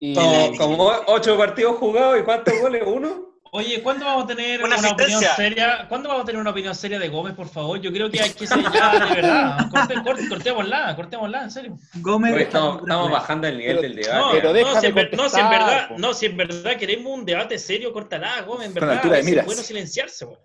Y, 0.00 0.14
Como, 0.14 0.56
como 0.56 0.90
ocho 1.08 1.36
partidos 1.36 1.76
jugados 1.76 2.20
y 2.20 2.22
cuántos 2.24 2.58
goles, 2.60 2.82
uno. 2.86 3.27
Oye, 3.52 3.82
¿cuándo 3.82 4.04
vamos 4.04 4.24
a 4.24 4.26
tener 4.26 4.62
Una 4.62 4.76
una, 4.78 4.90
opinión 4.90 5.22
seria? 5.36 5.86
¿Cuándo 5.88 6.08
vamos 6.08 6.22
a 6.24 6.26
tener 6.26 6.40
una 6.40 6.50
opinión 6.50 6.74
seria 6.74 6.98
de 6.98 7.08
Gómez, 7.08 7.34
por 7.34 7.48
favor? 7.48 7.80
Yo 7.80 7.90
creo 7.92 8.10
que 8.10 8.20
hay 8.20 8.30
que 8.30 8.46
ser 8.46 8.62
ya 8.72 9.06
de 9.06 9.14
verdad. 9.14 9.68
Corte- 9.70 9.94
corte- 10.02 10.28
cortémosla, 10.28 10.94
cortémosla, 10.96 11.42
en 11.44 11.50
serio. 11.50 11.78
Gómez. 11.94 12.34
Oye, 12.34 12.42
estamos, 12.44 12.82
estamos 12.82 13.10
bajando 13.10 13.46
el 13.48 13.58
nivel 13.58 13.76
Pero- 13.78 13.82
del 13.88 13.96
debate. 13.96 14.18
No, 14.18 14.30
pero 14.32 14.52
no, 14.74 14.80
si 14.80 14.86
en, 14.86 14.94
ver- 14.94 15.16
no, 15.16 15.28
si 15.28 15.40
en 15.40 15.48
verdad, 15.50 15.88
po. 15.88 15.94
no, 15.98 16.14
si 16.14 16.26
en 16.26 16.36
verdad 16.36 16.76
queremos 16.76 17.12
un 17.18 17.24
debate 17.24 17.58
serio, 17.58 17.92
córtala, 17.92 18.42
Gómez, 18.42 18.68
en 18.68 18.74
verdad. 18.74 18.92
altura 18.96 19.12
de 19.14 19.16
a 19.16 19.20
veces 19.20 19.30
miras. 19.30 19.42
Es 19.42 19.46
bueno 19.46 19.62
silenciarse, 19.62 20.24
weón. 20.24 20.38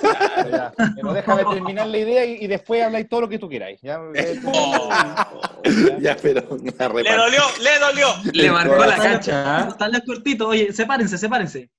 Claro, 0.00 0.50
ya. 0.50 0.72
Pero 0.94 1.12
déjame 1.12 1.44
terminar 1.44 1.86
la 1.86 1.98
idea 1.98 2.24
y, 2.24 2.44
y 2.44 2.46
después 2.46 2.82
habláis 2.82 3.08
todo 3.08 3.22
lo 3.22 3.28
que 3.28 3.38
tú 3.38 3.48
queráis. 3.48 3.80
¿ya? 3.82 4.00
Eh, 4.14 4.40
Ya, 6.00 6.16
pero 6.22 6.40
la 6.64 6.88
Le 6.88 7.16
dolió, 7.16 7.42
le 7.62 7.78
dolió. 7.80 8.06
Le 8.32 8.50
marcó 8.50 8.84
la 8.84 8.96
cancha. 8.96 9.68
Están 9.68 9.92
los 9.92 10.02
cortitos. 10.02 10.46
Oye, 10.48 10.72
sepárense, 10.72 11.18
sepárense. 11.18 11.70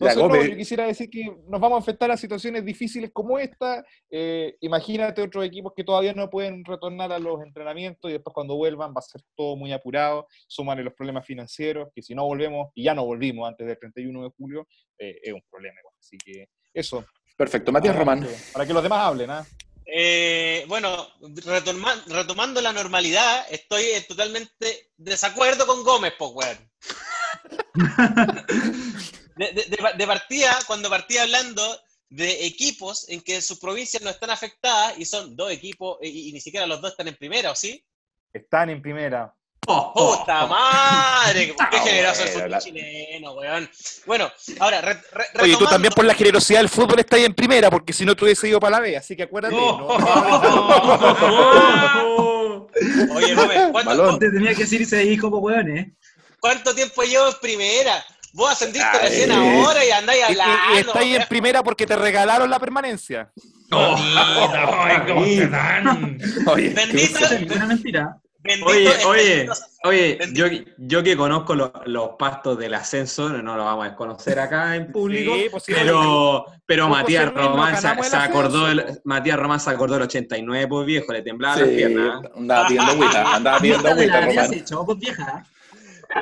Ya, 0.00 0.12
Entonces, 0.12 0.40
no, 0.44 0.50
yo 0.52 0.56
quisiera 0.56 0.86
decir 0.86 1.10
que 1.10 1.26
nos 1.46 1.60
vamos 1.60 1.76
a 1.76 1.78
enfrentar 1.80 2.10
a 2.10 2.16
situaciones 2.16 2.64
difíciles 2.64 3.10
como 3.12 3.38
esta. 3.38 3.84
Eh, 4.10 4.56
imagínate 4.60 5.20
otros 5.20 5.44
equipos 5.44 5.74
que 5.76 5.84
todavía 5.84 6.14
no 6.14 6.30
pueden 6.30 6.64
retornar 6.64 7.12
a 7.12 7.18
los 7.18 7.42
entrenamientos 7.42 8.10
y 8.10 8.14
después 8.14 8.32
cuando 8.32 8.56
vuelvan 8.56 8.92
va 8.92 9.00
a 9.00 9.02
ser 9.02 9.20
todo 9.36 9.56
muy 9.56 9.72
apurado. 9.74 10.26
Súmale 10.48 10.82
los 10.82 10.94
problemas 10.94 11.26
financieros, 11.26 11.90
que 11.94 12.00
si 12.00 12.14
no 12.14 12.24
volvemos, 12.24 12.70
y 12.74 12.84
ya 12.84 12.94
no 12.94 13.04
volvimos 13.04 13.46
antes 13.46 13.66
del 13.66 13.78
31 13.78 14.22
de 14.22 14.30
julio, 14.38 14.66
eh, 14.98 15.18
es 15.22 15.34
un 15.34 15.42
problema. 15.50 15.74
igual. 15.78 15.94
Así 16.00 16.16
que 16.16 16.48
eso. 16.74 17.04
Perfecto. 17.36 17.72
Matías 17.72 17.96
Román. 17.96 18.26
Para 18.52 18.66
que 18.66 18.72
los 18.74 18.82
demás 18.82 19.00
hablen, 19.00 19.30
¿ah? 19.30 19.46
Eh, 19.92 20.64
bueno, 20.68 21.08
retoma- 21.20 22.02
retomando 22.06 22.60
la 22.60 22.72
normalidad, 22.72 23.44
estoy 23.50 23.84
en 23.86 24.06
totalmente 24.06 24.90
desacuerdo 24.96 25.66
con 25.66 25.82
Gómez, 25.82 26.12
pues, 26.18 26.30
weón. 26.34 26.70
De, 29.36 29.52
de- 29.52 29.64
de- 29.64 29.92
de 29.96 30.06
partida, 30.06 30.58
cuando 30.66 30.90
partía 30.90 31.22
hablando 31.22 31.62
de 32.10 32.44
equipos 32.44 33.08
en 33.08 33.22
que 33.22 33.40
sus 33.40 33.58
provincias 33.58 34.02
no 34.02 34.10
están 34.10 34.28
afectadas 34.30 34.98
y 34.98 35.04
son 35.06 35.34
dos 35.34 35.50
equipos 35.50 35.96
y, 36.02 36.28
y 36.28 36.32
ni 36.32 36.40
siquiera 36.40 36.66
los 36.66 36.80
dos 36.82 36.90
están 36.90 37.08
en 37.08 37.16
primera, 37.16 37.50
¿o 37.50 37.54
sí? 37.54 37.82
Están 38.34 38.68
en 38.68 38.82
primera. 38.82 39.32
Oh, 39.66 39.92
oh, 39.94 40.18
¡Puta 40.20 40.46
madre! 40.46 41.54
¡Qué 41.70 41.78
generoso 41.80 42.22
el 42.22 42.28
bueno, 42.28 42.32
fútbol 42.38 42.50
la- 42.50 42.58
chileno, 42.58 43.32
weón! 43.32 43.70
Bueno, 44.06 44.30
ahora, 44.58 44.80
re- 44.80 44.94
re- 45.12 45.42
Oye, 45.42 45.56
tú 45.56 45.66
también 45.66 45.92
por 45.94 46.04
la 46.04 46.14
generosidad 46.14 46.60
del 46.60 46.68
fútbol 46.68 46.98
estás 46.98 47.18
ahí 47.18 47.24
en 47.26 47.34
primera, 47.34 47.70
porque 47.70 47.92
si 47.92 48.04
no 48.04 48.16
te 48.16 48.24
hubiese 48.24 48.48
ido 48.48 48.58
para 48.58 48.78
la 48.78 48.80
B, 48.80 48.96
así 48.96 49.14
que 49.16 49.24
acuérdate. 49.24 49.54
No. 49.54 49.78
no- 49.86 49.98
no 49.98 49.98
oh. 52.16 52.68
Oye, 53.14 53.34
Gómez, 53.34 53.58
¿cuánto, 53.72 53.90
Balón. 53.90 54.18
Te 54.18 54.30
tenía 54.30 54.54
que 54.54 54.62
decir 54.62 54.82
ese 54.82 55.04
hijo, 55.04 55.30
pues, 55.30 55.56
weón, 55.56 55.76
¿eh? 55.76 55.92
cuánto 56.40 56.74
tiempo 56.74 57.02
llevo 57.02 57.28
en 57.28 57.34
primera? 57.40 58.04
Vos 58.32 58.52
ascendiste 58.52 58.86
Ay. 58.92 59.08
recién 59.08 59.32
ahora 59.32 59.84
y 59.84 59.90
andáis 59.90 60.20
Y, 60.20 60.32
y- 60.32 60.36
y 60.36 60.40
hablando. 60.40 60.78
está 60.78 60.98
ahí 61.00 61.16
en 61.16 61.26
primera 61.28 61.62
porque 61.62 61.86
te 61.86 61.96
regalaron 61.96 62.48
la 62.48 62.58
permanencia. 62.58 63.30
Esa 66.94 67.34
es 67.34 67.40
ninguna 67.40 67.66
mentira. 67.66 68.16
Bendito 68.42 68.66
Oye, 68.70 68.90
oye, 69.06 69.48
oye, 69.84 70.18
yo, 70.32 70.46
yo 70.78 71.02
que 71.02 71.16
conozco 71.16 71.54
lo- 71.54 71.72
los 71.86 72.10
pastos 72.18 72.58
del 72.58 72.74
ascenso, 72.74 73.28
no 73.28 73.56
lo 73.56 73.64
vamos 73.64 73.84
a 73.84 73.88
desconocer 73.88 74.38
acá 74.38 74.76
en 74.76 74.90
público, 74.92 75.34
Sí, 75.34 75.46
pues 75.50 75.62
sí, 75.64 75.72
pero, 75.74 76.46
pero 76.66 76.88
Matías 76.88 77.32
Román 77.32 77.76
se, 77.80 77.88
acordó 78.16 78.66
del, 78.66 79.00
Matías 79.04 79.38
Román 79.38 79.60
se 79.60 79.70
acordó 79.70 79.94
del 79.94 80.02
89, 80.04 80.66
pues 80.68 80.86
viejo, 80.86 81.12
le 81.12 81.22
temblaba 81.22 81.56
las 81.56 81.68
piernas. 81.68 82.20
andaba 82.36 82.66
pidiendo 82.68 82.92
agüita, 82.92 83.34
andaba 83.34 83.58
pidiendo 83.60 83.88
agüita, 83.88 84.20
Román. 84.22 84.54
hecho, 84.54 84.84
pues, 84.86 84.98
vieja. 84.98 85.46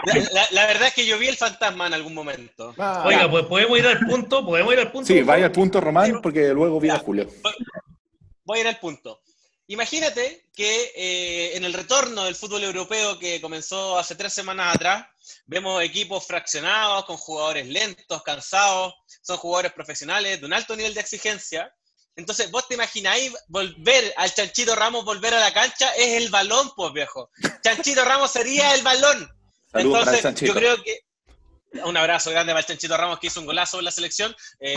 La, 0.05 0.15
la- 0.17 0.47
la 0.51 0.67
verdad 0.67 0.89
es 0.89 0.95
que 0.95 1.07
yo 1.07 1.19
vi 1.19 1.29
el 1.29 1.37
fantasma 1.37 1.87
en 1.87 1.95
algún 1.95 2.13
momento. 2.15 2.75
Ah, 2.79 3.05
Oiga, 3.07 3.31
pues 3.31 3.45
podemos 3.47 3.79
ir 3.79 3.87
al 3.87 3.99
punto, 4.01 4.45
podemos 4.45 4.73
ir 4.75 4.81
al 4.81 4.91
punto. 4.93 5.07
Sí, 5.07 5.23
vaya 5.23 5.47
al 5.47 5.53
punto, 5.53 5.81
Román, 5.81 6.21
porque 6.23 6.49
luego 6.53 6.79
viene. 6.79 6.99
Julio. 6.99 7.27
Voy 8.45 8.59
a 8.59 8.61
ir 8.61 8.69
al 8.69 8.79
punto. 8.79 9.21
Imagínate 9.71 10.47
que 10.55 10.93
eh, 10.97 11.57
en 11.57 11.63
el 11.63 11.75
retorno 11.75 12.25
del 12.25 12.35
fútbol 12.35 12.65
europeo 12.65 13.19
que 13.19 13.39
comenzó 13.39 13.99
hace 13.99 14.15
tres 14.15 14.33
semanas 14.33 14.75
atrás, 14.75 15.07
vemos 15.45 15.83
equipos 15.83 16.27
fraccionados, 16.27 17.05
con 17.05 17.19
jugadores 17.19 17.67
lentos, 17.67 18.23
cansados, 18.23 18.95
son 19.21 19.37
jugadores 19.37 19.75
profesionales 19.75 20.41
de 20.41 20.47
un 20.47 20.55
alto 20.55 20.75
nivel 20.75 20.95
de 20.95 21.01
exigencia. 21.01 21.71
Entonces, 22.17 22.51
vos 22.51 22.67
te 22.67 22.75
imagináis 22.75 23.35
volver 23.49 24.15
al 24.17 24.33
Chanchito 24.33 24.75
Ramos, 24.75 25.05
volver 25.05 25.35
a 25.35 25.41
la 25.41 25.53
cancha, 25.53 25.91
es 25.97 26.23
el 26.23 26.31
balón, 26.31 26.73
pues 26.75 26.95
viejo. 26.95 27.31
Chanchito 27.63 28.07
Ramos 28.07 28.33
sería 28.33 28.75
el 28.75 28.83
balón. 28.83 29.31
Entonces, 29.75 30.35
yo 30.41 30.55
creo 30.55 30.83
que 30.83 31.03
un 31.85 31.97
abrazo 31.97 32.31
grande 32.31 32.53
para 32.53 32.61
el 32.61 32.67
Chanchito 32.67 32.97
Ramos 32.97 33.19
que 33.19 33.27
hizo 33.29 33.41
un 33.41 33.47
golazo 33.47 33.79
en 33.79 33.85
la 33.85 33.91
selección, 33.91 34.35
eh, 34.61 34.75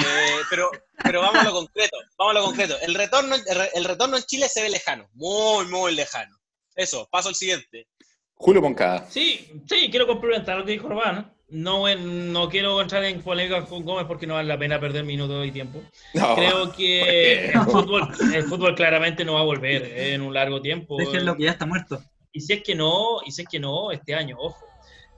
pero, 0.50 0.70
pero 1.04 1.22
vamos 1.22 1.42
a 1.42 1.44
lo 1.46 1.52
concreto, 1.54 1.98
vamos 2.18 2.36
a 2.36 2.40
lo 2.40 2.46
concreto. 2.46 2.76
El 2.82 2.94
retorno, 2.96 3.36
el, 3.36 3.56
re- 3.56 3.70
el 3.74 3.86
retorno 3.86 4.18
en 4.18 4.24
Chile 4.24 4.48
se 4.50 4.62
ve 4.64 4.70
lejano, 4.70 5.10
muy, 5.14 5.66
muy 5.68 5.94
lejano. 5.96 6.36
Eso, 6.76 7.08
paso 7.12 7.30
al 7.30 7.36
siguiente. 7.36 7.88
Julio 8.34 8.62
Moncada. 8.62 9.06
Sí, 9.10 9.52
sí, 9.70 9.88
quiero 9.92 10.08
complementar 10.08 10.58
lo 10.58 10.66
que 10.66 10.72
dijo 10.74 10.88
Román. 10.90 11.34
No, 11.50 11.88
en- 11.88 12.32
no 12.32 12.48
quiero 12.50 12.82
entrar 12.82 13.04
en 13.04 13.22
polémica 13.22 13.66
con 13.66 13.84
Gómez 13.84 14.06
porque 14.08 14.26
no 14.26 14.36
vale 14.36 14.48
la 14.48 14.58
pena 14.58 14.80
perder 14.80 15.04
minutos 15.04 15.46
y 15.46 15.52
tiempo. 15.52 15.84
No. 16.14 16.34
Creo 16.36 16.72
que 16.72 17.48
el 17.50 17.60
fútbol, 17.66 18.08
el 18.34 18.44
fútbol 18.46 18.74
claramente 18.74 19.26
no 19.26 19.34
va 19.34 19.42
a 19.42 19.44
volver 19.44 19.84
eh, 19.84 20.14
en 20.14 20.22
un 20.22 20.34
largo 20.34 20.62
tiempo. 20.62 20.96
Déjenlo 20.98 21.36
que 21.36 21.44
ya 21.44 21.52
está 21.52 21.66
muerto. 21.66 22.02
Y 22.32 22.40
si 22.40 22.54
es 22.54 22.64
que 22.64 22.74
no, 22.74 23.20
y 23.26 23.32
si 23.32 23.42
es 23.42 23.48
que 23.50 23.60
no, 23.60 23.92
este 23.92 24.16
año, 24.16 24.38
ojo. 24.40 24.66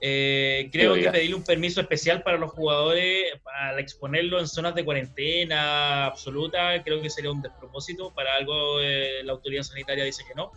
Eh, 0.06 0.68
creo 0.70 0.96
que 0.96 1.10
pedirle 1.10 1.34
un 1.34 1.44
permiso 1.44 1.80
especial 1.80 2.22
para 2.22 2.36
los 2.36 2.50
jugadores, 2.50 3.32
al 3.46 3.78
exponerlo 3.78 4.38
en 4.38 4.46
zonas 4.46 4.74
de 4.74 4.84
cuarentena 4.84 6.04
absoluta, 6.04 6.82
creo 6.82 7.00
que 7.00 7.08
sería 7.08 7.30
un 7.30 7.40
despropósito. 7.40 8.12
Para 8.12 8.34
algo 8.34 8.82
eh, 8.82 9.22
la 9.24 9.32
autoridad 9.32 9.62
sanitaria 9.62 10.04
dice 10.04 10.22
que 10.28 10.34
no. 10.34 10.52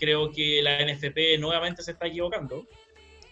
Creo 0.00 0.30
que 0.32 0.62
la 0.62 0.82
NFP 0.82 1.38
nuevamente 1.38 1.82
se 1.82 1.90
está 1.90 2.06
equivocando. 2.06 2.66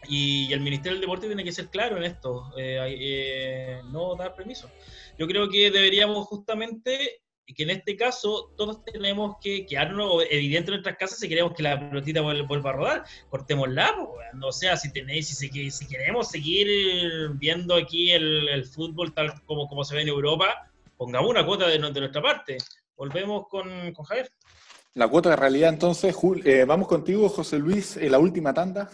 Y, 0.07 0.53
el 0.53 0.61
Ministerio 0.61 0.93
del 0.93 1.01
Deporte 1.01 1.29
tiene 1.29 1.45
que 1.45 1.53
ser 1.53 1.69
claro 1.69 1.97
en 1.97 2.05
esto, 2.05 2.53
eh, 2.59 2.79
eh, 3.01 3.81
no 3.91 4.17
dar 4.17 4.35
permiso. 4.35 4.71
Yo 5.19 5.27
creo 5.27 5.49
que 5.49 5.71
deberíamos 5.71 6.27
justamente, 6.27 7.23
que 7.53 7.65
en 7.65 7.71
este 7.71 7.97
caso 7.97 8.53
todos 8.57 8.83
tenemos 8.85 9.37
que 9.41 9.67
quedarnos 9.67 10.25
evidentes 10.31 10.69
en 10.69 10.75
nuestras 10.75 10.97
casas 10.97 11.19
si 11.19 11.29
queremos 11.29 11.53
que 11.53 11.63
la 11.63 11.79
pelotita 11.79 12.23
vuel- 12.23 12.47
vuelva 12.47 12.71
a 12.71 12.73
rodar. 12.73 13.05
Cortémosla, 13.29 13.95
o 14.43 14.53
sea, 14.53 14.77
si 14.77 14.91
tenéis, 14.93 15.29
si, 15.29 15.71
si 15.71 15.87
queremos 15.87 16.31
seguir 16.31 16.67
viendo 17.35 17.75
aquí 17.75 18.11
el, 18.13 18.65
fútbol 18.65 19.13
tal 19.13 19.43
como, 19.45 19.85
se 19.85 19.95
ve 19.95 20.03
en 20.03 20.09
Europa, 20.09 20.71
pongamos 20.97 21.31
una 21.31 21.45
cuota 21.45 21.69
de, 21.69 21.79
nuestra 21.79 22.23
parte. 22.23 22.57
Volvemos 22.97 23.47
con, 23.49 23.93
Javier. 23.93 24.31
La 24.95 25.09
cuota 25.09 25.31
de 25.31 25.37
realidad, 25.37 25.71
entonces, 25.71 26.15
Jul- 26.15 26.47
eh, 26.47 26.65
vamos 26.65 26.89
contigo, 26.89 27.29
José 27.29 27.59
Luis, 27.59 27.97
la 27.97 28.19
última 28.19 28.55
tanda. 28.55 28.89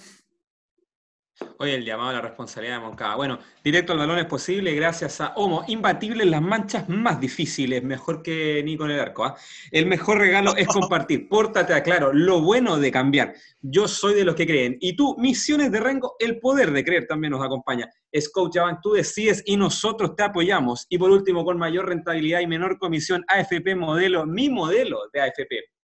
Oye, 1.59 1.75
el 1.75 1.85
llamado 1.85 2.11
a 2.11 2.13
la 2.15 2.21
responsabilidad 2.23 2.77
de 2.77 2.87
Moncada. 2.87 3.17
Bueno, 3.17 3.39
directo 3.63 3.93
al 3.93 3.99
balón 3.99 4.19
es 4.19 4.25
posible 4.25 4.75
gracias 4.75 5.21
a 5.21 5.35
Homo, 5.37 5.65
imbatible 5.69 6.23
en 6.23 6.31
las 6.31 6.41
manchas 6.41 6.89
más 6.89 7.21
difíciles, 7.21 7.83
mejor 7.83 8.23
que 8.23 8.63
Nico 8.65 8.85
en 8.87 8.93
el 8.93 9.01
arco. 9.01 9.25
¿ah? 9.25 9.37
El 9.71 9.87
mejor 9.87 10.19
regalo 10.19 10.57
es 10.57 10.67
compartir. 10.67 11.29
Pórtate 11.29 11.75
a 11.75 11.83
claro, 11.83 12.13
lo 12.13 12.41
bueno 12.41 12.79
de 12.79 12.91
cambiar. 12.91 13.35
Yo 13.61 13.89
soy 13.89 14.15
de 14.15 14.25
los 14.25 14.35
que 14.35 14.47
creen. 14.47 14.79
Y 14.81 14.97
tú, 14.97 15.17
Misiones 15.19 15.71
de 15.71 15.81
Rengo, 15.81 16.17
el 16.19 16.41
poder 16.41 16.73
de 16.73 16.85
creer 16.85 17.07
también 17.07 17.33
nos 17.33 17.45
acompaña. 17.45 17.91
Coach 18.33 18.57
Avant, 18.57 18.81
tú 18.83 18.93
decides 18.93 19.43
y 19.45 19.57
nosotros 19.57 20.17
te 20.17 20.23
apoyamos. 20.23 20.87
Y 20.89 20.99
por 20.99 21.11
último, 21.11 21.45
con 21.45 21.59
mayor 21.59 21.87
rentabilidad 21.87 22.41
y 22.41 22.47
menor 22.47 22.79
comisión, 22.79 23.25
AFP 23.29 23.75
modelo, 23.75 24.27
mi 24.27 24.49
modelo 24.49 24.99
de 25.13 25.21
AFP. 25.21 25.80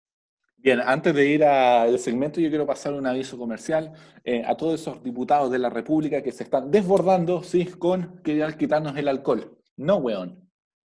Bien, 0.63 0.79
antes 0.79 1.13
de 1.13 1.25
ir 1.25 1.43
al 1.43 1.99
segmento, 1.99 2.39
yo 2.39 2.47
quiero 2.47 2.65
pasar 2.65 2.93
un 2.93 3.05
aviso 3.05 3.37
comercial 3.37 3.91
eh, 4.23 4.43
a 4.47 4.55
todos 4.55 4.79
esos 4.79 5.03
diputados 5.03 5.51
de 5.51 5.59
la 5.59 5.69
República 5.69 6.23
que 6.23 6.31
se 6.31 6.43
están 6.43 6.71
desbordando, 6.71 7.43
sí, 7.43 7.65
con 7.65 8.21
querer 8.23 8.55
quitarnos 8.57 8.95
el 8.95 9.09
alcohol. 9.09 9.57
No, 9.75 9.97
weón. 9.97 10.49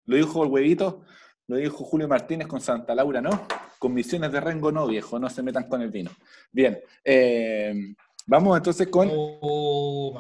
Lo 0.06 0.16
dijo 0.16 0.42
el 0.46 0.50
huevito, 0.50 1.02
lo 1.48 1.58
dijo 1.58 1.84
Julio 1.84 2.08
Martínez 2.08 2.48
con 2.48 2.62
Santa 2.62 2.96
Laura, 2.96 3.20
no. 3.20 3.46
Con 3.78 3.94
misiones 3.94 4.32
de 4.32 4.40
Rengo, 4.40 4.72
no, 4.72 4.88
viejo, 4.88 5.20
no 5.20 5.30
se 5.30 5.44
metan 5.44 5.68
con 5.68 5.82
el 5.82 5.90
vino. 5.92 6.12
Bien, 6.50 6.80
eh, 7.04 7.94
vamos 8.26 8.56
entonces 8.56 8.88
con... 8.88 9.10
Oh, 9.12 10.18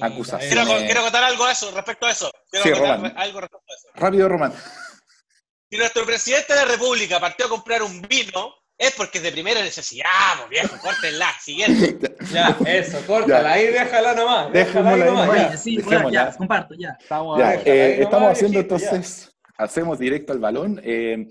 Acusación. 0.00 0.66
Quiero, 0.66 0.84
quiero 0.84 1.02
contar 1.02 1.22
algo 1.22 1.44
a 1.44 1.52
eso, 1.52 1.70
respecto 1.70 2.06
a 2.06 2.10
eso. 2.10 2.28
Quiero 2.50 2.64
Sí, 2.64 2.72
contar 2.72 2.96
Román. 2.96 3.14
algo 3.16 3.40
respecto 3.40 3.66
a 3.70 3.74
eso. 3.76 3.88
Rápido, 3.94 4.28
Román. 4.28 4.52
Si 5.70 5.78
nuestro 5.78 6.04
presidente 6.04 6.52
de 6.52 6.58
la 6.58 6.72
República 6.72 7.20
partió 7.20 7.46
a 7.46 7.48
comprar 7.48 7.80
un 7.84 8.02
vino 8.02 8.52
es 8.78 8.92
porque 8.96 9.18
es 9.18 9.24
de 9.24 9.32
primera 9.32 9.62
necesidad, 9.62 10.08
pues 10.38 10.50
viejo, 10.50 10.76
córtenla, 10.80 11.26
siguiente. 11.40 12.14
Ya, 12.32 12.56
eso, 12.66 12.98
córtala 13.06 13.52
ahí, 13.52 13.66
déjala 13.66 14.14
nomás. 14.14 14.52
Déjala 14.52 14.90
ahí 14.94 15.00
nomás. 15.02 15.50
ya. 15.50 15.56
Sí, 15.56 15.78
bueno, 15.78 16.10
ya, 16.10 16.32
comparto, 16.36 16.74
ya. 16.74 16.96
Estamos 17.00 17.38
Ya, 17.38 17.48
a- 17.48 17.54
eh, 17.54 17.88
nomás, 17.98 18.00
estamos 18.00 18.32
haciendo 18.32 18.52
viejito, 18.58 18.76
ya. 18.78 18.86
entonces, 18.86 19.36
hacemos 19.56 19.98
directo 19.98 20.32
al 20.32 20.38
balón. 20.38 20.80
Eh, 20.82 21.28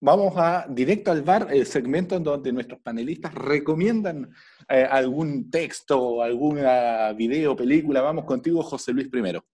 vamos 0.00 0.34
a 0.36 0.66
directo 0.68 1.10
al 1.10 1.22
bar, 1.22 1.48
el 1.50 1.66
segmento 1.66 2.14
en 2.16 2.22
donde 2.22 2.52
nuestros 2.52 2.80
panelistas 2.80 3.34
recomiendan 3.34 4.30
eh, 4.68 4.86
algún 4.88 5.50
texto, 5.50 6.22
alguna 6.22 7.12
video, 7.14 7.56
película. 7.56 8.02
Vamos 8.02 8.24
contigo, 8.26 8.62
José 8.62 8.92
Luis 8.92 9.08
primero. 9.08 9.44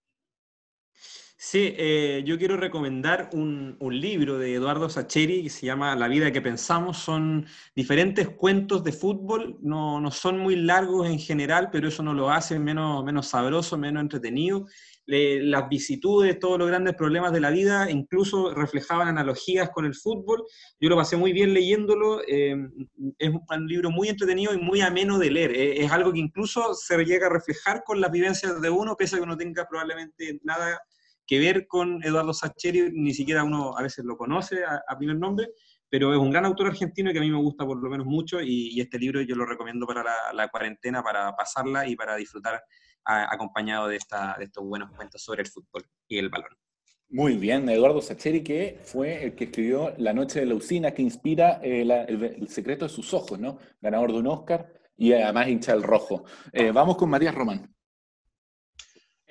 Sí, 1.45 1.75
eh, 1.77 2.23
yo 2.25 2.39
quiero 2.39 2.57
recomendar 2.57 3.29
un, 3.33 3.77
libro 3.81 4.39
de 4.39 4.55
Eduardo 4.55 4.89
Sacheri 4.89 5.43
que 5.43 5.51
se 5.51 5.67
llama 5.67 5.97
La 5.97 6.07
vida 6.07 6.31
que 6.31 6.41
pensamos. 6.41 6.99
Son 6.99 7.45
diferentes 7.75 8.29
cuentos 8.29 8.85
de 8.85 8.93
fútbol, 8.93 9.59
no, 9.61 10.01
no 10.01 10.13
son 10.13 10.39
muy 10.39 10.55
largos 10.55 11.09
en 11.09 11.19
general, 11.19 11.69
pero 11.73 11.89
eso 11.89 12.05
no 12.05 12.15
lo 12.15 12.31
hace 12.31 12.61
menos, 12.61 13.05
menos 13.05 13.27
sabroso, 13.27 13.77
menos 13.77 14.03
entretenido. 14.03 14.67
Las 15.05 15.69
vicitudes, 15.69 16.39
todos 16.39 16.61
los 16.61 16.69
grandes 16.69 16.95
problemas 16.95 17.33
de 17.33 17.41
la 17.41 17.51
vida, 17.51 17.91
incluso 17.91 18.55
reflejaban 18.55 19.09
analogías 19.09 19.71
con 19.71 19.85
el 19.85 19.97
fútbol. 19.97 20.45
Yo 20.81 20.91
lo 20.91 20.97
pasé 20.97 21.17
muy 21.17 21.33
bien 21.33 21.53
leyéndolo. 21.53 22.23
eh, 22.29 22.55
es 23.19 23.31
un 23.31 23.67
libro 23.67 23.91
muy 23.91 24.09
entretenido 24.09 24.55
y 24.55 24.59
muy 24.59 24.81
ameno 24.81 25.19
de 25.19 25.31
leer. 25.33 25.51
Eh, 25.51 25.85
es 25.85 25.91
algo 25.91 26.13
que 26.13 26.21
incluso 26.21 26.73
se 26.75 26.97
llega 27.05 27.27
a 27.27 27.31
reflejar 27.31 27.83
con 27.85 28.01
las 28.01 28.13
vivencias 28.13 28.61
de 28.61 28.71
uno, 28.71 28.97
pese 28.97 29.17
a 29.17 29.19
que 29.19 29.27
no 29.27 29.37
tenga 29.37 29.67
probablemente 29.69 30.39
nada 30.45 30.81
que 31.33 31.39
ver 31.39 31.67
con 31.67 32.05
Eduardo 32.05 32.35
Sacheri, 32.35 32.91
ni 32.93 33.15
siquiera 33.15 33.43
uno 33.43 33.75
a 33.79 33.83
veces 33.83 34.05
lo 34.05 34.19
conoce 34.19 34.65
a, 34.65 34.83
a 34.87 34.99
primer 34.99 35.17
nombre, 35.17 35.49
pero 35.89 36.13
es 36.13 36.19
un 36.19 36.31
gran 36.31 36.45
autor 36.45 36.67
argentino 36.67 37.11
que 37.11 37.19
a 37.19 37.23
mí 37.23 37.31
me 37.31 37.39
gusta 37.39 37.65
por 37.65 37.83
lo 37.83 37.89
menos 37.89 38.07
mucho 38.07 38.43
y, 38.43 38.69
y 38.75 38.81
este 38.83 38.99
libro 38.99 39.23
yo 39.23 39.35
lo 39.35 39.47
recomiendo 39.47 39.87
para 39.87 40.03
la, 40.03 40.15
la 40.35 40.49
cuarentena, 40.49 41.03
para 41.03 41.35
pasarla 41.35 41.87
y 41.87 41.97
para 41.97 42.17
disfrutar 42.17 42.63
a- 43.07 43.33
acompañado 43.35 43.89
de, 43.89 43.97
esta, 43.97 44.37
de 44.39 44.45
estos 44.45 44.63
buenos 44.63 44.91
cuentos 44.93 45.23
sobre 45.23 45.41
el 45.43 45.49
fútbol 45.49 45.83
y 46.07 46.19
el 46.19 46.29
balón. 46.29 46.51
Muy 47.09 47.37
bien, 47.37 47.69
Eduardo 47.69 48.01
Sacheri, 48.03 48.43
que 48.43 48.79
fue 48.85 49.25
el 49.25 49.35
que 49.35 49.45
escribió 49.45 49.95
La 49.99 50.13
Noche 50.13 50.41
de 50.41 50.47
la 50.47 50.55
Usina, 50.55 50.93
que 50.93 51.03
inspira 51.03 51.61
eh, 51.63 51.83
el, 51.83 51.91
el 52.25 52.49
secreto 52.49 52.85
de 52.87 52.89
sus 52.91 53.13
ojos, 53.15 53.39
¿no? 53.39 53.59
Ganador 53.81 54.13
de 54.13 54.19
un 54.19 54.27
Oscar 54.29 54.73
y 54.97 55.13
además 55.13 55.49
hincha 55.49 55.73
del 55.73 55.83
rojo. 55.83 56.25
Eh, 56.53 56.73
vamos 56.73 56.97
con 56.97 57.09
Matías 57.11 57.35
Román. 57.35 57.75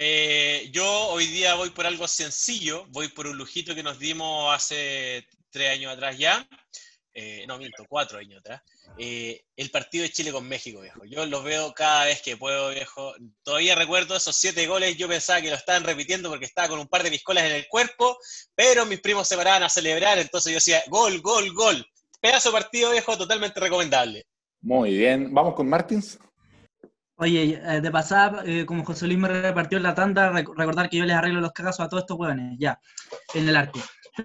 Eh, 0.03 0.71
yo 0.73 1.09
hoy 1.09 1.27
día 1.27 1.53
voy 1.53 1.69
por 1.69 1.85
algo 1.85 2.07
sencillo, 2.07 2.87
voy 2.89 3.09
por 3.09 3.27
un 3.27 3.37
lujito 3.37 3.75
que 3.75 3.83
nos 3.83 3.99
dimos 3.99 4.51
hace 4.51 5.27
tres 5.51 5.69
años 5.69 5.93
atrás 5.93 6.17
ya, 6.17 6.43
eh, 7.13 7.45
no 7.47 7.59
miento, 7.59 7.85
cuatro 7.87 8.17
años 8.17 8.39
atrás, 8.39 8.63
eh, 8.97 9.43
el 9.55 9.69
partido 9.69 10.01
de 10.01 10.09
Chile 10.09 10.31
con 10.31 10.47
México, 10.47 10.81
viejo. 10.81 11.05
Yo 11.05 11.23
los 11.27 11.43
veo 11.43 11.71
cada 11.75 12.05
vez 12.05 12.19
que 12.23 12.35
puedo, 12.35 12.71
viejo. 12.71 13.13
Todavía 13.43 13.75
recuerdo 13.75 14.15
esos 14.15 14.35
siete 14.35 14.65
goles, 14.65 14.97
yo 14.97 15.07
pensaba 15.07 15.39
que 15.39 15.51
lo 15.51 15.55
estaban 15.55 15.83
repitiendo 15.83 16.31
porque 16.31 16.45
estaba 16.45 16.69
con 16.69 16.79
un 16.79 16.87
par 16.87 17.03
de 17.03 17.11
piscolas 17.11 17.43
en 17.43 17.51
el 17.51 17.67
cuerpo, 17.67 18.17
pero 18.55 18.87
mis 18.87 19.01
primos 19.01 19.27
se 19.27 19.37
paraban 19.37 19.61
a 19.61 19.69
celebrar, 19.69 20.17
entonces 20.17 20.51
yo 20.51 20.55
decía, 20.55 20.81
gol, 20.87 21.21
gol, 21.21 21.53
gol. 21.53 21.85
Pedazo 22.19 22.51
partido, 22.51 22.89
viejo, 22.89 23.15
totalmente 23.15 23.59
recomendable. 23.59 24.25
Muy 24.61 24.97
bien. 24.97 25.31
Vamos 25.31 25.53
con 25.53 25.69
Martins. 25.69 26.17
Oye, 27.21 27.61
eh, 27.63 27.81
de 27.81 27.91
pasada, 27.91 28.41
eh, 28.47 28.65
como 28.65 28.83
José 28.83 29.05
Luis 29.05 29.19
me 29.19 29.27
repartió 29.27 29.77
en 29.77 29.83
la 29.83 29.93
tanda, 29.93 30.31
rec- 30.31 30.51
recordar 30.57 30.89
que 30.89 30.97
yo 30.97 31.05
les 31.05 31.15
arreglo 31.15 31.39
los 31.39 31.51
cagazos 31.51 31.85
a 31.85 31.87
todos 31.87 32.01
estos 32.03 32.17
hueones, 32.17 32.57
ya, 32.59 32.79
en 33.35 33.47
el 33.47 33.55
arco. 33.55 33.79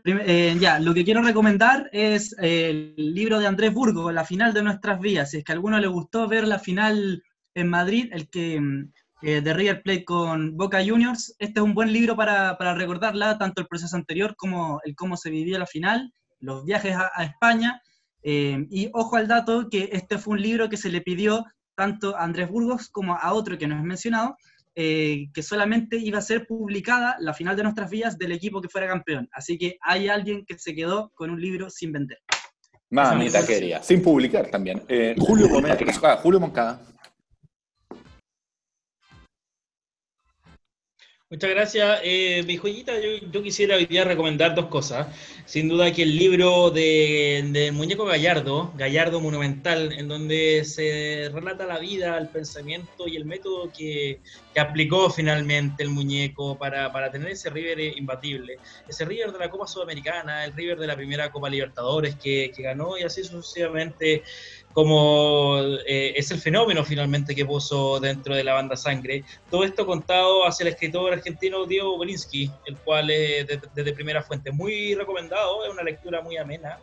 Eh, 0.05 0.57
ya, 0.59 0.78
lo 0.78 0.94
que 0.94 1.05
quiero 1.05 1.20
recomendar 1.22 1.90
es 1.92 2.34
eh, 2.40 2.70
el 2.97 3.14
libro 3.14 3.38
de 3.38 3.47
Andrés 3.47 3.74
Burgo, 3.74 4.11
La 4.12 4.24
final 4.24 4.55
de 4.55 4.62
nuestras 4.62 4.99
vidas. 4.99 5.30
Si 5.30 5.36
es 5.38 5.44
que 5.44 5.53
a 5.53 5.55
alguno 5.55 5.78
le 5.78 5.86
gustó 5.88 6.26
ver 6.26 6.49
la 6.49 6.59
final 6.59 7.22
en 7.55 7.68
Madrid, 7.68 8.09
el 8.12 8.30
que 8.30 8.59
mm, 8.61 8.92
eh, 9.22 9.40
de 9.42 9.53
River 9.55 9.82
Plate 9.82 10.05
con 10.07 10.57
Boca 10.57 10.82
Juniors, 10.82 11.36
este 11.38 11.61
es 11.61 11.64
un 11.64 11.74
buen 11.74 11.92
libro 11.92 12.16
para, 12.16 12.57
para 12.57 12.74
recordarla, 12.74 13.36
tanto 13.36 13.61
el 13.61 13.66
proceso 13.68 13.94
anterior 13.97 14.34
como 14.36 14.80
el 14.84 14.94
cómo 14.97 15.18
se 15.18 15.28
vivió 15.30 15.59
la 15.59 15.66
final, 15.66 16.12
los 16.40 16.64
viajes 16.64 16.97
a, 16.97 17.11
a 17.14 17.24
España. 17.24 17.82
eh, 18.22 18.66
y 18.70 18.88
ojo 18.94 19.16
al 19.16 19.28
dato 19.28 19.68
que 19.70 19.90
este 19.92 20.16
fue 20.16 20.32
un 20.34 20.42
libro 20.42 20.70
que 20.70 20.78
se 20.78 20.88
le 20.88 21.03
pidió 21.03 21.44
tanto 21.77 22.16
a 22.16 22.24
Andrés 22.24 22.49
Burgos 22.49 22.89
como 22.89 23.14
a 23.14 23.33
otro 23.33 23.57
que 23.57 23.68
no 23.68 23.77
es 23.77 23.85
mencionado, 23.85 24.37
eh, 24.74 25.29
que 25.33 25.43
solamente 25.43 25.97
iba 25.97 26.18
a 26.18 26.22
ser 26.22 26.47
publicada 26.47 27.16
la 27.20 27.33
final 27.33 27.57
de 27.57 27.62
nuestras 27.62 27.91
vidas 27.91 28.18
del 28.18 28.33
equipo 28.33 28.61
que 28.61 28.68
fuera 28.68 28.89
campeón. 28.89 29.29
Así 29.33 29.57
que 29.57 29.79
hay 29.81 30.09
alguien 30.09 30.45
que 30.45 30.59
se 30.59 30.74
quedó 30.74 31.12
con 31.14 31.31
un 31.31 31.41
libro 31.41 31.70
sin 31.70 31.93
vender. 31.93 32.18
Mamita 32.91 33.45
quería. 33.47 33.83
Sin 33.83 34.03
publicar 34.03 34.49
también. 34.49 34.83
Eh, 34.89 35.14
Julio 35.18 35.49
Gómez. 35.49 35.79
ah, 36.03 36.18
Julio 36.22 36.41
Moncada. 36.41 36.81
Muchas 41.29 41.51
gracias. 41.51 42.01
Eh, 42.05 42.45
mi 42.47 42.57
joyita, 42.57 43.01
yo, 43.01 43.27
yo 43.33 43.43
quisiera 43.43 43.74
hoy 43.74 43.87
día 43.87 44.05
recomendar 44.05 44.55
dos 44.55 44.66
cosas. 44.66 45.09
Sin 45.45 45.68
duda 45.68 45.93
que 45.93 46.05
el 46.05 46.16
libro 46.16 46.70
de, 46.70 47.45
del 47.49 47.72
muñeco 47.72 48.05
Gallardo, 48.05 48.72
Gallardo 48.77 49.20
Monumental, 49.20 49.93
en 49.93 50.07
donde 50.07 50.64
se 50.64 51.29
relata 51.33 51.66
la 51.66 51.81
vida, 51.81 52.16
el 52.16 52.29
pensamiento 52.29 53.09
y 53.09 53.16
el 53.16 53.24
método 53.24 53.72
que, 53.77 54.20
que 54.55 54.61
aplicó 54.61 55.11
finalmente 55.11 55.83
el 55.83 55.89
muñeco 55.91 56.57
para, 56.57 56.93
para 56.93 57.11
tener 57.11 57.33
ese 57.33 57.51
River 57.51 57.81
imbatible. 57.81 58.61
Ese 58.87 59.05
River 59.05 59.33
de 59.33 59.41
la 59.41 59.51
Copa 59.51 59.66
Sudamericana, 59.66 60.45
el 60.45 60.53
River 60.53 60.79
de 60.79 60.87
la 60.87 60.95
primera 60.95 61.33
Copa 61.33 61.51
Libertadores 61.51 62.14
que, 62.14 62.53
que 62.55 62.62
ganó 62.62 62.97
y 62.97 63.03
así 63.03 63.24
sucesivamente 63.24 64.22
como 64.77 65.59
eh, 65.87 66.12
es 66.16 66.31
el 66.33 66.39
fenómeno 66.39 66.85
finalmente 66.85 67.35
que 67.35 67.47
puso 67.47 67.99
dentro 67.99 68.35
de 68.35 68.45
la 68.45 68.53
banda 68.53 68.77
Sangre. 68.77 69.24
Todo 69.51 69.64
esto 69.64 69.87
contado 69.87 70.47
hacia 70.47 70.64
el 70.64 70.74
escritor 70.74 71.14
argentino 71.14 71.64
Diego 71.64 71.99
Belinsky, 71.99 72.51
el 72.66 72.77
cual 72.77 73.09
es 73.09 73.47
desde 73.47 73.68
de, 73.74 73.85
de 73.85 73.93
primera 73.95 74.22
fuente. 74.22 74.53
Muy 74.53 74.95
recomendado, 74.95 75.64
es 75.64 75.72
una 75.72 75.83
lectura 75.83 76.20
muy 76.20 76.37
amena, 76.37 76.79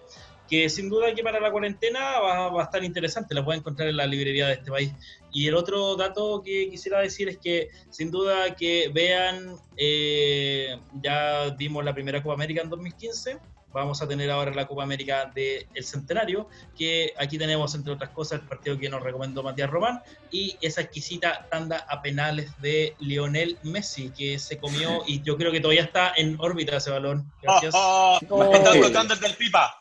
que 0.50 0.70
sin 0.70 0.90
duda 0.90 1.14
que 1.14 1.22
para 1.22 1.40
la 1.40 1.52
cuarentena 1.52 2.20
va, 2.20 2.50
va, 2.50 2.62
a 2.62 2.64
estar 2.64 2.84
interesante, 2.84 3.36
la 3.36 3.46
pueden 3.46 3.60
encontrar 3.60 3.88
en 3.88 3.98
la 3.98 4.08
librería 4.08 4.48
de 4.48 4.54
este 4.54 4.72
país. 4.72 4.92
Y 5.32 5.48
el 5.48 5.54
otro 5.54 5.96
dato 5.96 6.42
que 6.44 6.72
quisiera 6.72 7.00
decir 7.00 7.30
es 7.30 7.38
que 7.38 7.70
sin 7.92 8.10
duda 8.10 8.56
que 8.56 8.90
vean, 8.92 9.56
eh, 9.78 10.80
ya 11.00 11.54
vimos 11.60 11.86
la 11.86 11.94
primera 11.94 12.24
Copa 12.24 12.34
América 12.34 12.64
en 12.64 12.72
2015, 12.72 13.38
vamos 13.74 14.02
a 14.02 14.08
tener 14.08 14.30
ahora 14.30 14.54
la 14.54 14.68
Copa 14.68 14.84
América 14.84 15.32
del 15.34 15.84
Centenario, 15.84 16.48
que 16.78 17.14
aquí 17.18 17.38
tenemos, 17.38 17.74
entre 17.76 17.94
otras 17.94 18.12
cosas, 18.12 18.42
el 18.42 18.48
partido 18.48 18.78
que 18.78 18.90
nos 18.90 19.02
recomendó 19.02 19.44
Matías 19.44 19.70
Román 19.70 20.02
y 20.32 20.56
esa 20.62 20.82
exquisita 20.82 21.48
tanda 21.50 21.86
a 21.90 22.02
penales 22.02 22.52
de 22.62 22.96
Lionel 23.00 23.58
Messi, 23.64 24.12
que 24.12 24.40
se 24.40 24.58
comió 24.58 25.04
y 25.08 25.22
yo 25.24 25.38
creo 25.38 25.52
que 25.52 25.60
todavía 25.60 25.84
está 25.84 26.14
en 26.16 26.38
órbita 26.40 26.78
ese 26.78 26.92
balón. 26.92 27.32
Gracias. 27.42 27.74
Oh, 27.76 28.20
oh, 28.30 28.54
están 28.54 29.12
el 29.12 29.20
del 29.20 29.36
pipa. 29.36 29.74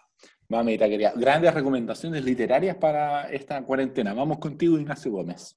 Mamita 0.48 0.88
quería. 0.88 1.12
Grandes 1.16 1.54
recomendaciones 1.54 2.24
literarias 2.24 2.76
para 2.76 3.30
esta 3.30 3.62
cuarentena. 3.62 4.12
Vamos 4.12 4.38
contigo, 4.38 4.78
Ignacio 4.78 5.10
Gómez. 5.10 5.56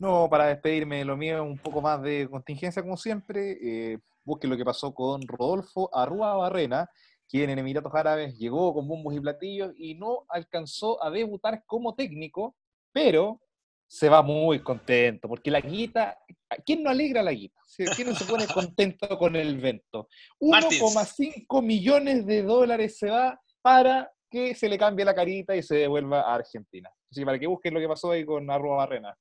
No, 0.00 0.28
para 0.28 0.46
despedirme, 0.46 1.04
lo 1.04 1.16
mío 1.16 1.42
un 1.42 1.58
poco 1.58 1.80
más 1.80 2.02
de 2.02 2.28
contingencia, 2.28 2.82
como 2.82 2.96
siempre. 2.96 3.58
Eh, 3.62 3.98
busquen 4.24 4.50
lo 4.50 4.56
que 4.56 4.64
pasó 4.64 4.92
con 4.92 5.22
Rodolfo 5.26 5.88
Arrua 5.92 6.36
Barrena, 6.36 6.90
quien 7.28 7.50
en 7.50 7.58
Emiratos 7.58 7.94
Árabes 7.94 8.38
llegó 8.38 8.72
con 8.74 8.88
bombos 8.88 9.14
y 9.14 9.20
platillos 9.20 9.72
y 9.76 9.94
no 9.94 10.24
alcanzó 10.28 11.02
a 11.02 11.10
debutar 11.10 11.62
como 11.66 11.94
técnico, 11.94 12.56
pero 12.92 13.40
se 13.86 14.08
va 14.08 14.22
muy 14.22 14.60
contento, 14.60 15.28
porque 15.28 15.50
la 15.50 15.60
guita, 15.60 16.18
¿quién 16.64 16.82
no 16.82 16.90
alegra 16.90 17.22
la 17.22 17.32
guita? 17.32 17.60
¿Quién 17.96 18.08
no 18.08 18.14
se 18.14 18.24
pone 18.24 18.46
contento 18.54 19.18
con 19.18 19.34
el 19.34 19.58
vento? 19.58 20.08
1,5 20.40 21.62
millones 21.62 22.26
de 22.26 22.42
dólares 22.42 22.98
se 22.98 23.10
va 23.10 23.40
para 23.62 24.10
que 24.30 24.54
se 24.54 24.68
le 24.68 24.78
cambie 24.78 25.04
la 25.04 25.14
carita 25.14 25.56
y 25.56 25.62
se 25.62 25.76
devuelva 25.76 26.20
a 26.20 26.34
Argentina. 26.34 26.90
Así 27.10 27.20
que 27.20 27.26
para 27.26 27.38
que 27.38 27.46
busquen 27.46 27.72
lo 27.72 27.80
que 27.80 27.88
pasó 27.88 28.10
ahí 28.10 28.24
con 28.24 28.50
Arrua 28.50 28.76
Barrena. 28.76 29.16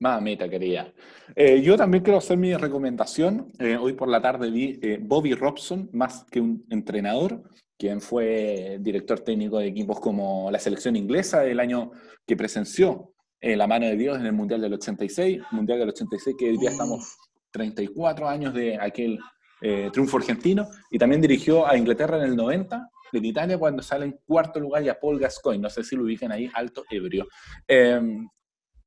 Mamita 0.00 0.48
querida. 0.48 0.92
Eh, 1.36 1.60
yo 1.60 1.76
también 1.76 2.02
quiero 2.02 2.18
hacer 2.18 2.38
mi 2.38 2.54
recomendación. 2.54 3.52
Eh, 3.58 3.76
hoy 3.76 3.92
por 3.92 4.08
la 4.08 4.20
tarde 4.20 4.50
vi 4.50 4.78
eh, 4.82 4.98
Bobby 5.00 5.34
Robson, 5.34 5.90
más 5.92 6.24
que 6.30 6.40
un 6.40 6.64
entrenador, 6.70 7.42
quien 7.78 8.00
fue 8.00 8.78
director 8.80 9.20
técnico 9.20 9.58
de 9.58 9.66
equipos 9.66 10.00
como 10.00 10.50
la 10.50 10.58
selección 10.58 10.96
inglesa 10.96 11.40
del 11.40 11.60
año 11.60 11.92
que 12.26 12.36
presenció 12.36 13.12
eh, 13.42 13.56
la 13.56 13.66
mano 13.66 13.86
de 13.86 13.96
Dios 13.96 14.18
en 14.18 14.26
el 14.26 14.32
Mundial 14.32 14.60
del 14.60 14.74
86, 14.74 15.40
Mundial 15.52 15.78
del 15.78 15.88
86 15.88 16.36
que 16.38 16.50
hoy 16.50 16.58
día 16.58 16.70
estamos 16.70 17.16
34 17.50 18.28
años 18.28 18.54
de 18.54 18.78
aquel 18.78 19.18
eh, 19.62 19.90
triunfo 19.92 20.16
argentino, 20.16 20.68
y 20.90 20.98
también 20.98 21.20
dirigió 21.20 21.66
a 21.66 21.76
Inglaterra 21.76 22.18
en 22.18 22.24
el 22.24 22.36
90, 22.36 22.88
en 23.12 23.24
Italia 23.24 23.58
cuando 23.58 23.82
sale 23.82 24.06
en 24.06 24.18
cuarto 24.26 24.60
lugar 24.60 24.82
y 24.82 24.88
a 24.88 24.98
Paul 24.98 25.18
Gascoigne, 25.18 25.62
no 25.62 25.70
sé 25.70 25.82
si 25.82 25.96
lo 25.96 26.04
ubican 26.04 26.32
ahí, 26.32 26.50
alto 26.54 26.84
ebrio. 26.90 27.26
Em, 27.66 28.26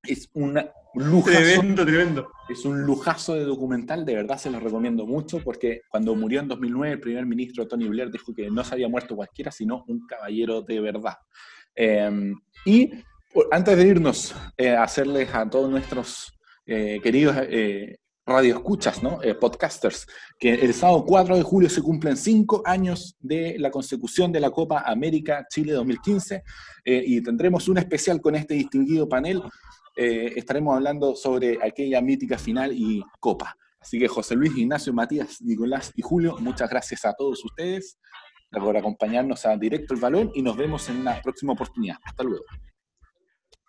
es 0.08 0.30
una 0.34 0.70
lujazo, 0.94 1.38
tremendo, 1.38 1.86
tremendo. 1.86 2.32
Es 2.50 2.66
un 2.66 2.82
lujazo 2.82 3.36
de 3.36 3.46
documental, 3.46 4.06
de 4.06 4.16
verdad 4.16 4.38
se 4.38 4.52
los 4.52 4.62
recomiendo 4.62 5.06
mucho, 5.06 5.40
porque 5.44 5.82
cuando 5.90 6.14
murió 6.16 6.42
en 6.42 6.48
2009 6.48 6.94
el 6.94 7.00
primer 7.00 7.26
ministro 7.26 7.68
Tony 7.68 7.88
Blair 7.88 8.12
dijo 8.12 8.34
que 8.34 8.50
no 8.52 8.64
se 8.64 8.76
había 8.76 8.90
muerto 8.90 9.16
cualquiera, 9.16 9.52
sino 9.52 9.86
un 9.88 10.06
caballero 10.06 10.62
de 10.62 10.80
verdad. 10.80 11.18
Eh, 11.76 12.34
y 12.66 12.92
antes 13.52 13.78
de 13.78 13.88
irnos, 13.88 14.36
eh, 14.58 14.76
hacerles 14.76 15.34
a 15.34 15.50
todos 15.50 15.70
nuestros 15.70 16.38
eh, 16.66 17.00
queridos 17.02 17.36
eh, 17.40 17.98
radioescuchas, 18.26 19.04
¿no? 19.04 19.22
Eh, 19.22 19.36
podcasters, 19.36 20.08
que 20.40 20.54
el 20.54 20.74
sábado 20.74 21.04
4 21.06 21.36
de 21.36 21.44
julio 21.44 21.70
se 21.70 21.82
cumplen 21.82 22.16
cinco 22.16 22.62
años 22.66 23.16
de 23.20 23.58
la 23.60 23.70
consecución 23.70 24.32
de 24.32 24.40
la 24.40 24.50
Copa 24.50 24.84
América 24.86 25.46
Chile 25.50 25.74
2015 25.74 26.44
eh, 26.86 27.04
y 27.06 27.22
tendremos 27.22 27.68
un 27.68 27.78
especial 27.78 28.22
con 28.22 28.36
este 28.36 28.54
distinguido 28.54 29.10
panel. 29.10 29.42
Eh, 29.96 30.34
estaremos 30.36 30.76
hablando 30.76 31.16
sobre 31.16 31.60
aquella 31.64 32.02
mítica 32.02 32.38
final 32.38 32.72
y 32.74 33.04
Copa. 33.20 33.56
Así 33.80 34.00
que 34.00 34.08
José 34.08 34.36
Luis, 34.36 34.56
Ignacio, 34.58 34.94
Matías, 34.94 35.42
Nicolás 35.42 35.92
y 35.96 36.02
Julio, 36.02 36.38
muchas 36.40 36.70
gracias 36.70 37.04
a 37.06 37.14
todos 37.14 37.44
ustedes 37.44 37.98
por 38.52 38.78
acompañarnos 38.78 39.46
a 39.46 39.58
Directo 39.58 39.94
el 39.94 40.00
Balón 40.00 40.32
y 40.36 40.42
nos 40.42 40.56
vemos 40.56 40.88
en 40.90 40.98
una 41.02 41.22
próxima 41.22 41.54
oportunidad. 41.54 41.98
Hasta 42.04 42.24
luego. 42.24 42.46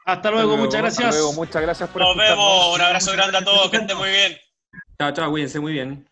Hasta 0.07 0.31
luego, 0.31 0.57
muchas 0.57 0.75
Hasta 0.85 1.03
gracias. 1.03 1.15
luego, 1.15 1.33
muchas 1.33 1.63
gracias 1.63 1.89
por 1.89 2.03
Nos 2.03 2.11
escucharnos. 2.11 2.39
vemos. 2.47 2.75
Un 2.75 2.81
abrazo 2.83 3.13
grande 3.13 3.39
a 3.39 3.45
todos. 3.45 3.71
Que 3.71 3.77
estén 3.79 3.97
muy 3.97 4.11
bien. 4.11 4.37
Chao, 4.99 5.13
chao, 5.13 5.31
cuídense 5.31 5.59
muy 5.61 5.73
bien. 5.73 6.07